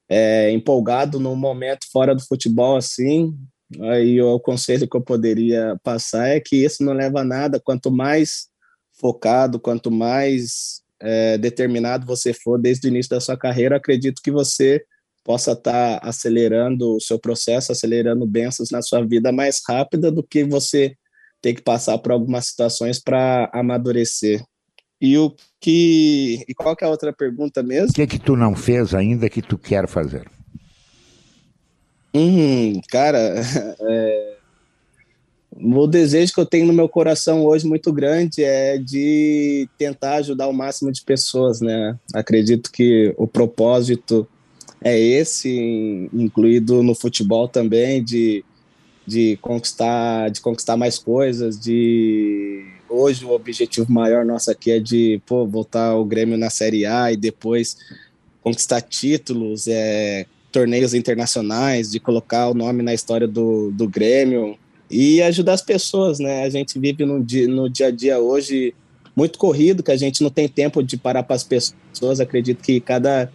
é, 0.09 0.51
empolgado 0.51 1.19
num 1.19 1.37
momento 1.37 1.87
fora 1.91 2.15
do 2.15 2.23
futebol 2.27 2.77
assim. 2.77 3.35
Aí 3.83 4.21
o 4.21 4.39
conselho 4.41 4.89
que 4.89 4.97
eu 4.97 5.01
poderia 5.01 5.79
passar 5.83 6.29
é 6.29 6.41
que 6.41 6.57
isso 6.57 6.83
não 6.85 6.93
leva 6.93 7.21
a 7.21 7.25
nada. 7.25 7.61
Quanto 7.61 7.91
mais 7.91 8.49
focado, 9.01 9.61
quanto 9.61 9.91
mais 9.91 10.83
é, 11.01 11.39
determinado 11.39 12.05
você 12.05 12.33
for 12.33 12.61
desde 12.61 12.87
o 12.87 12.91
início 12.91 13.11
da 13.11 13.21
sua 13.21 13.37
carreira, 13.37 13.77
acredito 13.77 14.21
que 14.23 14.31
você 14.31 14.85
possa 15.25 15.53
estar 15.53 16.01
tá 16.01 16.09
acelerando 16.09 16.97
o 16.97 17.01
seu 17.01 17.19
processo, 17.19 17.73
acelerando 17.73 18.27
bênçãos 18.27 18.71
na 18.71 18.83
sua 18.83 19.05
vida 19.05 19.31
mais 19.33 19.61
rápida 19.67 20.11
do 20.11 20.23
que 20.23 20.45
você 20.45 20.95
ter 21.41 21.55
que 21.55 21.63
passar 21.63 21.99
por 21.99 22.13
algumas 22.13 22.47
situações 22.47 22.99
para 22.99 23.51
amadurecer. 23.53 24.43
E 25.01 25.17
o 25.17 25.35
que 25.59 26.45
e 26.47 26.55
qual 26.55 26.77
que 26.77 26.85
é 26.85 26.87
a 26.87 26.91
outra 26.91 27.13
pergunta 27.13 27.63
mesmo? 27.63 27.91
O 27.91 27.95
que 27.95 28.07
que 28.07 28.19
tu 28.19 28.37
não 28.37 28.55
fez 28.55 28.95
ainda 28.95 29.31
que 29.31 29.41
tu 29.41 29.57
quer 29.57 29.89
fazer? 29.89 30.31
Hum, 32.15 32.81
cara, 32.89 33.19
é... 33.81 34.37
O 35.53 35.87
desejo 35.87 36.33
que 36.33 36.41
eu 36.41 36.47
tenho 36.47 36.67
no 36.67 36.73
meu 36.73 36.89
coração 36.89 37.45
hoje 37.45 37.67
muito 37.67 37.93
grande 37.93 38.45
é 38.45 38.79
de 38.79 39.69
tentar 39.77 40.15
ajudar 40.17 40.47
o 40.47 40.53
máximo 40.53 40.93
de 40.93 41.03
pessoas, 41.03 41.61
né? 41.61 41.99
Acredito 42.15 42.71
que 42.71 43.13
o 43.17 43.27
propósito 43.27 44.29
é 44.83 44.99
esse, 44.99 46.09
incluído 46.13 46.83
no 46.83 46.95
futebol 46.95 47.47
também, 47.47 48.03
de, 48.03 48.45
de 49.07 49.37
conquistar 49.43 50.31
de 50.31 50.41
conquistar 50.41 50.77
mais 50.77 50.99
coisas, 50.99 51.59
de 51.59 52.65
hoje 52.89 53.25
o 53.25 53.31
objetivo 53.31 53.91
maior 53.93 54.25
nosso 54.25 54.51
aqui 54.51 54.71
é 54.71 54.79
de 54.81 55.21
pô, 55.27 55.47
voltar 55.47 55.95
o 55.95 56.05
Grêmio 56.05 56.37
na 56.39 56.51
Série 56.51 56.87
A 56.87 57.13
e 57.13 57.17
depois 57.17 57.77
conquistar 58.43 58.81
títulos, 58.81 59.69
é, 59.69 60.27
torneios 60.51 60.95
internacionais, 60.95 61.91
de 61.91 62.01
colocar 62.01 62.49
o 62.49 62.55
nome 62.55 62.83
na 62.83 62.95
história 62.95 63.29
do, 63.29 63.71
do 63.71 63.89
Grêmio 63.89 64.59
e 64.91 65.23
ajudar 65.23 65.53
as 65.53 65.63
pessoas, 65.63 66.19
né? 66.19 66.43
A 66.43 66.51
gente 66.51 66.79
vive 66.79 67.05
no 67.05 67.23
dia, 67.23 67.47
no 67.47 67.69
dia 67.69 67.87
a 67.87 67.91
dia 67.91 68.19
hoje 68.19 68.75
muito 69.15 69.39
corrido, 69.39 69.83
que 69.83 69.93
a 69.93 69.97
gente 69.97 70.23
não 70.23 70.31
tem 70.31 70.49
tempo 70.49 70.83
de 70.83 70.97
parar 70.97 71.23
para 71.23 71.37
as 71.37 71.45
pessoas. 71.45 72.21
Acredito 72.21 72.63
que 72.63 72.81
cada 72.81 73.31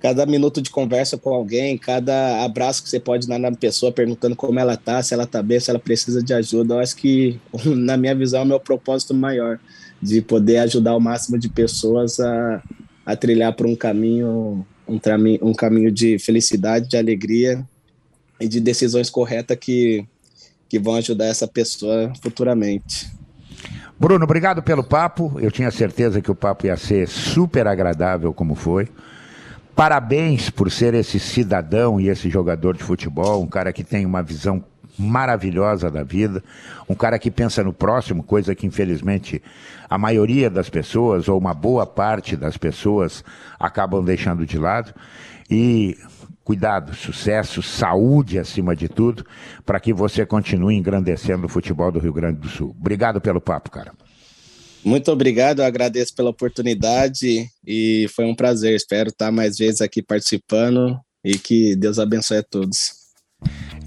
cada 0.00 0.26
minuto 0.26 0.60
de 0.60 0.70
conversa 0.70 1.16
com 1.16 1.34
alguém, 1.34 1.76
cada 1.78 2.44
abraço 2.44 2.82
que 2.82 2.88
você 2.88 3.00
pode 3.00 3.26
dar 3.26 3.38
na 3.38 3.52
pessoa 3.52 3.90
perguntando 3.90 4.36
como 4.36 4.58
ela 4.58 4.76
tá, 4.76 5.02
se 5.02 5.14
ela 5.14 5.26
tá 5.26 5.42
bem, 5.42 5.58
se 5.58 5.70
ela 5.70 5.78
precisa 5.78 6.22
de 6.22 6.34
ajuda, 6.34 6.74
eu 6.74 6.80
acho 6.80 6.96
que 6.96 7.40
na 7.64 7.96
minha 7.96 8.14
visão 8.14 8.40
é 8.40 8.44
o 8.44 8.46
meu 8.46 8.60
propósito 8.60 9.14
maior 9.14 9.58
de 10.00 10.20
poder 10.20 10.58
ajudar 10.58 10.94
o 10.94 11.00
máximo 11.00 11.38
de 11.38 11.48
pessoas 11.48 12.20
a, 12.20 12.62
a 13.04 13.16
trilhar 13.16 13.54
por 13.54 13.66
um 13.66 13.74
caminho 13.74 14.66
um, 14.86 15.00
um 15.42 15.54
caminho 15.54 15.90
de 15.90 16.18
felicidade, 16.18 16.88
de 16.88 16.96
alegria 16.96 17.64
e 18.38 18.46
de 18.46 18.60
decisões 18.60 19.10
corretas 19.10 19.56
que 19.58 20.06
que 20.68 20.78
vão 20.78 20.96
ajudar 20.96 21.26
essa 21.26 21.46
pessoa 21.46 22.12
futuramente. 22.20 23.10
Bruno, 23.98 24.24
obrigado 24.24 24.62
pelo 24.62 24.84
papo. 24.84 25.36
Eu 25.40 25.50
tinha 25.50 25.70
certeza 25.70 26.20
que 26.20 26.30
o 26.30 26.34
papo 26.34 26.66
ia 26.66 26.76
ser 26.76 27.08
super 27.08 27.66
agradável, 27.66 28.32
como 28.34 28.54
foi. 28.54 28.88
Parabéns 29.76 30.48
por 30.48 30.70
ser 30.70 30.94
esse 30.94 31.20
cidadão 31.20 32.00
e 32.00 32.08
esse 32.08 32.30
jogador 32.30 32.74
de 32.74 32.82
futebol, 32.82 33.42
um 33.42 33.46
cara 33.46 33.74
que 33.74 33.84
tem 33.84 34.06
uma 34.06 34.22
visão 34.22 34.64
maravilhosa 34.98 35.90
da 35.90 36.02
vida, 36.02 36.42
um 36.88 36.94
cara 36.94 37.18
que 37.18 37.30
pensa 37.30 37.62
no 37.62 37.74
próximo, 37.74 38.22
coisa 38.22 38.54
que 38.54 38.66
infelizmente 38.66 39.42
a 39.86 39.98
maioria 39.98 40.48
das 40.48 40.70
pessoas, 40.70 41.28
ou 41.28 41.38
uma 41.38 41.52
boa 41.52 41.84
parte 41.84 42.38
das 42.38 42.56
pessoas, 42.56 43.22
acabam 43.60 44.02
deixando 44.02 44.46
de 44.46 44.56
lado. 44.56 44.94
E 45.50 45.98
cuidado, 46.42 46.94
sucesso, 46.94 47.62
saúde 47.62 48.38
acima 48.38 48.74
de 48.74 48.88
tudo, 48.88 49.26
para 49.66 49.78
que 49.78 49.92
você 49.92 50.24
continue 50.24 50.74
engrandecendo 50.74 51.44
o 51.44 51.50
futebol 51.50 51.92
do 51.92 51.98
Rio 51.98 52.14
Grande 52.14 52.40
do 52.40 52.48
Sul. 52.48 52.74
Obrigado 52.80 53.20
pelo 53.20 53.42
papo, 53.42 53.70
cara. 53.70 53.92
Muito 54.86 55.10
obrigado, 55.10 55.58
eu 55.58 55.64
agradeço 55.64 56.14
pela 56.14 56.30
oportunidade 56.30 57.48
e 57.66 58.06
foi 58.14 58.24
um 58.24 58.36
prazer. 58.36 58.72
Espero 58.72 59.08
estar 59.08 59.32
mais 59.32 59.58
vezes 59.58 59.80
aqui 59.80 60.00
participando 60.00 60.96
e 61.24 61.36
que 61.36 61.74
Deus 61.74 61.98
abençoe 61.98 62.36
a 62.36 62.42
todos. 62.44 62.92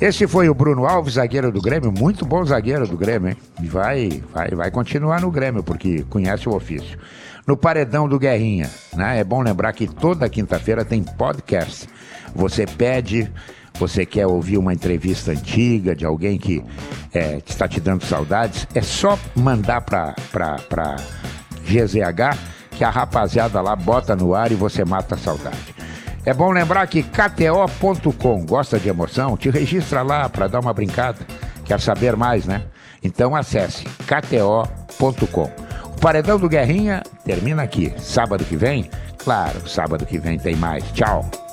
Esse 0.02 0.28
foi 0.28 0.50
o 0.50 0.54
Bruno 0.54 0.86
Alves, 0.86 1.14
zagueiro 1.14 1.54
do 1.54 1.62
Grêmio, 1.62 1.90
muito 1.90 2.26
bom 2.26 2.44
zagueiro 2.44 2.86
do 2.86 2.98
Grêmio, 2.98 3.30
hein? 3.30 3.38
Vai, 3.62 4.22
vai, 4.34 4.50
vai 4.50 4.72
continuar 4.72 5.22
no 5.22 5.32
Grêmio, 5.32 5.64
porque 5.64 6.04
conhece 6.10 6.50
o 6.50 6.54
ofício. 6.54 7.00
No 7.48 7.56
Paredão 7.56 8.08
do 8.08 8.20
Guerrinha, 8.20 8.70
né? 8.94 9.22
É 9.22 9.24
bom 9.24 9.42
lembrar 9.42 9.72
que 9.72 9.88
toda 9.88 10.30
quinta-feira 10.30 10.84
tem 10.84 11.02
podcast 11.02 11.88
você 12.36 12.66
pede, 12.66 13.32
você 13.78 14.06
quer 14.06 14.28
ouvir 14.28 14.58
uma 14.58 14.74
entrevista 14.74 15.32
antiga 15.32 15.96
de 15.96 16.06
alguém 16.06 16.38
que 16.38 16.64
é, 17.14 17.42
está 17.46 17.68
te 17.68 17.80
dando 17.80 18.04
saudades, 18.04 18.68
é 18.74 18.82
só 18.82 19.18
mandar 19.36 19.82
para 19.82 20.16
GZH 21.64 22.38
que 22.72 22.84
a 22.84 22.90
rapaziada 22.90 23.62
lá 23.62 23.76
bota 23.76 24.16
no 24.16 24.34
ar 24.34 24.52
e 24.52 24.56
você 24.56 24.86
mata 24.86 25.16
a 25.16 25.18
saudade. 25.18 25.76
É 26.26 26.34
bom 26.34 26.52
lembrar 26.52 26.86
que 26.88 27.04
KTO.com 27.04 28.46
gosta 28.46 28.80
de 28.80 28.90
emoção? 28.90 29.36
Te 29.36 29.50
registra 29.50 30.02
lá 30.02 30.30
para 30.30 30.48
dar 30.48 30.60
uma 30.60 30.74
brincada. 30.74 31.20
Quer 31.66 31.80
saber 31.80 32.16
mais, 32.16 32.46
né? 32.46 32.64
Então 33.04 33.36
acesse 33.36 33.86
KTO.com. 34.06 35.52
O 35.86 36.00
Paredão 36.00 36.38
do 36.38 36.50
Guerrinha 36.50 37.02
termina 37.26 37.64
aqui. 37.64 37.94
Sábado 37.98 38.44
que 38.46 38.56
vem? 38.56 38.90
Claro, 39.18 39.68
sábado 39.68 40.06
que 40.06 40.18
vem 40.18 40.38
tem 40.38 40.56
mais. 40.56 40.84
Tchau. 40.92 41.49